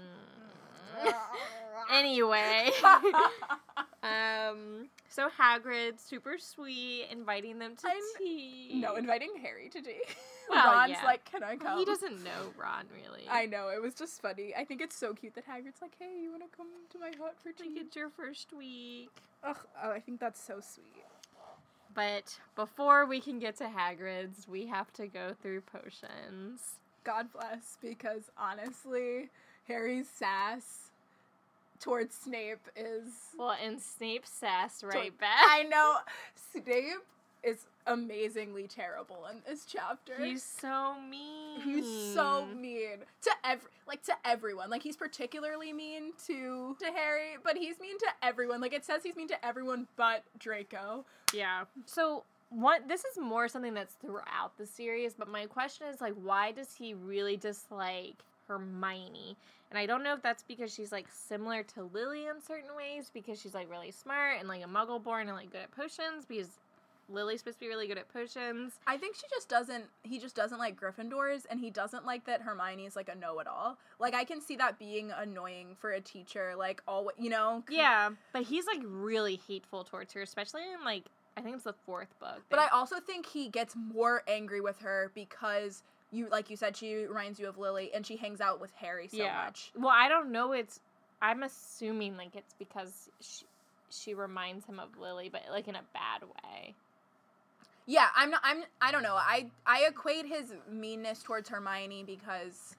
anyway, 1.93 2.71
um 4.03 4.87
so 5.09 5.29
Hagrid 5.29 5.99
super 5.99 6.37
sweet 6.37 7.07
inviting 7.11 7.59
them 7.59 7.75
to 7.77 7.87
I'm- 7.87 7.97
tea. 8.17 8.71
no, 8.75 8.95
inviting 8.95 9.31
Harry 9.41 9.69
to 9.69 9.81
tea. 9.81 10.01
Well, 10.49 10.71
Ron's 10.71 10.91
yeah. 10.91 11.03
like, 11.03 11.29
"Can 11.29 11.43
I 11.43 11.55
Well, 11.55 11.57
come?" 11.59 11.79
he 11.79 11.83
doesn't 11.83 12.23
know 12.23 12.53
Ron 12.57 12.85
really. 13.03 13.25
I 13.29 13.47
know 13.47 13.67
it 13.67 13.81
was 13.81 13.93
just 13.93 14.21
funny. 14.21 14.53
I 14.57 14.63
think 14.63 14.79
it's 14.79 14.95
so 14.95 15.13
cute 15.13 15.35
that 15.35 15.45
Hagrid's 15.45 15.81
like, 15.81 15.91
"Hey, 15.99 16.21
you 16.23 16.31
want 16.31 16.41
to 16.49 16.55
come 16.55 16.67
to 16.89 16.97
my 16.97 17.11
hut 17.21 17.35
for 17.43 17.49
like 17.49 17.57
tea?" 17.57 17.73
it's 17.81 17.97
your 17.97 18.09
first 18.09 18.53
week. 18.53 19.09
Ugh, 19.43 19.57
oh, 19.83 19.91
I 19.91 19.99
think 19.99 20.21
that's 20.21 20.41
so 20.41 20.61
sweet. 20.61 21.03
But 21.93 22.39
before 22.55 23.05
we 23.05 23.19
can 23.19 23.39
get 23.39 23.57
to 23.57 23.65
Hagrid's, 23.65 24.47
we 24.47 24.67
have 24.67 24.93
to 24.93 25.07
go 25.07 25.33
through 25.41 25.61
potions. 25.61 26.79
God 27.03 27.27
bless, 27.33 27.77
because 27.81 28.29
honestly, 28.37 29.29
Harry's 29.67 30.07
sass 30.09 30.89
towards 31.79 32.15
Snape 32.15 32.67
is. 32.75 33.03
Well, 33.37 33.55
and 33.63 33.79
Snape 33.81 34.25
sass 34.25 34.83
right 34.83 34.93
Toward- 34.93 35.17
back. 35.19 35.43
I 35.47 35.63
know 35.63 35.97
Snape 36.51 37.03
is 37.43 37.65
amazingly 37.85 38.67
terrible 38.67 39.25
in 39.31 39.41
this 39.47 39.65
chapter. 39.65 40.15
He's 40.23 40.43
so 40.43 40.95
mean. 40.99 41.61
He's 41.61 42.13
so 42.13 42.45
mean 42.45 42.97
to 43.21 43.31
every 43.43 43.69
like 43.87 44.03
to 44.03 44.13
everyone. 44.25 44.69
Like 44.69 44.83
he's 44.83 44.97
particularly 44.97 45.71
mean 45.71 46.13
to 46.27 46.75
to 46.79 46.85
Harry, 46.93 47.37
but 47.43 47.55
he's 47.57 47.79
mean 47.79 47.97
to 47.99 48.07
everyone. 48.23 48.59
Like 48.59 48.73
it 48.73 48.83
says 48.85 49.03
he's 49.03 49.15
mean 49.15 49.27
to 49.29 49.45
everyone 49.45 49.87
but 49.95 50.23
Draco. 50.39 51.05
Yeah. 51.33 51.65
So 51.85 52.23
what 52.49 52.87
this 52.87 53.05
is 53.05 53.17
more 53.17 53.47
something 53.47 53.73
that's 53.73 53.93
throughout 53.95 54.57
the 54.57 54.65
series, 54.65 55.13
but 55.13 55.27
my 55.29 55.45
question 55.45 55.87
is 55.87 56.01
like 56.01 56.13
why 56.21 56.51
does 56.51 56.73
he 56.75 56.93
really 56.95 57.37
dislike 57.37 58.23
Hermione? 58.47 59.35
And 59.69 59.77
I 59.77 59.85
don't 59.85 60.03
know 60.03 60.13
if 60.13 60.21
that's 60.21 60.43
because 60.43 60.73
she's 60.73 60.91
like 60.91 61.07
similar 61.09 61.63
to 61.63 61.83
Lily 61.93 62.27
in 62.27 62.41
certain 62.41 62.75
ways, 62.75 63.11
because 63.13 63.41
she's 63.41 63.53
like 63.53 63.69
really 63.69 63.91
smart 63.91 64.39
and 64.39 64.47
like 64.47 64.63
a 64.63 64.67
muggle 64.67 65.03
born 65.03 65.27
and 65.27 65.35
like 65.35 65.51
good 65.51 65.61
at 65.61 65.71
potions, 65.71 66.25
because 66.25 66.59
Lily's 67.09 67.39
supposed 67.39 67.59
to 67.59 67.65
be 67.65 67.69
really 67.69 67.87
good 67.87 67.97
at 67.97 68.11
potions. 68.11 68.79
I 68.85 68.97
think 68.97 69.15
she 69.15 69.23
just 69.29 69.47
doesn't 69.47 69.85
he 70.03 70.19
just 70.19 70.35
doesn't 70.35 70.59
like 70.59 70.79
Gryffindors 70.79 71.45
and 71.49 71.59
he 71.59 71.69
doesn't 71.69 72.05
like 72.05 72.25
that 72.25 72.41
Hermione 72.41 72.85
is 72.85 72.95
like 72.95 73.09
a 73.09 73.15
know-it-all. 73.15 73.77
Like 73.99 74.13
I 74.13 74.23
can 74.23 74.41
see 74.41 74.55
that 74.57 74.77
being 74.77 75.11
annoying 75.11 75.75
for 75.79 75.91
a 75.91 76.01
teacher 76.01 76.53
like 76.57 76.81
all 76.87 77.11
you 77.17 77.29
know. 77.29 77.63
Yeah, 77.69 78.09
but 78.33 78.43
he's 78.43 78.65
like 78.67 78.81
really 78.83 79.39
hateful 79.47 79.83
towards 79.83 80.13
her, 80.13 80.21
especially 80.21 80.63
in 80.63 80.83
like 80.83 81.05
I 81.37 81.41
think 81.41 81.55
it's 81.55 81.65
the 81.65 81.75
fourth 81.85 82.17
book. 82.19 82.41
But 82.49 82.59
I 82.59 82.67
also 82.69 82.99
think 82.99 83.25
he 83.27 83.47
gets 83.47 83.75
more 83.75 84.23
angry 84.27 84.59
with 84.59 84.79
her 84.79 85.11
because 85.13 85.83
you 86.11 86.27
like 86.29 86.49
you 86.49 86.55
said 86.55 86.75
she 86.75 87.05
reminds 87.05 87.39
you 87.39 87.47
of 87.47 87.57
Lily 87.57 87.91
and 87.93 88.05
she 88.05 88.17
hangs 88.17 88.41
out 88.41 88.61
with 88.61 88.71
Harry 88.75 89.07
so 89.07 89.23
much. 89.23 89.71
Well, 89.75 89.93
I 89.93 90.07
don't 90.07 90.31
know. 90.31 90.53
It's 90.53 90.79
I'm 91.21 91.43
assuming 91.43 92.17
like 92.17 92.35
it's 92.35 92.53
because 92.57 93.09
she 93.19 93.45
she 93.89 94.13
reminds 94.13 94.65
him 94.65 94.79
of 94.79 94.97
Lily, 94.99 95.29
but 95.29 95.43
like 95.51 95.67
in 95.67 95.75
a 95.75 95.83
bad 95.93 96.23
way. 96.23 96.75
Yeah, 97.85 98.07
I'm 98.15 98.31
not 98.31 98.41
I'm 98.43 98.63
I 98.81 98.91
don't 98.91 99.03
know. 99.03 99.15
I 99.15 99.47
I 99.65 99.85
equate 99.87 100.25
his 100.25 100.53
meanness 100.69 101.23
towards 101.23 101.49
Hermione 101.49 102.03
because 102.05 102.75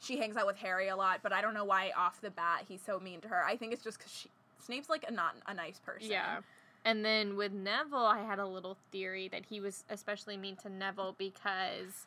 she 0.00 0.18
hangs 0.18 0.36
out 0.36 0.46
with 0.46 0.56
Harry 0.56 0.88
a 0.88 0.96
lot, 0.96 1.20
but 1.22 1.32
I 1.32 1.40
don't 1.40 1.54
know 1.54 1.64
why 1.64 1.92
off 1.96 2.20
the 2.20 2.30
bat 2.30 2.64
he's 2.68 2.80
so 2.80 3.00
mean 3.00 3.20
to 3.22 3.28
her. 3.28 3.44
I 3.44 3.56
think 3.56 3.72
it's 3.72 3.82
just 3.82 3.98
cuz 4.00 4.12
she 4.12 4.30
Snape's 4.58 4.90
like 4.90 5.04
a 5.08 5.12
not 5.12 5.34
a 5.46 5.54
nice 5.54 5.78
person. 5.78 6.10
Yeah. 6.10 6.40
And 6.84 7.04
then 7.04 7.36
with 7.36 7.52
Neville, 7.52 7.98
I 7.98 8.22
had 8.22 8.38
a 8.38 8.46
little 8.46 8.76
theory 8.92 9.28
that 9.28 9.44
he 9.46 9.60
was 9.60 9.84
especially 9.90 10.36
mean 10.36 10.56
to 10.56 10.68
Neville 10.68 11.14
because 11.18 12.06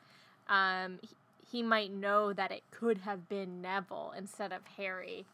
um, 0.52 1.00
he, 1.02 1.16
he 1.50 1.64
might 1.64 1.92
know 1.92 2.34
that 2.34 2.52
it 2.52 2.62
could 2.70 3.00
have 3.00 3.28
been 3.30 3.62
Neville 3.62 4.14
instead 4.16 4.52
of 4.52 4.62
Harry. 4.78 5.26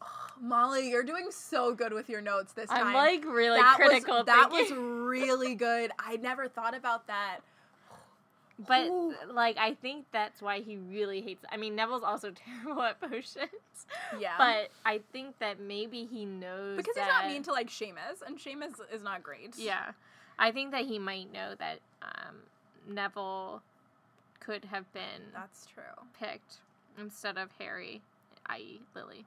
Molly, 0.40 0.88
you're 0.88 1.02
doing 1.02 1.26
so 1.30 1.74
good 1.74 1.92
with 1.92 2.08
your 2.08 2.22
notes 2.22 2.52
this 2.52 2.70
time. 2.70 2.88
I'm 2.88 2.94
like 2.94 3.24
really 3.24 3.60
that 3.60 3.76
critical. 3.76 4.18
Was, 4.18 4.26
that 4.26 4.50
was 4.50 4.70
really 4.76 5.56
good. 5.56 5.90
I 5.98 6.16
never 6.16 6.48
thought 6.48 6.74
about 6.74 7.08
that. 7.08 7.40
But 8.68 8.86
Ooh. 8.86 9.12
like 9.32 9.58
I 9.58 9.74
think 9.74 10.06
that's 10.12 10.40
why 10.40 10.60
he 10.60 10.76
really 10.76 11.20
hates. 11.20 11.44
I 11.50 11.56
mean, 11.56 11.74
Neville's 11.74 12.04
also 12.04 12.30
terrible 12.62 12.82
at 12.82 13.00
potions. 13.00 13.48
Yeah. 14.16 14.34
But 14.38 14.70
I 14.86 15.00
think 15.12 15.36
that 15.40 15.58
maybe 15.58 16.04
he 16.04 16.24
knows 16.24 16.76
because 16.76 16.94
that, 16.94 17.02
he's 17.02 17.12
not 17.12 17.26
mean 17.26 17.42
to 17.42 17.50
like 17.50 17.68
Seamus, 17.68 18.22
and 18.24 18.38
Seamus 18.38 18.74
is 18.94 19.02
not 19.02 19.24
great. 19.24 19.56
Yeah, 19.58 19.90
I 20.38 20.52
think 20.52 20.70
that 20.70 20.84
he 20.84 21.00
might 21.00 21.32
know 21.32 21.56
that 21.58 21.80
um, 22.00 22.36
Neville 22.88 23.60
could 24.44 24.64
have 24.66 24.90
been 24.92 25.30
that's 25.32 25.66
true. 25.66 25.82
picked 26.18 26.56
instead 26.98 27.36
of 27.38 27.50
Harry, 27.58 28.02
i.e., 28.46 28.80
Lily. 28.94 29.24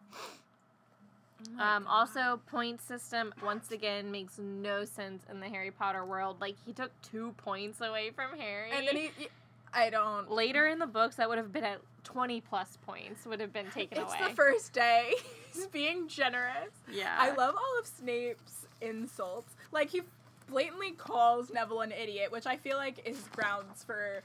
Oh 1.59 1.63
Um, 1.63 1.85
also, 1.87 2.39
point 2.49 2.81
system 2.81 3.31
once 3.43 3.71
again 3.71 4.11
makes 4.11 4.39
no 4.39 4.85
sense 4.85 5.23
in 5.29 5.39
the 5.39 5.47
Harry 5.47 5.69
Potter 5.71 6.03
world. 6.03 6.37
Like 6.41 6.55
he 6.65 6.73
took 6.73 6.91
two 7.01 7.33
points 7.37 7.79
away 7.81 8.09
from 8.11 8.37
Harry, 8.39 8.71
and 8.71 8.87
then 8.87 8.95
he, 8.95 9.11
he- 9.17 9.27
I 9.73 9.89
don't. 9.91 10.31
later 10.31 10.67
in 10.67 10.79
the 10.79 10.87
books 10.87 11.17
that 11.17 11.29
would 11.29 11.37
have 11.37 11.53
been 11.53 11.63
at 11.63 11.79
twenty 12.03 12.41
plus 12.41 12.77
points 12.85 13.25
would 13.27 13.39
have 13.39 13.53
been 13.53 13.69
taken 13.69 13.99
It's 13.99 14.07
away. 14.11 14.17
It's 14.21 14.29
the 14.29 14.35
first 14.35 14.73
day. 14.73 15.13
He's 15.53 15.67
being 15.67 16.07
generous. 16.07 16.71
yeah, 16.91 17.15
I 17.19 17.29
love 17.35 17.53
all 17.55 17.79
of 17.79 17.85
Snape's 17.85 18.65
insults. 18.81 19.53
Like 19.71 19.89
he 19.91 20.01
blatantly 20.49 20.91
calls 20.91 21.51
Neville 21.51 21.81
an 21.81 21.91
idiot, 21.91 22.31
which 22.31 22.47
I 22.47 22.57
feel 22.57 22.77
like 22.77 23.01
is 23.05 23.27
grounds 23.35 23.83
for 23.83 24.23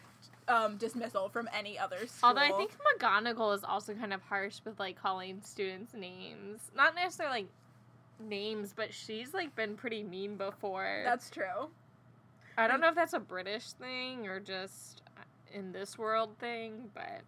um, 0.49 0.77
dismissal 0.77 1.29
from 1.29 1.49
any 1.57 1.79
other 1.79 2.07
school. 2.07 2.29
Although 2.29 2.41
I 2.43 2.53
think 2.53 2.73
McGonagall 2.99 3.55
is 3.55 3.65
also 3.65 3.95
kind 3.95 4.13
of 4.13 4.23
harsh 4.23 4.61
with 4.65 4.79
like 4.79 5.01
calling 5.01 5.41
students 5.43 5.95
names, 5.95 6.61
not 6.77 6.95
necessarily 6.95 7.43
like 7.43 7.49
names, 8.29 8.73
but 8.75 8.93
she's 8.93 9.35
like 9.35 9.55
been 9.55 9.77
pretty 9.77 10.03
mean 10.03 10.37
before. 10.37 11.03
that's 11.05 11.31
true. 11.31 11.71
I 12.59 12.67
don't 12.69 12.81
know 12.81 12.89
if 12.89 12.95
that's 12.95 13.15
a 13.15 13.21
British 13.21 13.73
thing 13.73 14.27
or 14.27 14.39
just 14.39 15.01
uh, 15.17 15.23
in 15.59 15.73
this 15.73 15.97
world 15.97 16.37
thing, 16.39 16.91
but 16.95 17.23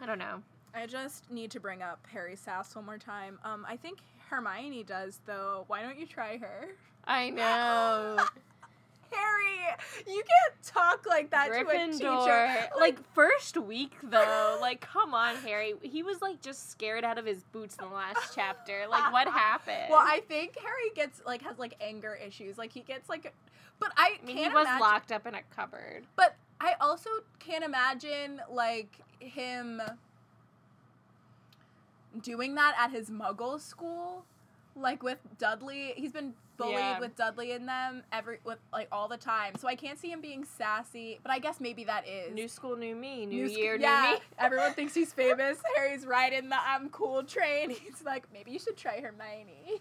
I 0.00 0.06
don't 0.06 0.18
know. 0.18 0.42
I 0.74 0.86
just 0.86 1.30
need 1.30 1.50
to 1.52 1.60
bring 1.60 1.82
up 1.82 2.06
Harry 2.12 2.36
Sass 2.36 2.76
one 2.76 2.84
more 2.84 2.98
time. 2.98 3.38
Um, 3.44 3.66
I 3.68 3.76
think 3.76 3.98
Hermione 4.28 4.84
does 4.84 5.20
though. 5.26 5.64
Why 5.68 5.82
don't 5.82 5.98
you 5.98 6.06
try 6.06 6.36
her? 6.36 6.68
I 7.04 7.30
know. 7.30 8.18
Harry, 9.10 9.76
you 10.06 10.22
can't 10.22 10.62
talk 10.62 11.06
like 11.06 11.30
that 11.30 11.46
to 11.48 11.60
a 11.60 11.64
Gryffindor. 11.64 11.92
teacher. 11.98 12.68
Like 12.78 12.98
first 13.14 13.56
week 13.56 13.92
though, 14.02 14.58
like 14.60 14.80
come 14.80 15.14
on, 15.14 15.36
Harry. 15.36 15.74
He 15.82 16.02
was 16.02 16.20
like 16.22 16.40
just 16.40 16.70
scared 16.70 17.04
out 17.04 17.18
of 17.18 17.26
his 17.26 17.42
boots 17.44 17.76
in 17.80 17.88
the 17.88 17.94
last 17.94 18.32
chapter. 18.34 18.86
Like 18.88 19.12
what 19.12 19.28
happened? 19.28 19.86
Well, 19.90 20.02
I 20.02 20.20
think 20.28 20.56
Harry 20.58 20.90
gets 20.94 21.22
like 21.26 21.42
has 21.42 21.58
like 21.58 21.74
anger 21.80 22.14
issues. 22.14 22.58
Like 22.58 22.72
he 22.72 22.80
gets 22.80 23.08
like, 23.08 23.32
but 23.78 23.92
I, 23.96 24.16
I 24.22 24.26
mean, 24.26 24.36
can't 24.36 24.50
he 24.52 24.54
was 24.54 24.66
imagine. 24.66 24.80
locked 24.80 25.12
up 25.12 25.26
in 25.26 25.34
a 25.34 25.42
cupboard. 25.54 26.04
But 26.16 26.36
I 26.60 26.74
also 26.80 27.10
can't 27.38 27.64
imagine 27.64 28.40
like 28.50 28.98
him 29.18 29.80
doing 32.22 32.54
that 32.54 32.74
at 32.78 32.90
his 32.90 33.10
Muggle 33.10 33.60
school, 33.60 34.24
like 34.74 35.02
with 35.02 35.18
Dudley. 35.38 35.92
He's 35.96 36.12
been 36.12 36.34
bullied 36.56 36.74
Yeah. 36.74 36.98
with 37.00 37.16
Dudley 37.16 37.52
in 37.52 37.66
them 37.66 38.02
every 38.12 38.38
with 38.44 38.58
like 38.72 38.88
all 38.92 39.08
the 39.08 39.16
time. 39.16 39.54
So 39.58 39.68
I 39.68 39.74
can't 39.74 39.98
see 39.98 40.10
him 40.10 40.20
being 40.20 40.44
sassy. 40.44 41.18
But 41.22 41.32
I 41.32 41.38
guess 41.38 41.60
maybe 41.60 41.84
that 41.84 42.06
is 42.06 42.34
New 42.34 42.48
school, 42.48 42.76
new 42.76 42.94
me. 42.96 43.26
New, 43.26 43.48
sc- 43.48 43.56
year, 43.58 43.76
yeah, 43.76 44.02
new 44.02 44.12
me. 44.16 44.20
everyone 44.38 44.72
thinks 44.72 44.94
he's 44.94 45.12
famous. 45.12 45.58
Harry's 45.76 46.06
riding 46.06 46.48
the 46.48 46.56
I'm 46.60 46.88
cool 46.90 47.22
train. 47.22 47.70
He's 47.86 48.02
like, 48.04 48.26
maybe 48.32 48.50
you 48.50 48.58
should 48.58 48.76
try 48.76 49.00
Hermione. 49.00 49.80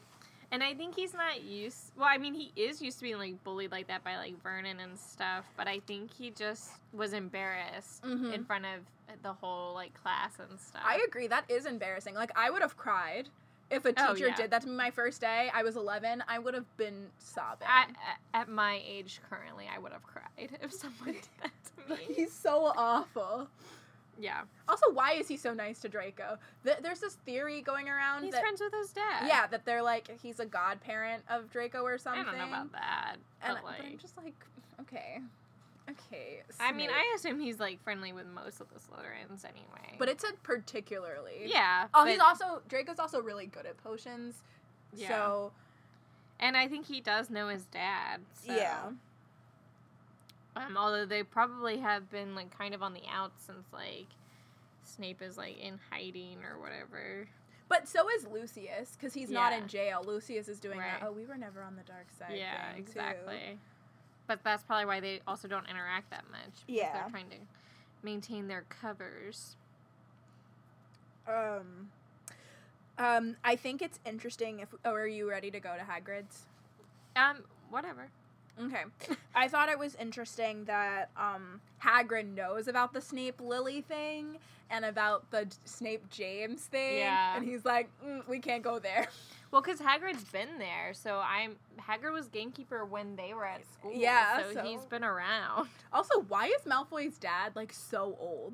And 0.51 0.63
I 0.63 0.73
think 0.75 0.95
he's 0.95 1.13
not 1.13 1.43
used. 1.43 1.91
Well, 1.97 2.07
I 2.09 2.17
mean, 2.19 2.33
he 2.35 2.51
is 2.55 2.79
used 2.81 2.99
to 2.99 3.03
being 3.03 3.17
like 3.17 3.43
bullied 3.43 3.71
like 3.71 3.87
that 3.87 4.03
by 4.03 4.15
like 4.17 4.41
Vernon 4.43 4.79
and 4.79 4.97
stuff. 4.97 5.43
But 5.57 5.67
I 5.67 5.79
think 5.87 6.13
he 6.13 6.29
just 6.29 6.69
was 6.93 7.13
embarrassed 7.13 8.03
Mhm. 8.03 8.31
in 8.31 8.45
front 8.45 8.65
of 8.65 9.21
the 9.23 9.33
whole 9.33 9.73
like 9.73 9.93
class 10.01 10.33
and 10.39 10.59
stuff. 10.59 10.83
I 10.85 11.03
agree. 11.07 11.27
That 11.27 11.49
is 11.49 11.65
embarrassing. 11.65 12.13
Like 12.13 12.31
I 12.35 12.51
would 12.51 12.61
have 12.61 12.77
cried 12.77 13.27
if 13.71 13.85
a 13.85 13.93
Oh, 13.97 14.13
teacher 14.13 14.27
yeah. 14.27 14.35
did 14.35 14.51
that 14.51 14.61
to 14.63 14.67
me 14.67 14.75
my 14.75 14.91
first 14.91 15.21
day. 15.21 15.49
I 15.53 15.63
was 15.63 15.75
11. 15.75 16.23
I 16.27 16.39
would 16.39 16.53
have 16.53 16.77
been 16.77 17.07
sobbing. 17.19 17.67
at, 17.67 17.89
at 18.33 18.47
my 18.49 18.81
age 18.87 19.19
currently, 19.29 19.65
I 19.73 19.79
would 19.79 19.91
have 19.91 20.03
cried 20.03 20.23
if 20.61 20.71
someone 20.73 21.13
did 21.13 21.27
that 21.41 21.51
to 21.87 21.93
me. 22.09 22.13
He's 22.15 22.31
so 22.33 22.71
awful. 22.77 23.47
yeah, 24.19 24.41
Also, 24.67 24.91
why 24.93 25.13
is 25.13 25.27
he 25.27 25.35
so 25.37 25.53
nice 25.53 25.79
to 25.81 25.89
Draco? 25.89 26.37
Th- 26.63 26.77
there's 26.81 26.99
this 26.99 27.15
theory 27.25 27.61
going 27.61 27.89
around 27.89 28.23
he's 28.23 28.33
that 28.33 28.41
friends 28.41 28.61
with 28.61 28.73
his 28.73 28.91
dad. 28.91 29.27
yeah, 29.27 29.47
that 29.47 29.65
they're 29.65 29.81
like 29.83 30.09
he's 30.21 30.39
a 30.39 30.45
godparent 30.45 31.23
of 31.29 31.49
Draco 31.51 31.81
or 31.83 31.97
something. 31.97 32.21
I 32.21 32.25
don't 32.25 32.37
know 32.37 32.47
about 32.47 32.71
that. 32.73 33.15
And 33.43 33.57
but 33.61 33.77
but 33.77 33.85
I'm 33.85 33.97
just 33.97 34.15
like, 34.17 34.33
okay. 34.81 35.19
Okay. 35.89 36.41
I 36.59 36.71
mean, 36.71 36.89
I 36.89 37.13
assume 37.15 37.39
he's 37.39 37.59
like 37.59 37.81
friendly 37.83 38.11
with 38.11 38.25
most 38.27 38.59
of 38.59 38.67
the 38.69 38.79
Slytherins 38.79 39.45
anyway. 39.45 39.95
But 39.99 40.09
it 40.09 40.19
said 40.19 40.41
particularly. 40.43 41.43
yeah. 41.45 41.87
Oh, 41.93 42.05
he's 42.05 42.19
also 42.19 42.61
Draco's 42.67 42.99
also 42.99 43.21
really 43.21 43.45
good 43.45 43.65
at 43.65 43.77
potions. 43.83 44.35
Yeah. 44.93 45.09
So 45.09 45.51
and 46.39 46.57
I 46.57 46.67
think 46.67 46.85
he 46.87 47.01
does 47.01 47.29
know 47.29 47.47
his 47.47 47.65
dad. 47.65 48.21
So. 48.33 48.55
yeah. 48.55 48.89
Um, 50.57 50.77
although 50.77 51.05
they 51.05 51.23
probably 51.23 51.77
have 51.79 52.09
been 52.09 52.33
like 52.33 52.55
kind 52.57 52.73
of 52.73 52.81
on 52.81 52.93
the 52.93 53.03
outs 53.11 53.45
since 53.45 53.65
like 53.73 54.07
Snape 54.83 55.21
is 55.21 55.37
like 55.37 55.59
in 55.59 55.79
hiding 55.91 56.37
or 56.49 56.59
whatever. 56.59 57.27
But 57.67 57.87
so 57.87 58.07
is 58.09 58.27
Lucius 58.31 58.91
because 58.95 59.13
he's 59.13 59.31
not 59.31 59.51
in 59.51 59.67
jail. 59.67 60.03
Lucius 60.05 60.47
is 60.47 60.59
doing 60.59 60.77
Right. 60.79 60.99
that. 60.99 61.07
Oh, 61.07 61.11
we 61.11 61.25
were 61.25 61.37
never 61.37 61.63
on 61.63 61.75
the 61.75 61.81
dark 61.83 62.05
side. 62.17 62.37
yeah, 62.37 62.73
thing, 62.73 62.85
too. 62.85 62.99
But 64.27 64.39
that's 64.43 64.63
probably 64.63 64.85
why 64.85 64.99
they 64.99 65.21
also 65.27 65.47
don't 65.47 65.67
interact 65.69 66.09
that 66.09 66.23
much. 66.31 66.65
because 66.65 66.75
Yeah. 66.75 66.93
they're 66.93 67.09
trying 67.09 67.29
to 67.29 67.35
maintain 68.03 68.47
their 68.47 68.63
covers. 68.69 69.55
Um, 71.27 71.89
um, 72.97 73.35
I 73.43 73.55
think 73.55 73.81
it's 73.81 73.99
interesting. 74.05 74.59
If 74.59 74.69
oh, 74.83 74.93
are 74.93 75.07
you 75.07 75.29
ready 75.29 75.51
to 75.51 75.59
go 75.59 75.75
to 75.75 75.83
Hagrid's? 75.83 76.45
Um, 77.15 77.43
whatever. 77.69 78.09
Okay. 78.63 78.83
I 79.35 79.47
thought 79.47 79.69
it 79.69 79.77
was 79.77 79.95
interesting 79.95 80.63
that 80.65 81.09
um, 81.17 81.59
Hagrid 81.83 82.33
knows 82.33 82.67
about 82.67 82.93
the 82.93 83.01
Snape 83.01 83.41
Lily 83.41 83.81
thing 83.81 84.37
and 84.69 84.85
about 84.85 85.29
the 85.31 85.47
Snape 85.65 86.09
James 86.09 86.63
thing. 86.65 86.99
Yeah. 86.99 87.35
And 87.35 87.45
he's 87.45 87.65
like, 87.65 87.89
mm, 88.05 88.25
we 88.27 88.39
can't 88.39 88.63
go 88.63 88.79
there. 88.79 89.07
Well, 89.51 89.61
because 89.61 89.79
Hagrid's 89.79 90.23
been 90.25 90.57
there, 90.59 90.93
so 90.93 91.19
I'm 91.23 91.55
Hagrid 91.79 92.11
was 92.11 92.27
gamekeeper 92.27 92.83
when 92.85 93.15
they 93.15 93.33
were 93.33 93.45
at 93.45 93.61
school. 93.71 93.91
Yeah, 93.93 94.41
so, 94.41 94.53
so- 94.53 94.63
he's 94.63 94.85
been 94.85 95.03
around. 95.03 95.69
Also, 95.93 96.19
why 96.27 96.47
is 96.47 96.61
Malfoy's 96.65 97.17
dad 97.17 97.55
like 97.55 97.71
so 97.71 98.17
old? 98.19 98.53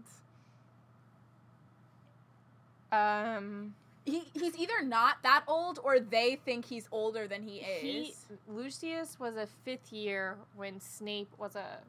Um, 2.91 3.73
He 4.05 4.23
he's 4.33 4.55
either 4.57 4.83
not 4.83 5.17
that 5.23 5.43
old 5.47 5.79
or 5.83 5.99
they 5.99 6.35
think 6.43 6.65
he's 6.65 6.87
older 6.91 7.27
than 7.27 7.41
he 7.41 7.57
is. 7.59 7.81
he 7.81 8.13
Lucius 8.47 9.19
was 9.19 9.35
a 9.37 9.47
fifth 9.63 9.91
year 9.93 10.37
when 10.55 10.79
Snape 10.79 11.29
was 11.39 11.55
a 11.55 11.79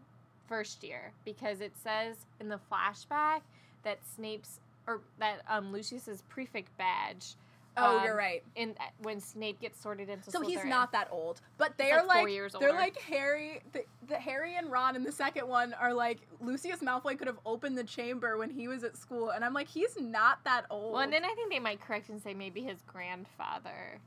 first 0.49 0.83
year 0.85 1.13
because 1.25 1.61
it 1.61 1.73
says 1.83 2.17
in 2.41 2.49
the 2.49 2.61
flashback 2.71 3.41
that 3.83 3.99
Snape's 4.15 4.61
or 4.87 5.01
that 5.19 5.41
um 5.49 5.73
Lucius's 5.73 6.23
prefect 6.29 6.77
badge. 6.79 7.35
Oh, 7.77 7.99
um, 7.99 8.05
you're 8.05 8.17
right. 8.17 8.43
In 8.57 8.75
when 9.03 9.21
Snape 9.21 9.61
gets 9.61 9.81
sorted 9.81 10.09
into 10.09 10.31
So 10.31 10.41
he's 10.41 10.65
not 10.65 10.93
that 10.93 11.09
old, 11.11 11.41
but 11.59 11.69
He's, 11.79 11.89
they're 11.89 12.05
like, 12.05 12.21
four 12.21 12.29
like, 12.31 12.53
they're 12.61 12.69
older. 12.71 12.73
like 12.81 12.99
Harry. 13.03 13.61
The, 13.73 13.85
the 14.09 14.17
Harry 14.17 14.57
and 14.57 14.71
Ron 14.71 14.97
in 14.97 15.05
the 15.05 15.13
second 15.13 15.49
one 15.49 15.73
are 15.75 15.93
like 15.95 16.19
Lucius 16.41 16.81
Malfoy 16.81 17.17
could 17.19 17.27
have 17.29 17.39
opened 17.47 17.79
the 17.79 17.85
chamber 17.85 18.37
when 18.37 18.51
he 18.51 18.69
was 18.69 18.85
at 18.85 18.97
school, 18.97 19.31
and 19.31 19.45
I'm 19.45 19.55
like, 19.55 19.69
he's 19.69 19.97
not 20.01 20.45
that 20.45 20.67
old. 20.71 20.93
Well, 20.93 21.03
and 21.03 21.13
then 21.13 21.25
I 21.25 21.35
think 21.35 21.51
they 21.51 21.59
might 21.61 21.81
correct 21.81 22.09
and 22.09 22.21
say 22.23 22.35
maybe 22.35 22.63
his 22.63 22.79
grandfather. 22.87 23.99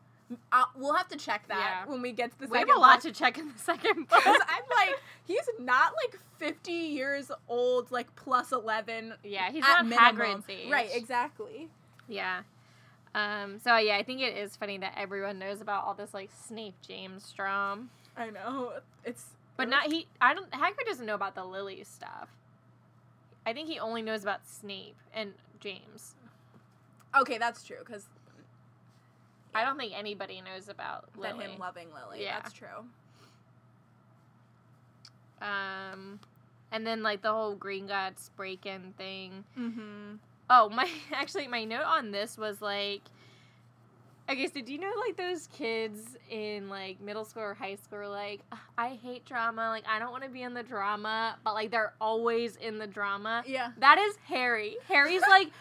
uh, 0.52 0.64
we'll 0.76 0.94
have 0.96 1.08
to 1.10 1.18
check 1.18 1.48
that 1.50 1.84
Yeah. 1.86 1.92
when 1.92 2.02
we 2.02 2.12
get 2.12 2.32
to 2.32 2.40
the 2.40 2.48
We 2.48 2.58
have 2.58 2.68
second 2.68 2.78
a 2.78 2.82
lot 2.82 3.04
book. 3.04 3.14
to 3.14 3.20
check 3.20 3.38
in 3.38 3.48
the 3.54 3.60
second 3.60 3.96
book. 4.10 4.24
Because 4.24 4.42
I'm 4.48 4.64
like, 4.88 5.00
he's 5.26 5.48
not 5.60 5.94
like 6.04 6.20
50 6.40 6.72
years 6.72 7.32
old, 7.48 7.92
like 7.92 8.14
plus 8.16 8.52
11. 8.52 9.14
Yeah, 9.24 9.52
he's 9.52 9.64
at 9.64 9.84
not 9.84 9.86
minimum. 9.86 10.42
Hagrid's 10.42 10.50
age. 10.50 10.72
Right, 10.72 10.90
exactly. 10.92 11.70
Yeah. 12.08 12.42
Um, 13.16 13.60
so 13.64 13.78
yeah, 13.78 13.96
I 13.96 14.04
think 14.04 14.20
it 14.20 14.36
is 14.36 14.58
funny 14.58 14.78
that 14.80 14.94
everyone 14.98 15.40
knows 15.40 15.62
about 15.62 15.86
all 15.86 15.94
this 15.94 16.14
like 16.14 16.30
Snape 16.48 16.76
James 16.86 17.26
Strom. 17.26 17.90
I 18.18 18.30
know. 18.30 18.74
It's. 19.06 19.24
But 19.58 19.70
not 19.70 19.92
he 19.92 20.06
I 20.20 20.34
don't 20.34 20.52
Hagrid 20.52 20.86
doesn't 20.86 21.06
know 21.06 21.16
about 21.16 21.34
the 21.34 21.46
Lily 21.46 21.82
stuff. 21.86 22.28
I 23.46 23.54
think 23.54 23.70
he 23.70 23.80
only 23.80 24.02
knows 24.02 24.22
about 24.24 24.46
Snape 24.46 24.98
and 25.14 25.34
James. 25.62 26.16
Okay, 27.18 27.38
that's 27.38 27.64
true, 27.64 27.78
because 27.80 28.08
I 29.54 29.64
don't 29.64 29.78
think 29.78 29.94
anybody 29.98 30.42
knows 30.42 30.68
about 30.68 31.06
that 31.22 31.38
him 31.38 31.58
loving 31.58 31.88
Lily. 31.94 32.22
Yeah. 32.22 32.42
That's 32.42 32.52
true. 32.52 32.68
um 35.42 36.20
and 36.72 36.86
then 36.86 37.02
like 37.02 37.22
the 37.22 37.32
whole 37.32 37.56
Gringotts 37.56 38.30
break 38.36 38.66
in 38.66 38.94
thing. 38.98 39.46
Mm-hmm. 39.58 40.16
Oh, 40.50 40.70
my 40.70 40.90
actually 41.14 41.48
my 41.48 41.64
note 41.64 41.86
on 41.86 42.12
this 42.12 42.38
was 42.38 42.62
like 42.62 43.02
Okay, 44.28 44.48
so 44.48 44.60
do 44.60 44.74
you 44.74 44.80
know 44.80 44.92
like 45.06 45.18
those 45.18 45.48
kids 45.48 46.18
in 46.32 46.68
like 46.68 47.00
middle 47.00 47.24
school 47.24 47.44
or 47.44 47.54
high 47.54 47.76
school 47.76 48.00
are 48.00 48.08
like, 48.08 48.42
I 48.76 48.98
hate 49.02 49.24
drama, 49.24 49.70
like 49.70 49.84
I 49.88 50.00
don't 50.00 50.12
want 50.12 50.24
to 50.24 50.30
be 50.30 50.42
in 50.42 50.56
the 50.56 50.64
drama, 50.64 51.38
but 51.44 51.54
like 51.54 51.70
they're 51.70 51.94
always 52.02 52.56
in 52.56 52.80
the 52.80 52.88
drama. 52.88 53.44
Yeah. 53.46 53.72
That 53.78 54.00
is 54.00 54.18
Harry. 54.28 54.78
Harry's 54.88 55.22
like, 55.30 55.52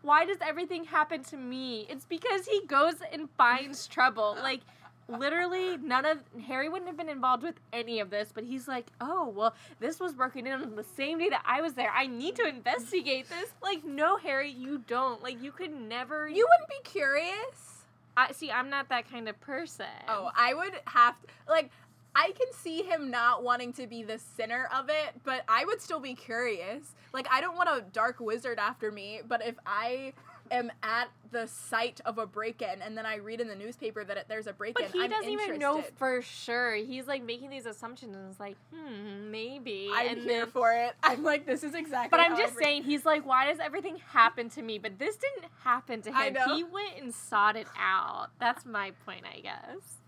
why 0.00 0.24
does 0.24 0.38
everything 0.40 0.84
happen 0.84 1.22
to 1.24 1.36
me? 1.36 1.86
It's 1.90 2.06
because 2.06 2.46
he 2.46 2.62
goes 2.66 2.94
and 3.12 3.28
finds 3.36 3.86
trouble. 3.86 4.38
Like 4.42 4.60
literally 5.08 5.76
none 5.78 6.04
of 6.04 6.18
Harry 6.46 6.68
wouldn't 6.68 6.88
have 6.88 6.96
been 6.96 7.08
involved 7.08 7.42
with 7.42 7.56
any 7.72 8.00
of 8.00 8.10
this, 8.10 8.30
but 8.32 8.44
he's 8.44 8.68
like, 8.68 8.86
"Oh, 9.00 9.28
well, 9.28 9.54
this 9.80 9.98
was 9.98 10.12
broken 10.12 10.46
in 10.46 10.60
on 10.60 10.76
the 10.76 10.84
same 10.84 11.18
day 11.18 11.30
that 11.30 11.42
I 11.44 11.60
was 11.60 11.74
there. 11.74 11.90
I 11.90 12.06
need 12.06 12.36
to 12.36 12.46
investigate 12.46 13.28
this." 13.28 13.50
Like, 13.62 13.84
no, 13.84 14.16
Harry, 14.16 14.50
you 14.50 14.78
don't. 14.86 15.22
Like, 15.22 15.42
you 15.42 15.52
could 15.52 15.74
never. 15.74 16.28
You 16.28 16.46
wouldn't 16.48 16.68
be 16.84 16.88
curious? 16.88 17.84
I 18.16 18.32
see. 18.32 18.50
I'm 18.50 18.68
not 18.68 18.88
that 18.88 19.10
kind 19.10 19.28
of 19.28 19.40
person. 19.40 19.86
Oh, 20.08 20.30
I 20.36 20.52
would 20.52 20.74
have 20.86 21.20
to, 21.22 21.28
like 21.48 21.70
I 22.14 22.32
can 22.32 22.52
see 22.52 22.82
him 22.82 23.10
not 23.10 23.44
wanting 23.44 23.72
to 23.74 23.86
be 23.86 24.02
the 24.02 24.18
center 24.18 24.68
of 24.74 24.88
it, 24.88 25.20
but 25.24 25.44
I 25.46 25.64
would 25.64 25.80
still 25.80 26.00
be 26.00 26.14
curious. 26.14 26.94
Like 27.12 27.28
I 27.30 27.40
don't 27.40 27.56
want 27.56 27.68
a 27.68 27.84
dark 27.92 28.18
wizard 28.18 28.58
after 28.58 28.90
me, 28.90 29.20
but 29.26 29.46
if 29.46 29.54
I 29.64 30.14
am 30.50 30.70
at 30.82 31.08
the 31.30 31.46
site 31.46 32.00
of 32.06 32.18
a 32.18 32.26
break-in 32.26 32.80
and 32.82 32.96
then 32.96 33.04
I 33.04 33.16
read 33.16 33.40
in 33.40 33.48
the 33.48 33.54
newspaper 33.54 34.02
that 34.04 34.16
it, 34.16 34.26
there's 34.28 34.46
a 34.46 34.52
break-in, 34.52 34.86
But 34.86 34.92
he 34.94 35.02
I'm 35.04 35.10
doesn't 35.10 35.28
even 35.30 35.58
know 35.58 35.82
for 35.96 36.22
sure. 36.22 36.74
He's 36.74 37.06
like 37.06 37.22
making 37.22 37.50
these 37.50 37.66
assumptions 37.66 38.16
and 38.16 38.30
it's 38.30 38.40
like, 38.40 38.56
hmm, 38.74 39.30
maybe. 39.30 39.90
I'm 39.92 40.08
and 40.08 40.18
here 40.22 40.40
then- 40.44 40.50
for 40.50 40.72
it. 40.72 40.94
I'm 41.02 41.22
like, 41.22 41.46
this 41.46 41.62
is 41.64 41.74
exactly. 41.74 42.08
But 42.10 42.20
I'm 42.20 42.36
just 42.36 42.52
every- 42.52 42.64
saying, 42.64 42.84
he's 42.84 43.04
like, 43.04 43.26
why 43.26 43.46
does 43.50 43.58
everything 43.58 43.96
happen 44.12 44.48
to 44.50 44.62
me? 44.62 44.78
But 44.78 44.98
this 44.98 45.16
didn't 45.16 45.50
happen 45.64 46.02
to 46.02 46.10
him. 46.10 46.16
I 46.16 46.30
know. 46.30 46.56
He 46.56 46.64
went 46.64 46.98
and 47.00 47.14
sought 47.14 47.56
it 47.56 47.66
out. 47.78 48.28
That's 48.40 48.64
my 48.64 48.92
point, 49.04 49.24
I 49.26 49.40
guess. 49.40 49.98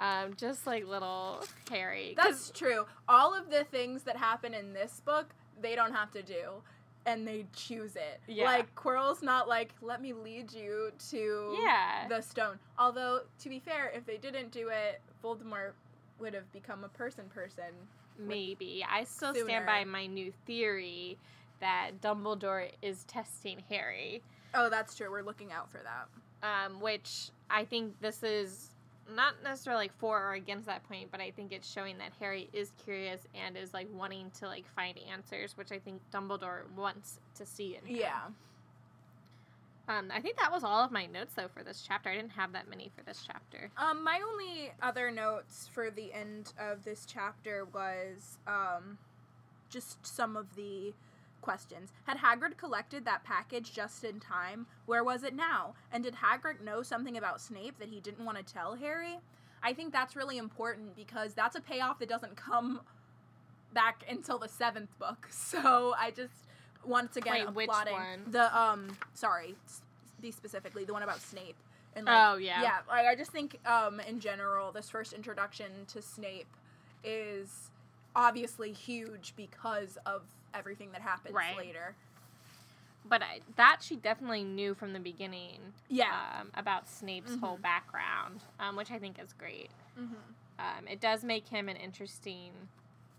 Um, 0.00 0.34
just 0.36 0.66
like 0.66 0.86
little 0.86 1.44
Harry. 1.70 2.14
That's 2.16 2.50
true. 2.50 2.86
All 3.08 3.34
of 3.34 3.50
the 3.50 3.64
things 3.64 4.04
that 4.04 4.16
happen 4.16 4.54
in 4.54 4.72
this 4.72 5.00
book, 5.04 5.34
they 5.60 5.74
don't 5.74 5.92
have 5.92 6.12
to 6.12 6.22
do. 6.22 6.62
And 7.08 7.26
they 7.26 7.46
choose 7.56 7.96
it. 7.96 8.20
Yeah. 8.26 8.44
Like 8.44 8.74
Quirrell's 8.74 9.22
not 9.22 9.48
like, 9.48 9.72
let 9.80 10.02
me 10.02 10.12
lead 10.12 10.52
you 10.52 10.92
to 11.10 11.56
yeah. 11.62 12.06
the 12.08 12.20
stone. 12.20 12.58
Although, 12.78 13.20
to 13.40 13.48
be 13.48 13.60
fair, 13.60 13.90
if 13.94 14.04
they 14.04 14.18
didn't 14.18 14.50
do 14.50 14.68
it, 14.68 15.00
Voldemort 15.24 15.72
would 16.20 16.34
have 16.34 16.50
become 16.52 16.84
a 16.84 16.88
person 16.88 17.24
person. 17.34 17.72
Maybe. 18.18 18.84
I 18.88 19.04
still 19.04 19.32
sooner. 19.32 19.46
stand 19.46 19.66
by 19.66 19.84
my 19.84 20.06
new 20.06 20.32
theory 20.46 21.16
that 21.60 21.92
Dumbledore 22.02 22.68
is 22.82 23.04
testing 23.04 23.62
Harry. 23.70 24.22
Oh, 24.54 24.68
that's 24.68 24.94
true. 24.94 25.10
We're 25.10 25.22
looking 25.22 25.52
out 25.52 25.70
for 25.70 25.80
that. 25.84 26.08
Um, 26.46 26.80
which 26.80 27.30
I 27.50 27.64
think 27.64 28.00
this 28.00 28.22
is 28.22 28.70
not 29.14 29.34
necessarily 29.42 29.84
like 29.84 29.98
for 29.98 30.22
or 30.22 30.34
against 30.34 30.66
that 30.66 30.86
point, 30.88 31.10
but 31.10 31.20
I 31.20 31.30
think 31.30 31.52
it's 31.52 31.70
showing 31.70 31.98
that 31.98 32.12
Harry 32.20 32.48
is 32.52 32.72
curious 32.82 33.22
and 33.34 33.56
is 33.56 33.72
like 33.72 33.88
wanting 33.92 34.30
to 34.38 34.46
like 34.46 34.64
find 34.74 34.98
answers, 35.10 35.56
which 35.56 35.72
I 35.72 35.78
think 35.78 36.00
Dumbledore 36.12 36.70
wants 36.76 37.20
to 37.36 37.46
see 37.46 37.76
in 37.76 37.86
him. 37.86 38.00
Yeah. 38.00 38.20
Um, 39.88 40.10
I 40.14 40.20
think 40.20 40.36
that 40.36 40.52
was 40.52 40.64
all 40.64 40.84
of 40.84 40.92
my 40.92 41.06
notes 41.06 41.32
though 41.34 41.48
for 41.48 41.62
this 41.62 41.82
chapter. 41.86 42.10
I 42.10 42.14
didn't 42.14 42.32
have 42.32 42.52
that 42.52 42.68
many 42.68 42.90
for 42.94 43.02
this 43.04 43.24
chapter. 43.26 43.70
Um, 43.78 44.04
my 44.04 44.20
only 44.30 44.72
other 44.82 45.10
notes 45.10 45.68
for 45.72 45.90
the 45.90 46.12
end 46.12 46.52
of 46.58 46.84
this 46.84 47.06
chapter 47.06 47.66
was 47.72 48.38
um, 48.46 48.98
just 49.70 50.04
some 50.06 50.36
of 50.36 50.54
the 50.56 50.92
questions. 51.40 51.92
Had 52.04 52.18
Hagrid 52.18 52.56
collected 52.56 53.04
that 53.04 53.24
package 53.24 53.72
just 53.72 54.04
in 54.04 54.20
time? 54.20 54.66
Where 54.86 55.04
was 55.04 55.22
it 55.22 55.34
now? 55.34 55.74
And 55.92 56.04
did 56.04 56.14
Hagrid 56.16 56.60
know 56.62 56.82
something 56.82 57.16
about 57.16 57.40
Snape 57.40 57.78
that 57.78 57.88
he 57.88 58.00
didn't 58.00 58.24
want 58.24 58.38
to 58.38 58.44
tell 58.44 58.74
Harry? 58.74 59.18
I 59.62 59.72
think 59.72 59.92
that's 59.92 60.14
really 60.14 60.38
important 60.38 60.94
because 60.94 61.34
that's 61.34 61.56
a 61.56 61.60
payoff 61.60 61.98
that 61.98 62.08
doesn't 62.08 62.36
come 62.36 62.80
back 63.74 64.04
until 64.08 64.38
the 64.38 64.48
seventh 64.48 64.96
book. 64.98 65.28
So 65.32 65.94
I 65.98 66.10
just 66.10 66.32
once 66.84 67.16
again 67.16 67.46
Wait, 67.46 67.54
which 67.54 67.64
applauding 67.68 67.94
one? 67.94 68.24
the 68.28 68.56
um 68.58 68.96
sorry, 69.14 69.56
be 70.20 70.30
specifically 70.30 70.84
the 70.84 70.92
one 70.92 71.02
about 71.02 71.20
Snape. 71.20 71.56
And 71.96 72.06
like, 72.06 72.16
Oh, 72.16 72.36
yeah. 72.36 72.62
yeah. 72.62 72.78
Like 72.88 73.06
I 73.06 73.14
just 73.16 73.32
think 73.32 73.58
um 73.66 73.98
in 74.00 74.20
general 74.20 74.70
this 74.72 74.88
first 74.88 75.12
introduction 75.12 75.70
to 75.88 76.00
Snape 76.02 76.46
is 77.02 77.70
obviously 78.14 78.72
huge 78.72 79.32
because 79.36 79.98
of 80.06 80.22
everything 80.54 80.90
that 80.92 81.00
happens 81.02 81.34
Right. 81.34 81.56
later. 81.56 81.94
But 83.04 83.22
I, 83.22 83.40
that 83.56 83.78
she 83.80 83.96
definitely 83.96 84.44
knew 84.44 84.74
from 84.74 84.92
the 84.92 85.00
beginning. 85.00 85.60
Yeah. 85.88 86.38
Um, 86.40 86.50
about 86.54 86.88
Snape's 86.88 87.34
whole 87.36 87.56
Mhm. 87.56 87.62
background, 87.62 88.40
um, 88.60 88.76
which 88.76 88.90
I 88.90 88.98
think 88.98 89.18
is 89.18 89.32
great. 89.32 89.70
Mm-hmm. 89.98 90.14
Um, 90.58 90.88
it 90.88 91.00
does 91.00 91.24
make 91.24 91.48
him 91.48 91.68
an 91.68 91.76
interesting 91.76 92.52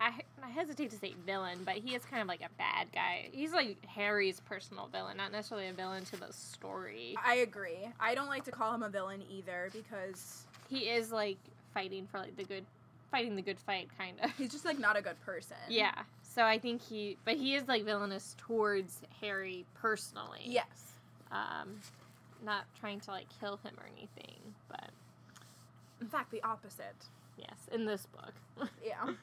I, 0.01 0.13
I 0.41 0.47
hesitate 0.49 0.91
to 0.91 0.97
say 0.97 1.13
villain, 1.25 1.59
but 1.65 1.75
he 1.75 1.93
is 1.93 2.05
kind 2.05 2.21
of 2.21 2.27
like 2.29 2.39
a 2.39 2.47
bad 2.57 2.89
guy. 2.93 3.27
He's 3.33 3.51
like 3.51 3.83
Harry's 3.85 4.39
personal 4.39 4.87
villain, 4.87 5.17
not 5.17 5.33
necessarily 5.33 5.67
a 5.67 5.73
villain 5.73 6.05
to 6.05 6.15
the 6.17 6.31
story. 6.31 7.17
I 7.21 7.35
agree. 7.35 7.89
I 7.99 8.15
don't 8.15 8.29
like 8.29 8.45
to 8.45 8.51
call 8.51 8.73
him 8.73 8.81
a 8.81 8.87
villain 8.87 9.23
either 9.29 9.69
because 9.73 10.45
He 10.69 10.87
is 10.89 11.11
like 11.11 11.37
fighting 11.73 12.07
for 12.09 12.17
like 12.19 12.37
the 12.37 12.45
good, 12.45 12.63
fighting 13.11 13.35
the 13.35 13.41
good 13.41 13.59
fight, 13.59 13.89
kind 13.97 14.15
of. 14.23 14.31
he's 14.37 14.51
just 14.53 14.63
like 14.63 14.79
not 14.79 14.95
a 14.95 15.01
good 15.01 15.19
person. 15.25 15.57
Yeah. 15.67 15.91
So 16.39 16.45
I 16.45 16.57
think 16.57 16.81
he, 16.81 17.17
but 17.25 17.35
he 17.35 17.55
is 17.55 17.67
like 17.67 17.83
villainous 17.83 18.33
towards 18.37 19.01
Harry 19.19 19.65
personally. 19.73 20.39
Yes. 20.45 20.93
Um, 21.33 21.81
not 22.45 22.63
trying 22.79 23.01
to 23.01 23.11
like 23.11 23.25
kill 23.41 23.59
him 23.61 23.73
or 23.77 23.83
anything, 23.93 24.39
but 24.69 24.89
In 25.99 26.07
fact, 26.07 26.31
the 26.31 26.41
opposite. 26.43 26.95
yes, 27.37 27.67
in 27.73 27.83
this 27.85 28.05
book. 28.05 28.69
Yeah. 28.85 29.15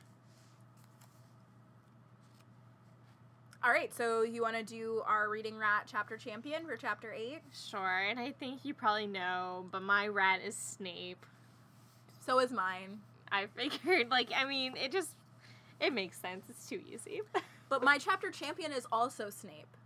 All 3.64 3.70
right, 3.70 3.94
so 3.94 4.20
you 4.20 4.42
want 4.42 4.56
to 4.56 4.62
do 4.62 5.02
our 5.06 5.30
reading 5.30 5.56
rat 5.56 5.88
chapter 5.90 6.18
champion 6.18 6.66
for 6.66 6.76
chapter 6.76 7.14
8? 7.14 7.38
sure, 7.70 8.00
and 8.10 8.20
I 8.20 8.32
think 8.32 8.62
you 8.66 8.74
probably 8.74 9.06
know, 9.06 9.64
but 9.72 9.80
my 9.80 10.06
rat 10.06 10.40
is 10.46 10.54
Snape. 10.54 11.24
So 12.26 12.40
is 12.40 12.52
mine. 12.52 13.00
I 13.32 13.46
figured, 13.56 14.10
like, 14.10 14.28
I 14.36 14.44
mean, 14.44 14.76
it 14.76 14.92
just, 14.92 15.08
it 15.80 15.92
makes 15.92 16.18
sense. 16.18 16.44
It's 16.48 16.68
too 16.68 16.80
easy. 16.90 17.20
But 17.68 17.82
my 17.82 17.98
chapter 17.98 18.30
champion 18.30 18.70
is 18.70 18.86
also 18.92 19.28
Snape. 19.28 19.76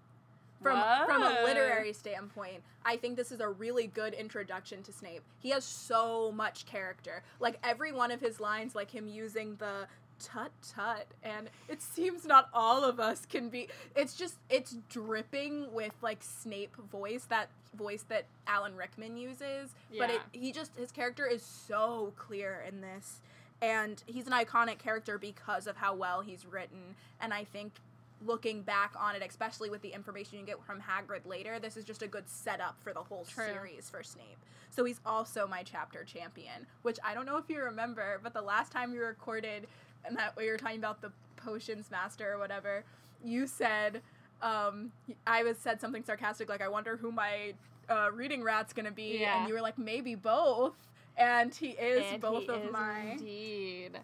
From 0.62 0.78
from 1.06 1.22
a 1.22 1.42
literary 1.44 1.94
standpoint, 1.94 2.62
I 2.84 2.98
think 2.98 3.16
this 3.16 3.32
is 3.32 3.40
a 3.40 3.48
really 3.48 3.86
good 3.86 4.12
introduction 4.12 4.82
to 4.82 4.92
Snape. 4.92 5.22
He 5.38 5.48
has 5.50 5.64
so 5.64 6.30
much 6.32 6.66
character. 6.66 7.22
Like 7.40 7.58
every 7.64 7.92
one 7.92 8.10
of 8.10 8.20
his 8.20 8.38
lines, 8.40 8.74
like 8.74 8.90
him 8.90 9.06
using 9.06 9.56
the 9.56 9.86
tut 10.18 10.52
tut, 10.74 11.06
and 11.22 11.48
it 11.68 11.80
seems 11.80 12.26
not 12.26 12.50
all 12.52 12.84
of 12.84 13.00
us 13.00 13.24
can 13.24 13.48
be. 13.48 13.68
It's 13.96 14.14
just 14.14 14.36
it's 14.50 14.76
dripping 14.90 15.72
with 15.72 15.94
like 16.02 16.22
Snape 16.22 16.76
voice, 16.92 17.24
that 17.30 17.48
voice 17.74 18.04
that 18.10 18.26
Alan 18.46 18.76
Rickman 18.76 19.16
uses. 19.16 19.70
But 19.98 20.10
it 20.10 20.20
he 20.32 20.52
just 20.52 20.76
his 20.76 20.92
character 20.92 21.26
is 21.26 21.42
so 21.42 22.12
clear 22.16 22.62
in 22.68 22.82
this, 22.82 23.22
and 23.62 24.02
he's 24.06 24.26
an 24.26 24.32
iconic 24.32 24.78
character 24.78 25.18
because 25.18 25.66
of 25.66 25.76
how 25.76 25.94
well 25.94 26.20
he's 26.20 26.46
written. 26.46 26.94
And 27.20 27.32
I 27.34 27.44
think 27.44 27.72
looking 28.26 28.62
back 28.62 28.92
on 28.98 29.14
it, 29.14 29.22
especially 29.26 29.70
with 29.70 29.82
the 29.82 29.88
information 29.92 30.38
you 30.38 30.44
get 30.46 30.62
from 30.64 30.80
Hagrid 30.80 31.26
later, 31.26 31.58
this 31.58 31.76
is 31.76 31.84
just 31.84 32.02
a 32.02 32.06
good 32.06 32.28
setup 32.28 32.76
for 32.82 32.92
the 32.92 33.00
whole 33.00 33.24
True. 33.24 33.46
series 33.46 33.88
for 33.90 34.02
Snape. 34.02 34.38
So 34.70 34.84
he's 34.84 35.00
also 35.04 35.46
my 35.48 35.62
chapter 35.62 36.04
champion, 36.04 36.66
which 36.82 36.98
I 37.04 37.14
don't 37.14 37.26
know 37.26 37.36
if 37.38 37.44
you 37.48 37.62
remember, 37.62 38.20
but 38.22 38.32
the 38.34 38.42
last 38.42 38.72
time 38.72 38.92
we 38.92 38.98
recorded 38.98 39.66
and 40.04 40.16
that 40.16 40.36
we 40.36 40.48
were 40.48 40.56
talking 40.58 40.78
about 40.78 41.00
the 41.02 41.12
potions 41.36 41.90
master 41.90 42.32
or 42.32 42.38
whatever, 42.38 42.84
you 43.24 43.46
said 43.46 44.00
um, 44.42 44.92
I 45.26 45.42
was 45.42 45.58
said 45.58 45.80
something 45.80 46.04
sarcastic 46.04 46.48
like 46.48 46.62
I 46.62 46.68
wonder 46.68 46.96
who 46.96 47.12
my 47.12 47.52
uh, 47.90 48.10
reading 48.12 48.42
rat's 48.42 48.72
gonna 48.72 48.90
be, 48.92 49.18
Yeah. 49.20 49.38
and 49.40 49.48
you 49.48 49.54
were 49.54 49.60
like 49.60 49.76
maybe 49.76 50.14
both, 50.14 50.74
and 51.20 51.54
he 51.54 51.68
is 51.70 52.12
And 52.12 52.20
both 52.20 52.42
he 52.44 52.48
of 52.48 52.64
is 52.64 52.72
my. 52.72 53.00
Indeed. 53.12 53.98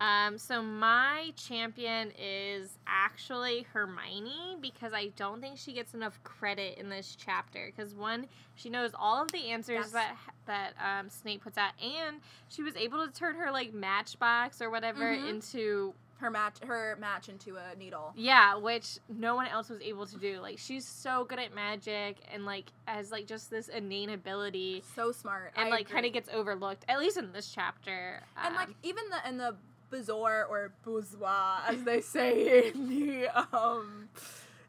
Um, 0.00 0.36
so 0.38 0.60
my 0.60 1.32
champion 1.36 2.12
is 2.20 2.78
actually 2.86 3.64
Hermione 3.72 4.56
because 4.60 4.92
I 4.92 5.08
don't 5.16 5.40
think 5.40 5.56
she 5.56 5.72
gets 5.72 5.94
enough 5.94 6.22
credit 6.24 6.78
in 6.78 6.88
this 6.88 7.16
chapter. 7.18 7.72
Because 7.74 7.94
one, 7.94 8.26
she 8.56 8.68
knows 8.68 8.90
all 8.98 9.22
of 9.22 9.30
the 9.32 9.50
answers 9.50 9.92
that 9.92 10.16
that 10.46 10.72
um, 10.84 11.08
Snape 11.08 11.42
puts 11.42 11.56
out, 11.56 11.72
and 11.82 12.16
she 12.48 12.62
was 12.62 12.76
able 12.76 13.06
to 13.06 13.12
turn 13.12 13.36
her 13.36 13.50
like 13.50 13.72
matchbox 13.72 14.60
or 14.60 14.68
whatever 14.68 15.14
Mhm. 15.16 15.28
into 15.30 15.94
Her 16.18 16.30
match, 16.30 16.54
her 16.64 16.96
match 17.00 17.28
into 17.28 17.56
a 17.56 17.74
needle. 17.76 18.12
yeah, 18.16 18.54
which 18.56 18.98
no 19.08 19.34
one 19.34 19.46
else 19.46 19.68
was 19.68 19.80
able 19.82 20.06
to 20.06 20.16
do. 20.16 20.40
Like 20.40 20.58
she's 20.58 20.86
so 20.86 21.24
good 21.24 21.38
at 21.38 21.54
magic 21.54 22.18
and 22.32 22.46
like 22.46 22.66
has 22.86 23.10
like 23.10 23.26
just 23.26 23.50
this 23.50 23.68
innate 23.68 24.10
ability, 24.10 24.82
So 24.94 25.12
smart. 25.12 25.52
and 25.56 25.66
I 25.68 25.70
like 25.70 25.88
kind 25.90 26.06
of 26.06 26.12
gets 26.12 26.28
overlooked 26.32 26.84
at 26.88 26.98
least 27.00 27.16
in 27.18 27.32
this 27.32 27.52
chapter. 27.52 28.22
and 28.36 28.54
like 28.54 28.68
Um, 28.68 28.74
even 28.82 29.04
the 29.10 29.28
in 29.28 29.36
the 29.38 29.56
bezoar 29.92 30.48
or 30.48 30.72
bourgeois 30.82 31.60
as 31.68 31.82
they 31.84 32.00
say 32.00 32.68
in 32.68 32.88
the 32.88 33.28
um 33.56 34.08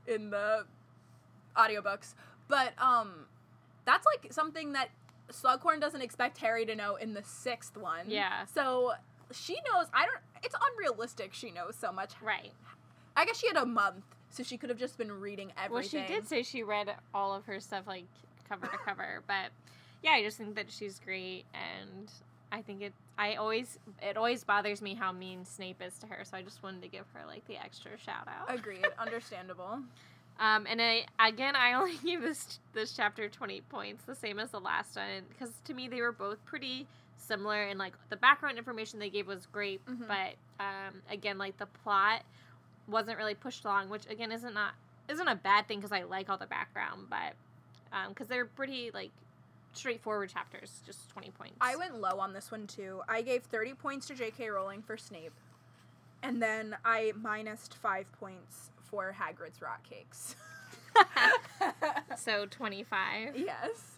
in 0.08 0.30
the 0.30 0.66
audiobooks 1.56 2.14
but 2.48 2.74
um 2.80 3.26
that's 3.86 4.06
like 4.06 4.32
something 4.34 4.74
that 4.74 4.90
slughorn 5.32 5.80
doesn't 5.80 6.02
expect 6.02 6.38
harry 6.38 6.66
to 6.66 6.76
know 6.76 6.96
in 6.96 7.14
the 7.14 7.24
sixth 7.24 7.76
one 7.78 8.06
Yeah. 8.10 8.46
so 8.46 8.94
she 9.32 9.56
knows 9.72 9.88
i 9.94 10.06
don't 10.06 10.20
it's 10.44 10.56
unrealistic 10.72 11.34
she 11.34 11.52
knows 11.52 11.76
so 11.80 11.92
much 11.92 12.12
right. 12.22 12.52
i 13.16 13.26
guess 13.26 13.40
she 13.40 13.48
had 13.48 13.58
a 13.58 13.66
month 13.66 14.04
so 14.30 14.44
she 14.44 14.58
could 14.58 14.70
have 14.70 14.80
just 14.80 14.98
been 14.98 15.12
reading 15.12 15.52
everything 15.58 16.00
Well, 16.00 16.08
she 16.08 16.14
did 16.14 16.28
say 16.28 16.44
she 16.44 16.62
read 16.64 16.94
all 17.14 17.34
of 17.34 17.46
her 17.46 17.60
stuff 17.62 17.88
like 17.88 18.04
cover 18.50 18.68
to 18.68 18.78
cover, 18.78 19.24
but 19.28 19.52
yeah, 20.04 20.12
I 20.12 20.24
just 20.24 20.38
think 20.38 20.56
that 20.56 20.72
she's 20.72 21.00
great, 21.00 21.46
and 21.54 22.12
I 22.52 22.62
think 22.62 22.82
it. 22.82 22.94
I 23.18 23.36
always 23.36 23.80
it 24.02 24.18
always 24.18 24.44
bothers 24.44 24.82
me 24.82 24.94
how 24.94 25.12
mean 25.12 25.46
Snape 25.46 25.82
is 25.82 25.98
to 26.00 26.08
her, 26.08 26.24
so 26.26 26.38
I 26.38 26.42
just 26.42 26.62
wanted 26.62 26.82
to 26.82 26.90
give 26.90 27.06
her 27.14 27.22
like 27.26 27.48
the 27.48 27.56
extra 27.58 27.98
shout 27.98 28.28
out. 28.28 28.54
agreed 28.54 28.86
understandable 29.00 29.80
Um, 30.38 30.68
and 30.70 30.82
I 30.82 31.06
again, 31.20 31.56
I 31.56 31.74
only 31.74 31.96
gave 32.04 32.22
this 32.22 32.60
this 32.74 32.92
chapter 32.92 33.30
twenty 33.30 33.62
points, 33.62 34.04
the 34.04 34.16
same 34.16 34.40
as 34.40 34.52
the 34.52 34.60
last 34.60 34.96
one, 34.98 35.24
because 35.30 35.52
to 35.66 35.74
me 35.74 35.88
they 35.88 36.02
were 36.02 36.12
both 36.12 36.44
pretty 36.46 36.88
similar, 37.18 37.64
and 37.64 37.80
like 37.80 37.94
the 38.10 38.16
background 38.16 38.58
information 38.58 39.00
they 39.00 39.10
gave 39.10 39.28
was 39.28 39.46
great, 39.48 39.86
Mhm. 39.86 40.08
but 40.08 40.36
um, 40.64 41.02
again, 41.10 41.38
like 41.38 41.58
the 41.58 41.66
plot 41.66 42.24
wasn't 42.88 43.18
really 43.18 43.36
pushed 43.36 43.66
along, 43.66 43.90
which 43.90 44.06
again 44.10 44.32
isn't 44.32 44.54
not 44.54 44.74
isn't 45.08 45.28
a 45.28 45.36
bad 45.36 45.68
thing 45.68 45.80
because 45.80 45.92
I 45.92 46.04
like 46.04 46.30
all 46.30 46.38
the 46.38 46.46
background, 46.48 47.08
but 47.10 47.34
because 48.10 48.28
they're 48.28 48.46
pretty 48.46 48.92
like 48.92 49.12
straightforward 49.74 50.30
chapters, 50.30 50.82
just 50.86 51.10
twenty 51.10 51.32
points. 51.32 51.58
I 51.62 51.76
went 51.76 52.00
low 52.00 52.20
on 52.20 52.34
this 52.34 52.52
one 52.52 52.68
too. 52.68 53.02
I 53.08 53.22
gave 53.22 53.44
30 53.44 53.74
points 53.74 54.08
to 54.08 54.16
J.K. 54.16 54.50
Rowling 54.50 54.82
for 54.82 54.98
Snape, 54.98 55.34
and 56.24 56.42
then 56.42 56.76
I 56.86 57.14
minused 57.20 57.74
five 57.74 58.12
points 58.20 58.70
for 58.90 59.16
Hagrid's 59.20 59.62
rock 59.62 59.84
cakes. 59.90 60.36
so 62.18 62.46
twenty 62.46 62.84
five. 62.84 63.36
yes, 63.36 63.95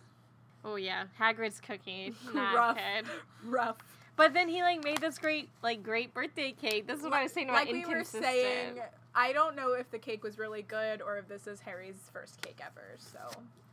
Oh 0.66 0.76
yeah, 0.76 1.06
Hagrid's 1.20 1.60
cookie, 1.60 2.14
not 2.34 2.56
Rough. 2.56 2.76
good. 2.78 3.06
rough. 3.46 3.78
But 4.16 4.34
then 4.34 4.50
he 4.50 4.64
like 4.64 4.84
made 4.84 4.98
this 4.98 5.18
great 5.20 5.50
like 5.62 5.84
great 5.84 6.14
birthday 6.14 6.52
cake. 6.52 6.88
This 6.88 6.98
is 7.00 7.04
what 7.04 7.14
I 7.14 7.24
was 7.24 7.32
saying 7.32 7.50
about 7.50 7.66
like 7.66 7.74
we 7.74 7.86
were 7.86 8.04
saying, 8.04 8.80
I 9.14 9.32
don't 9.32 9.56
know 9.56 9.74
if 9.74 9.90
the 9.92 10.00
cake 10.00 10.24
was 10.24 10.38
really 10.40 10.64
good 10.64 11.02
or 11.02 11.18
if 11.18 11.28
this 11.28 11.46
is 11.48 11.60
Harry's 11.62 12.10
first 12.12 12.42
cake 12.42 12.60
ever. 12.66 12.96
So 12.98 13.20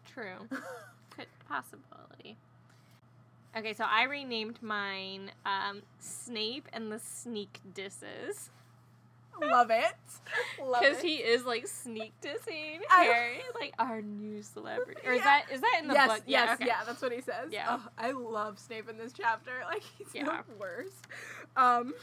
True. 0.07 0.47
Could 1.11 1.27
possibility. 1.49 2.37
Okay, 3.57 3.73
so 3.73 3.85
I 3.89 4.03
renamed 4.05 4.61
mine 4.63 5.31
um, 5.47 5.83
Snape 6.01 6.69
and 6.73 6.91
the 6.91 6.99
Sneak 6.99 7.61
Disses 7.73 8.51
love 9.41 9.71
it, 9.71 9.95
because 10.59 11.01
he 11.01 11.17
is 11.17 11.45
like 11.45 11.67
sneak 11.67 12.13
dissing 12.23 12.79
Harry, 12.89 13.41
like 13.61 13.75
our 13.79 14.01
new 14.03 14.43
celebrity. 14.43 15.01
Or 15.07 15.13
is 15.13 15.19
Yeah. 15.19 15.25
that 15.25 15.45
is 15.53 15.61
that 15.61 15.79
in 15.83 15.89
the 15.89 15.95
yes, 15.95 16.09
book? 16.09 16.23
yes, 16.27 16.55
okay. 16.61 16.67
yeah, 16.67 16.85
that's 16.85 17.03
what 17.03 17.13
he 17.13 17.21
says. 17.21 17.49
Yeah. 17.51 17.67
Oh, 17.81 17.89
I 17.99 18.13
love 18.13 18.59
Snape 18.59 18.89
in 18.89 18.99
this 18.99 19.13
chapter. 19.13 19.53
Like 19.65 19.83
he's 19.99 20.09
Yeah. 20.15 20.25
the 20.25 20.55
worst. 20.59 21.07
Um, 21.57 21.95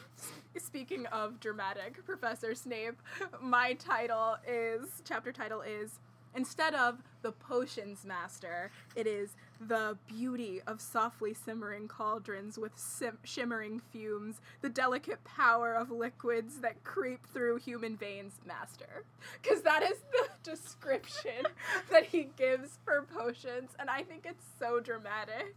speaking 0.58 1.06
of 1.08 1.40
dramatic, 1.40 2.04
Professor 2.06 2.56
Snape, 2.56 3.02
my 3.42 3.74
title 3.74 4.38
is 4.48 5.02
chapter 5.06 5.32
title 5.32 5.62
is 5.62 6.00
instead 6.36 6.74
of 6.74 7.00
the 7.22 7.32
potions 7.32 8.06
master, 8.06 8.72
it 8.96 9.06
is 9.08 9.36
the 9.68 9.98
beauty 10.08 10.60
of 10.66 10.82
softly 10.82 11.34
simmering 11.34 11.88
cauldrons 11.88 12.58
with 12.58 12.72
sim- 12.76 13.18
shimmering 13.24 13.80
fumes, 13.92 14.42
the 14.62 14.70
delicate 14.70 15.24
power 15.24 15.74
of 15.74 15.92
liquids 15.92 16.60
that 16.62 16.84
creep 16.84 17.26
through 17.34 17.58
human 17.58 17.96
veins, 17.96 18.34
master. 18.46 19.04
Because 19.42 19.62
that 19.62 19.84
is 19.84 19.98
the 20.12 20.28
description 20.52 21.46
that 21.92 22.06
he 22.06 22.30
gives 22.38 22.80
for 22.84 23.04
potions, 23.16 23.72
and 23.80 23.90
I 23.90 24.04
think 24.04 24.26
it's 24.26 24.46
so 24.60 24.80
dramatic. 24.80 25.56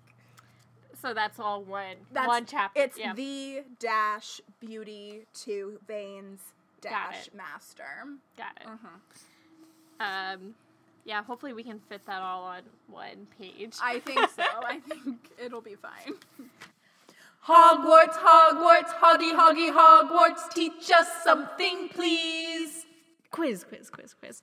So 1.01 1.13
that's 1.15 1.39
all 1.41 1.63
one 1.63 1.97
That's- 2.13 2.29
one 2.29 2.47
chapter. 2.47 2.81
It's 2.81 2.99
yeah. 2.99 3.15
the 3.15 3.65
dash 3.79 4.41
beauty 4.61 5.27
to 5.45 5.79
veins 5.87 6.41
dash 6.81 7.27
it. 7.29 7.35
master. 7.35 7.85
got 8.37 8.57
it. 8.61 8.67
Mhm. 8.67 10.35
Um, 10.35 10.55
yeah. 11.05 11.23
Hopefully 11.23 11.53
we 11.53 11.63
can 11.63 11.79
fit 11.79 12.05
that 12.07 12.23
all 12.23 12.45
on 12.45 12.63
one 12.89 13.27
page. 13.39 13.75
I 13.83 13.99
think 14.01 14.19
so. 14.31 14.43
I 14.43 14.81
think 14.89 15.31
it'll 15.43 15.61
be 15.61 15.75
fine. 15.77 16.15
Hogwarts, 17.47 18.15
Hogwarts, 18.15 18.89
Hoggy, 18.89 19.35
Hoggy, 19.35 19.71
Hogwarts, 19.71 20.51
teach 20.55 20.91
us 20.91 21.07
something, 21.23 21.91
please. 21.91 22.87
quiz, 23.31 23.65
quiz, 23.65 23.91
quiz, 23.91 24.15
quiz. 24.15 24.43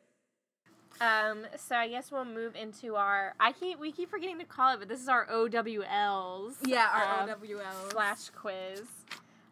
Um, 1.01 1.47
so 1.57 1.75
I 1.75 1.87
guess 1.87 2.11
we'll 2.11 2.25
move 2.25 2.55
into 2.55 2.95
our. 2.95 3.33
I 3.39 3.53
keep 3.53 3.79
we 3.79 3.91
keep 3.91 4.11
forgetting 4.11 4.37
to 4.37 4.45
call 4.45 4.75
it, 4.75 4.79
but 4.79 4.87
this 4.87 5.01
is 5.01 5.07
our 5.09 5.25
OWLs. 5.25 6.53
Yeah, 6.63 6.87
our 6.93 7.23
um, 7.23 7.29
OWL. 7.29 7.89
slash 7.91 8.29
quiz. 8.29 8.83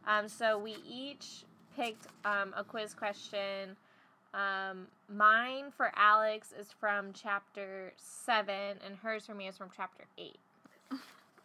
Um, 0.05 0.27
so 0.29 0.59
we 0.59 0.75
each 0.87 1.45
picked 1.75 2.05
um, 2.23 2.53
a 2.55 2.63
quiz 2.63 2.93
question. 2.93 3.75
Um, 4.33 4.87
mine 5.07 5.71
for 5.75 5.91
Alex 5.95 6.53
is 6.57 6.67
from 6.79 7.13
chapter 7.13 7.93
seven, 7.97 8.77
and 8.85 8.95
hers 9.01 9.25
for 9.25 9.33
me 9.33 9.47
is 9.47 9.57
from 9.57 9.69
chapter 9.75 10.03
eight. 10.17 10.39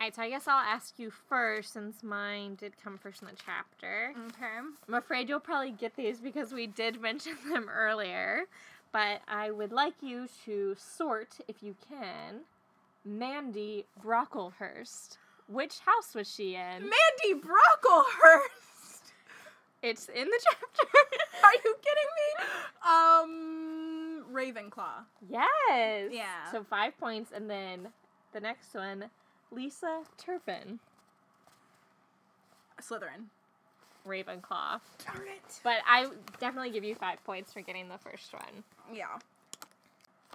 Alright, 0.00 0.14
so 0.14 0.22
I 0.22 0.28
guess 0.28 0.46
I'll 0.46 0.58
ask 0.58 0.98
you 0.98 1.10
first 1.10 1.72
since 1.72 2.02
mine 2.02 2.56
did 2.56 2.74
come 2.82 2.98
first 2.98 3.22
in 3.22 3.28
the 3.28 3.34
chapter. 3.34 4.12
Okay. 4.28 4.58
I'm 4.88 4.94
afraid 4.94 5.28
you'll 5.28 5.40
probably 5.40 5.70
get 5.70 5.96
these 5.96 6.18
because 6.18 6.52
we 6.52 6.66
did 6.66 7.00
mention 7.00 7.36
them 7.50 7.70
earlier, 7.74 8.44
but 8.92 9.22
I 9.26 9.50
would 9.50 9.72
like 9.72 9.94
you 10.02 10.28
to 10.44 10.76
sort, 10.78 11.38
if 11.48 11.62
you 11.62 11.74
can, 11.88 12.40
Mandy 13.04 13.86
Brocklehurst. 14.04 15.16
Which 15.48 15.78
house 15.80 16.14
was 16.14 16.32
she 16.32 16.54
in? 16.54 16.90
Mandy 16.90 17.40
Brocklehurst. 17.40 18.73
It's 19.84 20.08
in 20.08 20.24
the 20.24 20.40
chapter. 20.50 20.88
Are 21.44 21.52
you 21.62 21.76
kidding 21.82 22.10
me? 22.18 22.44
Um, 22.88 24.24
Ravenclaw. 24.34 25.04
yes. 25.28 26.10
Yeah. 26.10 26.50
So 26.50 26.64
five 26.64 26.96
points, 26.98 27.32
and 27.34 27.50
then 27.50 27.88
the 28.32 28.40
next 28.40 28.72
one, 28.74 29.04
Lisa 29.50 30.00
Turpin, 30.16 30.78
Slytherin. 32.80 33.26
Ravenclaw. 34.06 34.80
Darn 35.04 35.26
it. 35.28 35.60
But 35.62 35.78
I 35.86 36.08
definitely 36.40 36.70
give 36.70 36.84
you 36.84 36.94
five 36.94 37.22
points 37.24 37.52
for 37.52 37.60
getting 37.60 37.88
the 37.90 37.98
first 37.98 38.32
one. 38.32 38.64
Yeah. 38.92 39.06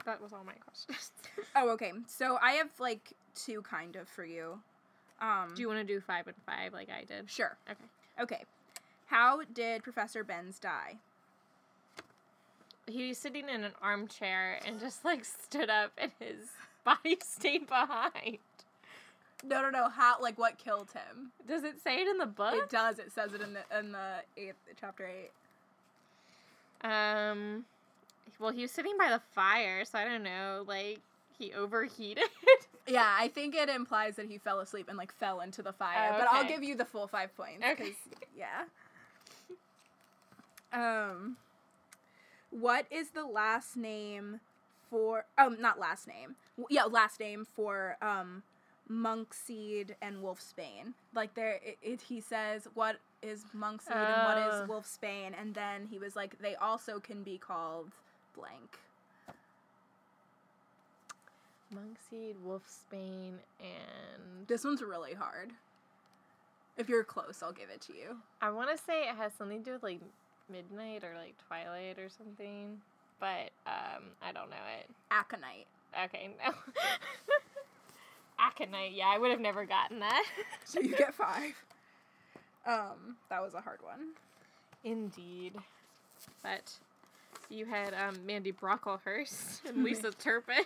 That 0.06 0.22
was 0.22 0.32
all 0.32 0.44
my 0.46 0.54
questions. 0.54 1.12
Oh, 1.56 1.70
okay. 1.72 1.92
So 2.08 2.38
I 2.42 2.52
have 2.54 2.70
like 2.80 3.14
two 3.36 3.62
kind 3.64 3.96
of 3.96 4.08
for 4.08 4.24
you. 4.24 4.60
Um, 5.22 5.54
Do 5.56 5.62
you 5.62 5.68
want 5.68 5.80
to 5.80 5.84
do 5.86 6.00
five 6.00 6.28
and 6.28 6.36
five 6.46 6.74
like 6.74 6.90
I 6.90 7.04
did? 7.04 7.30
Sure. 7.30 7.58
Okay. 7.70 7.84
Okay. 8.22 8.44
How 9.10 9.42
did 9.54 9.84
Professor 9.84 10.24
Binns 10.24 10.60
die? 10.60 10.98
He 12.88 13.08
was 13.10 13.18
sitting 13.18 13.50
in 13.50 13.64
an 13.64 13.74
armchair 13.82 14.60
and 14.66 14.80
just 14.80 15.04
like 15.06 15.26
stood 15.26 15.70
up 15.70 15.92
and 15.98 16.12
his 16.20 16.50
body 16.84 17.18
stayed 17.24 17.68
behind. 17.68 18.40
No, 19.44 19.62
no, 19.62 19.70
no. 19.70 19.90
How? 19.90 20.20
Like, 20.22 20.38
what 20.38 20.58
killed 20.58 20.90
him? 20.92 21.32
Does 21.48 21.64
it 21.64 21.82
say 21.82 22.02
it 22.02 22.08
in 22.08 22.18
the 22.18 22.26
book? 22.26 22.56
It 22.56 22.70
does. 22.70 23.00
It 23.00 23.12
says 23.12 23.34
it 23.34 23.42
in 23.42 23.54
the 23.54 23.80
in 23.80 23.92
the 23.94 24.16
eighth 24.38 24.56
chapter 24.80 25.08
eight. 25.08 25.32
Um, 26.88 27.66
well, 28.40 28.52
he 28.52 28.62
was 28.62 28.72
sitting 28.72 28.98
by 28.98 29.10
the 29.10 29.22
fire, 29.34 29.86
so 29.86 29.98
I 29.98 30.06
don't 30.06 30.24
know. 30.24 30.64
Like 30.68 31.00
he 31.38 31.54
overheated. 31.54 32.26
Yeah, 32.88 33.06
I 33.20 33.28
think 33.28 33.54
it 33.54 33.70
implies 33.70 34.16
that 34.16 34.26
he 34.26 34.40
fell 34.40 34.62
asleep 34.62 34.88
and 34.90 34.98
like 34.98 35.14
fell 35.14 35.42
into 35.42 35.62
the 35.62 35.72
fire. 35.72 36.12
Oh, 36.12 36.18
But 36.18 36.28
I'll 36.32 36.48
give 36.48 36.64
you 36.64 36.74
the 36.76 36.86
full 36.86 37.06
five 37.06 37.36
points. 37.38 37.64
Okay. 37.64 37.92
Yeah. 38.36 38.64
Um. 40.74 41.38
What 42.52 42.86
is 42.90 43.12
the 43.12 43.26
last 43.26 43.78
name 43.78 44.40
for? 44.90 45.26
Um, 45.38 45.58
not 45.60 45.80
last 45.80 46.08
name. 46.08 46.36
Yeah, 46.70 46.86
last 46.86 47.20
name 47.20 47.46
for 47.56 47.98
um, 48.02 48.44
Monkshood 48.88 49.96
and 50.02 50.24
Wolfsbane. 50.24 50.94
Like 51.14 51.36
there, 51.36 51.60
it, 51.64 51.78
it 51.82 52.02
he 52.02 52.20
says 52.20 52.68
what 52.74 52.98
is 53.22 53.46
Monkshood 53.54 53.96
and 53.96 54.24
what 54.26 54.54
is 54.54 54.62
is 54.62 54.70
Wolfsbane, 54.70 55.34
and 55.40 55.54
then 55.54 55.88
he 55.90 56.00
was 56.00 56.16
like 56.16 56.40
they 56.40 56.56
also 56.56 57.00
can 57.00 57.24
be 57.24 57.38
called 57.38 57.92
blank. 58.36 58.80
Monkshood, 61.72 62.36
Wolfsbane, 62.44 63.38
and 63.60 64.48
This 64.48 64.64
one's 64.64 64.82
really 64.82 65.14
hard. 65.14 65.52
If 66.78 66.90
you're 66.90 67.04
close, 67.04 67.44
I'll 67.44 67.52
give 67.52 67.70
it 67.70 67.82
to 67.82 67.94
you. 67.94 68.18
I 68.42 68.50
want 68.50 68.76
to 68.76 68.84
say 68.84 69.04
it 69.04 69.16
has 69.18 69.34
something 69.34 69.60
to 69.60 69.66
do 69.66 69.74
with 69.74 69.84
like 69.84 70.00
midnight 70.50 71.04
or 71.04 71.14
like 71.18 71.36
twilight 71.48 71.98
or 72.00 72.10
something, 72.10 72.80
but 73.20 73.52
um, 73.68 74.04
I 74.22 74.32
don't 74.32 74.50
know 74.50 74.66
it. 74.80 74.90
Aconite. 75.12 75.68
Okay, 76.06 76.30
no. 76.46 76.54
Aconite, 78.40 78.94
yeah, 78.94 79.08
I 79.08 79.18
would 79.18 79.32
have 79.32 79.40
never 79.42 79.66
gotten 79.66 80.00
that. 80.00 80.24
So 80.66 80.80
you 80.80 80.96
get 80.96 81.16
five. 81.16 81.54
Um, 82.68 83.16
that 83.30 83.42
was 83.42 83.56
a 83.56 83.62
hard 83.62 83.80
one. 83.82 84.10
Indeed. 84.84 85.54
But 86.44 86.72
you 87.50 87.66
had 87.66 87.96
um, 87.96 88.24
Mandy 88.26 88.52
Brocklehurst 88.52 89.68
and 89.68 89.84
Lisa 89.84 90.12
Turpin. 90.12 90.64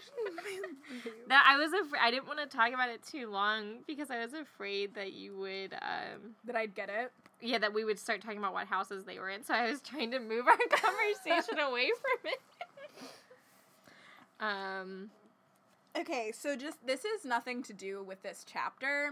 that 1.29 1.45
I 1.47 1.57
was 1.57 1.71
afraid 1.71 1.99
I 2.01 2.11
didn't 2.11 2.27
want 2.27 2.39
to 2.39 2.45
talk 2.45 2.73
about 2.73 2.89
it 2.89 3.01
too 3.03 3.29
long 3.29 3.77
because 3.87 4.11
I 4.11 4.19
was 4.19 4.33
afraid 4.33 4.93
that 4.95 5.13
you 5.13 5.37
would 5.37 5.73
um 5.73 6.35
That 6.45 6.57
I'd 6.57 6.75
get 6.75 6.89
it. 6.89 7.11
Yeah 7.41 7.57
that 7.57 7.73
we 7.73 7.83
would 7.85 7.99
start 7.99 8.21
talking 8.21 8.37
about 8.37 8.53
what 8.53 8.67
houses 8.67 9.05
they 9.05 9.19
were 9.19 9.29
in. 9.29 9.43
So 9.43 9.53
I 9.53 9.69
was 9.69 9.81
trying 9.81 10.11
to 10.11 10.19
move 10.19 10.47
our 10.47 10.57
conversation 10.69 11.59
away 11.59 11.89
from 12.01 12.31
it. 12.31 12.39
um 14.39 15.09
Okay, 15.95 16.31
so 16.31 16.55
just 16.55 16.85
this 16.85 17.05
is 17.05 17.23
nothing 17.23 17.61
to 17.63 17.73
do 17.73 18.01
with 18.03 18.23
this 18.23 18.43
chapter. 18.51 19.11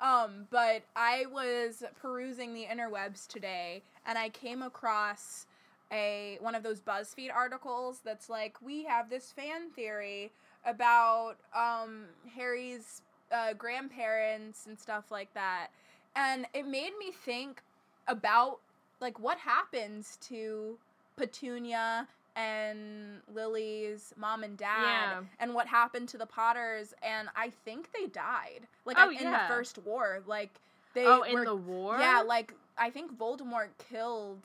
Um, 0.00 0.46
but 0.50 0.82
I 0.94 1.24
was 1.32 1.84
perusing 2.00 2.52
the 2.52 2.64
interwebs 2.64 3.26
today 3.26 3.82
and 4.06 4.18
I 4.18 4.28
came 4.28 4.62
across 4.62 5.46
a 5.92 6.36
one 6.40 6.56
of 6.56 6.64
those 6.64 6.80
BuzzFeed 6.80 7.32
articles 7.32 8.00
that's 8.04 8.28
like 8.28 8.60
we 8.60 8.84
have 8.84 9.08
this 9.08 9.30
fan 9.30 9.70
theory 9.70 10.32
about 10.64 11.36
um 11.54 12.06
Harry's 12.34 13.02
uh, 13.32 13.52
grandparents 13.54 14.66
and 14.66 14.78
stuff 14.78 15.10
like 15.10 15.32
that. 15.34 15.68
And 16.16 16.46
it 16.54 16.66
made 16.66 16.92
me 16.98 17.12
think 17.12 17.62
about 18.08 18.58
like 19.00 19.18
what 19.20 19.38
happens 19.38 20.16
to 20.22 20.78
Petunia 21.16 22.08
and 22.34 23.20
Lily's 23.32 24.12
mom 24.16 24.42
and 24.42 24.56
dad 24.56 24.82
Yeah. 24.84 25.20
and 25.38 25.54
what 25.54 25.66
happened 25.66 26.08
to 26.10 26.18
the 26.18 26.26
Potters 26.26 26.94
and 27.02 27.28
I 27.36 27.50
think 27.50 27.90
they 27.92 28.06
died. 28.06 28.66
Like 28.84 28.96
Oh, 28.98 29.10
in 29.10 29.18
yeah. 29.24 29.46
the 29.48 29.54
first 29.54 29.78
war. 29.78 30.22
Like 30.26 30.50
they 30.94 31.06
oh 31.06 31.22
in 31.22 31.44
the 31.44 31.54
war 31.54 31.98
Yeah, 31.98 32.22
like 32.26 32.54
I 32.78 32.90
think 32.90 33.16
Voldemort 33.16 33.68
killed 33.78 34.40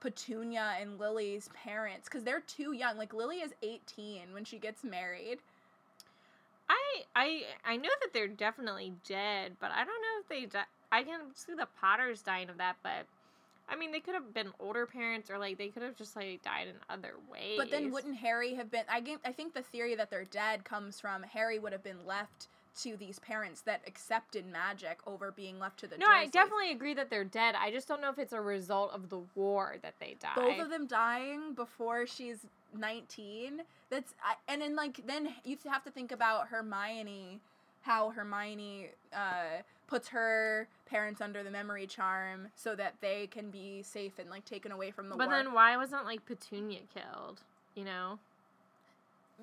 Petunia 0.00 0.74
and 0.80 0.98
Lily's 0.98 1.48
parents 1.54 2.08
cuz 2.08 2.24
they're 2.24 2.40
too 2.40 2.72
young. 2.72 2.96
Like 2.96 3.12
Lily 3.12 3.38
is 3.40 3.52
18 3.62 4.32
when 4.32 4.44
she 4.44 4.58
gets 4.58 4.82
married. 4.82 5.40
I 6.68 7.04
I 7.16 7.42
I 7.64 7.76
know 7.76 7.90
that 8.02 8.12
they're 8.12 8.28
definitely 8.28 8.94
dead, 9.04 9.56
but 9.60 9.70
I 9.72 9.84
don't 9.84 10.00
know 10.02 10.20
if 10.20 10.28
they 10.28 10.46
di- 10.46 10.64
I 10.92 11.02
can 11.02 11.20
see 11.34 11.54
the 11.54 11.68
Potters 11.80 12.22
dying 12.22 12.48
of 12.48 12.58
that, 12.58 12.76
but 12.82 13.06
I 13.68 13.76
mean 13.76 13.92
they 13.92 14.00
could 14.00 14.14
have 14.14 14.34
been 14.34 14.52
older 14.58 14.86
parents 14.86 15.30
or 15.30 15.38
like 15.38 15.58
they 15.58 15.68
could 15.68 15.82
have 15.82 15.96
just 15.96 16.16
like 16.16 16.42
died 16.42 16.68
in 16.68 16.74
other 16.88 17.14
ways. 17.30 17.56
But 17.56 17.70
then 17.70 17.90
wouldn't 17.92 18.16
Harry 18.16 18.54
have 18.54 18.70
been 18.70 18.84
I 18.88 19.02
I 19.24 19.32
think 19.32 19.54
the 19.54 19.62
theory 19.62 19.94
that 19.94 20.10
they're 20.10 20.24
dead 20.24 20.64
comes 20.64 21.00
from 21.00 21.22
Harry 21.22 21.58
would 21.58 21.72
have 21.72 21.84
been 21.84 22.04
left 22.06 22.48
to 22.82 22.96
these 22.96 23.18
parents 23.18 23.62
that 23.62 23.82
accepted 23.86 24.46
magic 24.46 24.98
over 25.06 25.32
being 25.32 25.58
left 25.58 25.80
to 25.80 25.86
the 25.86 25.98
No, 25.98 26.06
I 26.08 26.26
definitely 26.26 26.70
agree 26.70 26.94
that 26.94 27.10
they're 27.10 27.24
dead. 27.24 27.56
I 27.58 27.70
just 27.70 27.88
don't 27.88 28.00
know 28.00 28.10
if 28.10 28.18
it's 28.18 28.32
a 28.32 28.40
result 28.40 28.92
of 28.92 29.08
the 29.08 29.20
war 29.34 29.76
that 29.82 29.94
they 29.98 30.16
die. 30.20 30.34
both 30.36 30.60
of 30.60 30.70
them 30.70 30.86
dying 30.86 31.54
before 31.54 32.06
she's 32.06 32.46
19 32.78 33.62
that's 33.90 34.14
I, 34.24 34.34
and 34.46 34.62
then 34.62 34.76
like 34.76 35.04
then 35.06 35.34
you 35.44 35.58
have 35.68 35.82
to 35.84 35.90
think 35.90 36.12
about 36.12 36.48
hermione 36.48 37.40
how 37.82 38.10
hermione 38.10 38.90
uh, 39.12 39.62
puts 39.90 40.08
her 40.08 40.68
parents 40.86 41.20
under 41.20 41.42
the 41.42 41.50
memory 41.50 41.86
charm 41.86 42.48
so 42.54 42.74
that 42.76 42.94
they 43.00 43.26
can 43.26 43.50
be 43.50 43.82
safe 43.82 44.18
and 44.18 44.30
like 44.30 44.44
taken 44.44 44.72
away 44.72 44.90
from 44.90 45.08
the 45.08 45.16
But 45.16 45.28
war 45.28 45.36
then 45.36 45.52
why 45.52 45.76
wasn't 45.76 46.06
like 46.06 46.24
Petunia 46.24 46.80
killed? 46.94 47.42
You 47.74 47.84
know? 47.84 48.18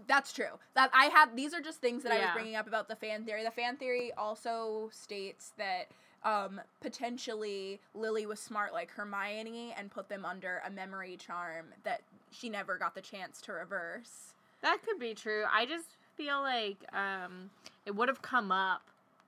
that's 0.05 0.31
true 0.31 0.59
that 0.75 0.91
i 0.93 1.05
have 1.05 1.35
these 1.35 1.55
are 1.55 1.59
just 1.59 1.81
things 1.81 2.03
that 2.03 2.11
i 2.11 2.19
was 2.19 2.29
bringing 2.35 2.55
up 2.55 2.67
about 2.67 2.87
the 2.87 2.95
fan 2.95 3.23
theory 3.25 3.43
the 3.43 3.49
fan 3.49 3.75
theory 3.75 4.11
also 4.15 4.91
states 4.93 5.53
that 5.57 5.87
um, 6.23 6.59
potentially 6.81 7.79
Lily 7.93 8.25
was 8.25 8.39
smart 8.39 8.73
like 8.73 8.91
Hermione 8.91 9.73
and 9.77 9.89
put 9.89 10.09
them 10.09 10.25
under 10.25 10.61
a 10.65 10.69
memory 10.69 11.15
charm 11.17 11.67
that 11.83 12.01
she 12.31 12.49
never 12.49 12.77
got 12.77 12.95
the 12.95 13.01
chance 13.01 13.39
to 13.41 13.53
reverse. 13.53 14.33
That 14.61 14.79
could 14.85 14.99
be 14.99 15.13
true. 15.13 15.45
I 15.51 15.65
just 15.65 15.95
feel 16.15 16.41
like 16.41 16.77
um 16.93 17.51
it 17.85 17.95
would 17.95 18.09
have 18.09 18.21
come 18.21 18.51
up 18.51 18.81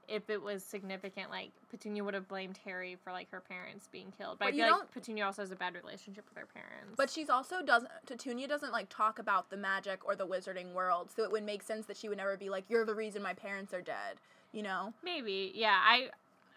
if 0.09 0.29
it 0.29 0.41
was 0.41 0.63
significant. 0.63 1.29
Like 1.29 1.51
Petunia 1.69 2.03
would 2.03 2.13
have 2.13 2.27
blamed 2.27 2.59
Harry 2.65 2.97
for 3.03 3.11
like 3.11 3.29
her 3.31 3.39
parents 3.41 3.87
being 3.91 4.11
killed. 4.17 4.37
But, 4.39 4.45
But 4.45 4.53
I 4.53 4.57
feel 4.57 4.77
like 4.79 4.91
Petunia 4.91 5.25
also 5.25 5.41
has 5.41 5.51
a 5.51 5.55
bad 5.55 5.75
relationship 5.75 6.25
with 6.29 6.37
her 6.37 6.47
parents. 6.47 6.95
But 6.97 7.09
she's 7.09 7.29
also 7.29 7.61
doesn't 7.61 7.89
Petunia 8.05 8.47
doesn't 8.47 8.71
like 8.71 8.89
talk 8.89 9.19
about 9.19 9.49
the 9.49 9.57
magic 9.57 10.05
or 10.05 10.15
the 10.15 10.27
wizarding 10.27 10.73
world, 10.73 11.09
so 11.15 11.23
it 11.23 11.31
would 11.31 11.43
make 11.43 11.63
sense 11.63 11.85
that 11.85 11.97
she 11.97 12.09
would 12.09 12.17
never 12.17 12.35
be 12.37 12.49
like, 12.49 12.65
"You're 12.69 12.85
the 12.85 12.95
reason 12.95 13.21
my 13.21 13.33
parents 13.33 13.73
are 13.73 13.81
dead," 13.81 14.17
you 14.51 14.63
know. 14.63 14.93
maybe, 15.03 15.51
yeah. 15.55 15.79
I 15.83 16.09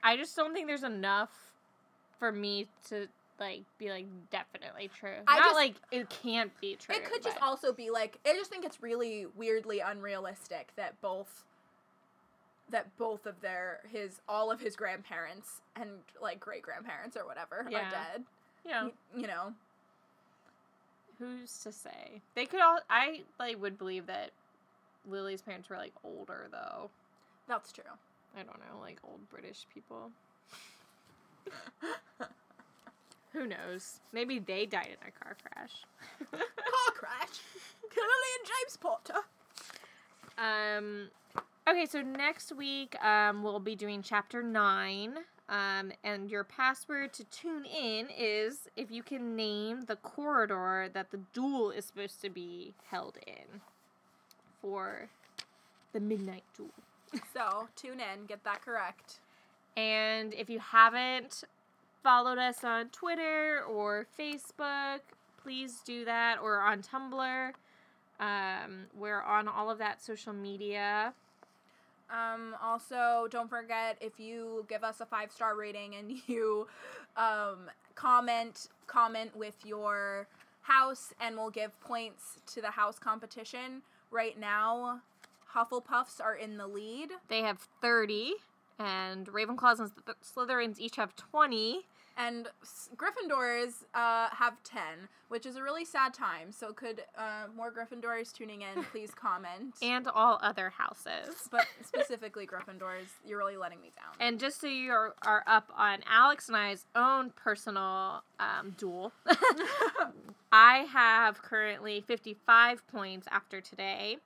I 0.02 0.16
just 0.16 0.34
don't 0.34 0.52
think 0.52 0.66
there's 0.66 0.82
enough 0.82 1.30
for 2.18 2.32
me 2.32 2.68
to 2.88 3.06
like 3.38 3.62
be 3.78 3.90
like 3.90 4.06
definitely 4.30 4.88
true. 4.98 5.16
I 5.26 5.38
Not 5.38 5.44
just- 5.46 5.56
like 5.56 5.74
it 5.90 6.08
can't 6.08 6.52
be 6.60 6.76
true. 6.76 6.94
it 6.94 7.04
could 7.04 7.22
just 7.22 7.40
also 7.42 7.72
be 7.72 7.90
like 7.90 8.18
I 8.26 8.34
just 8.34 8.50
think 8.50 8.64
it's 8.64 8.82
really 8.82 9.26
weirdly 9.36 9.80
unrealistic 9.80 10.72
that 10.76 11.00
both 11.00 11.44
that 12.72 12.96
both 12.98 13.24
of 13.26 13.40
their 13.40 13.80
his 13.90 14.20
all 14.28 14.50
of 14.50 14.60
his 14.60 14.74
grandparents 14.76 15.60
and 15.76 15.90
like 16.20 16.40
great 16.40 16.62
grandparents 16.62 17.16
or 17.16 17.24
whatever 17.26 17.66
Yeah. 17.70 17.86
are 17.86 17.90
dead. 17.90 18.24
Yeah. 18.66 18.84
y- 18.84 18.92
you 19.16 19.26
know. 19.28 19.52
Who's 21.18 21.56
to 21.60 21.70
say? 21.72 22.20
They 22.34 22.46
could 22.46 22.60
all. 22.60 22.80
I 22.90 23.22
like 23.38 23.60
would 23.62 23.78
believe 23.78 24.06
that 24.06 24.30
Lily's 25.08 25.40
parents 25.42 25.68
were 25.68 25.76
like 25.76 25.92
older 26.02 26.48
though. 26.50 26.90
That's 27.46 27.70
true. 27.72 27.84
I 28.36 28.42
don't 28.42 28.58
know, 28.58 28.80
like 28.80 28.98
old 29.04 29.20
British 29.30 29.66
people. 29.72 30.10
Who 33.32 33.46
knows? 33.46 34.00
Maybe 34.12 34.38
they 34.38 34.66
died 34.66 34.88
in 35.00 35.08
a 35.08 35.10
car 35.24 35.36
crash. 35.42 35.72
Car 36.30 36.92
crash. 36.94 37.40
Lily 37.96 38.32
and 38.38 38.48
James 38.48 38.76
Potter. 38.78 39.20
Um, 40.38 41.08
okay, 41.72 41.86
so 41.86 42.02
next 42.02 42.54
week 42.54 43.02
um, 43.02 43.42
we'll 43.42 43.58
be 43.58 43.74
doing 43.74 44.02
chapter 44.02 44.42
nine. 44.42 45.14
Um, 45.48 45.92
and 46.04 46.30
your 46.30 46.44
password 46.44 47.12
to 47.14 47.24
tune 47.24 47.64
in 47.64 48.08
is 48.16 48.68
if 48.76 48.90
you 48.90 49.02
can 49.02 49.34
name 49.36 49.82
the 49.86 49.96
corridor 49.96 50.88
that 50.92 51.10
the 51.10 51.20
duel 51.32 51.70
is 51.70 51.84
supposed 51.86 52.20
to 52.22 52.30
be 52.30 52.74
held 52.90 53.18
in 53.26 53.60
for 54.60 55.08
the 55.92 56.00
midnight 56.00 56.44
duel. 56.56 56.70
So 57.34 57.68
tune 57.76 58.00
in, 58.00 58.24
get 58.26 58.42
that 58.44 58.64
correct. 58.64 59.20
And 59.76 60.32
if 60.32 60.48
you 60.48 60.58
haven't 60.60 61.44
followed 62.02 62.38
us 62.38 62.64
on 62.64 62.88
Twitter 62.88 63.62
or 63.68 64.06
Facebook, 64.18 65.00
please 65.42 65.80
do 65.84 66.06
that, 66.06 66.38
or 66.42 66.60
on 66.60 66.82
Tumblr. 66.82 67.52
Um, 68.18 68.86
we're 68.94 69.20
on 69.20 69.46
all 69.46 69.70
of 69.70 69.76
that 69.78 70.02
social 70.02 70.32
media. 70.32 71.12
Um, 72.12 72.54
also, 72.62 73.26
don't 73.30 73.48
forget 73.48 73.96
if 74.00 74.20
you 74.20 74.66
give 74.68 74.84
us 74.84 75.00
a 75.00 75.06
five 75.06 75.32
star 75.32 75.56
rating 75.56 75.94
and 75.94 76.12
you 76.26 76.66
um, 77.16 77.70
comment 77.94 78.68
comment 78.86 79.34
with 79.34 79.56
your 79.64 80.26
house, 80.62 81.12
and 81.20 81.36
we'll 81.36 81.50
give 81.50 81.78
points 81.80 82.38
to 82.54 82.60
the 82.60 82.70
house 82.70 82.98
competition. 82.98 83.82
Right 84.10 84.38
now, 84.38 85.00
Hufflepuffs 85.54 86.20
are 86.20 86.34
in 86.34 86.58
the 86.58 86.66
lead. 86.66 87.10
They 87.28 87.40
have 87.40 87.58
30, 87.80 88.34
and 88.78 89.26
Ravenclaws 89.26 89.80
and 89.80 89.90
Slytherins 90.22 90.78
each 90.78 90.96
have 90.96 91.16
20. 91.16 91.82
And 92.16 92.48
Gryffindors 92.96 93.84
uh, 93.94 94.28
have 94.30 94.62
10, 94.64 94.82
which 95.28 95.46
is 95.46 95.56
a 95.56 95.62
really 95.62 95.84
sad 95.84 96.14
time. 96.14 96.52
So, 96.52 96.72
could 96.72 97.02
uh, 97.16 97.46
more 97.56 97.72
Gryffindors 97.72 98.32
tuning 98.32 98.62
in 98.62 98.84
please 98.92 99.10
comment? 99.12 99.76
And 99.82 100.06
all 100.08 100.38
other 100.42 100.70
houses. 100.70 101.48
but 101.50 101.66
specifically 101.84 102.46
Gryffindors, 102.46 103.08
you're 103.26 103.38
really 103.38 103.56
letting 103.56 103.80
me 103.80 103.92
down. 103.96 104.14
And 104.20 104.38
just 104.38 104.60
so 104.60 104.66
you 104.66 104.92
are, 104.92 105.14
are 105.26 105.42
up 105.46 105.70
on 105.76 105.98
Alex 106.10 106.48
and 106.48 106.56
I's 106.56 106.84
own 106.94 107.30
personal 107.30 108.22
um, 108.40 108.74
duel, 108.76 109.12
I 110.52 110.78
have 110.92 111.42
currently 111.42 112.02
55 112.06 112.86
points 112.88 113.26
after 113.30 113.60
today, 113.60 114.18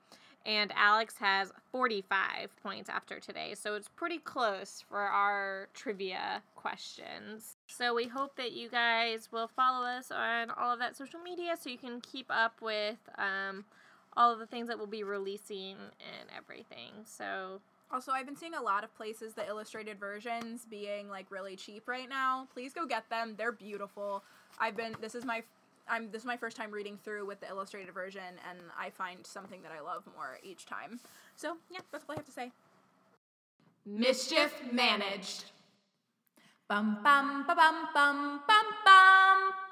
and 0.45 0.71
Alex 0.75 1.15
has 1.19 1.51
45 1.71 2.55
points 2.63 2.89
after 2.89 3.19
today. 3.19 3.53
So 3.53 3.75
it's 3.75 3.89
pretty 3.89 4.17
close 4.19 4.83
for 4.87 4.99
our 4.99 5.67
trivia 5.73 6.41
questions. 6.55 7.56
So 7.67 7.93
we 7.93 8.07
hope 8.07 8.35
that 8.37 8.53
you 8.53 8.69
guys 8.69 9.29
will 9.31 9.47
follow 9.47 9.85
us 9.85 10.09
on 10.11 10.49
all 10.51 10.71
of 10.71 10.79
that 10.79 10.95
social 10.95 11.19
media 11.19 11.55
so 11.59 11.69
you 11.69 11.77
can 11.77 12.01
keep 12.01 12.27
up 12.29 12.61
with 12.61 12.97
um, 13.17 13.65
all 14.15 14.31
of 14.33 14.39
the 14.39 14.47
things 14.47 14.67
that 14.67 14.77
we'll 14.77 14.87
be 14.87 15.03
releasing 15.03 15.75
and 15.99 16.29
everything. 16.35 16.91
So 17.05 17.61
Also, 17.91 18.11
I've 18.11 18.25
been 18.25 18.35
seeing 18.35 18.53
a 18.55 18.61
lot 18.61 18.83
of 18.83 18.95
places 18.97 19.33
the 19.33 19.47
illustrated 19.47 19.99
versions 19.99 20.65
being 20.69 21.09
like 21.09 21.27
really 21.29 21.55
cheap 21.55 21.87
right 21.87 22.09
now. 22.09 22.47
Please 22.53 22.73
go 22.73 22.85
get 22.85 23.09
them. 23.09 23.35
They're 23.37 23.51
beautiful. 23.51 24.23
I've 24.59 24.75
been 24.75 24.95
this 25.01 25.15
is 25.15 25.23
my 25.25 25.43
I'm 25.89 26.11
this 26.11 26.23
is 26.23 26.25
my 26.25 26.35
first 26.37 26.57
time 26.57 26.71
reading 26.71 26.97
through 27.03 27.25
with 27.25 27.39
the 27.39 27.47
illustrated 27.47 27.93
version 27.93 28.23
and 28.49 28.59
I 28.77 28.89
find 28.89 29.25
something 29.25 29.61
that 29.61 29.71
I 29.71 29.81
love 29.81 30.03
more 30.15 30.37
each 30.43 30.65
time. 30.65 30.99
So, 31.35 31.57
yeah, 31.71 31.79
that's 31.91 32.03
all 32.09 32.13
I 32.13 32.19
have 32.19 32.25
to 32.25 32.31
say. 32.31 32.51
Mischief 33.85 34.53
managed. 34.71 35.51
Bum 36.69 36.99
bum 37.03 37.47
ba 37.47 37.55
bum 37.55 37.77
bum 37.95 38.17
bum 38.47 38.67
bum. 38.83 39.66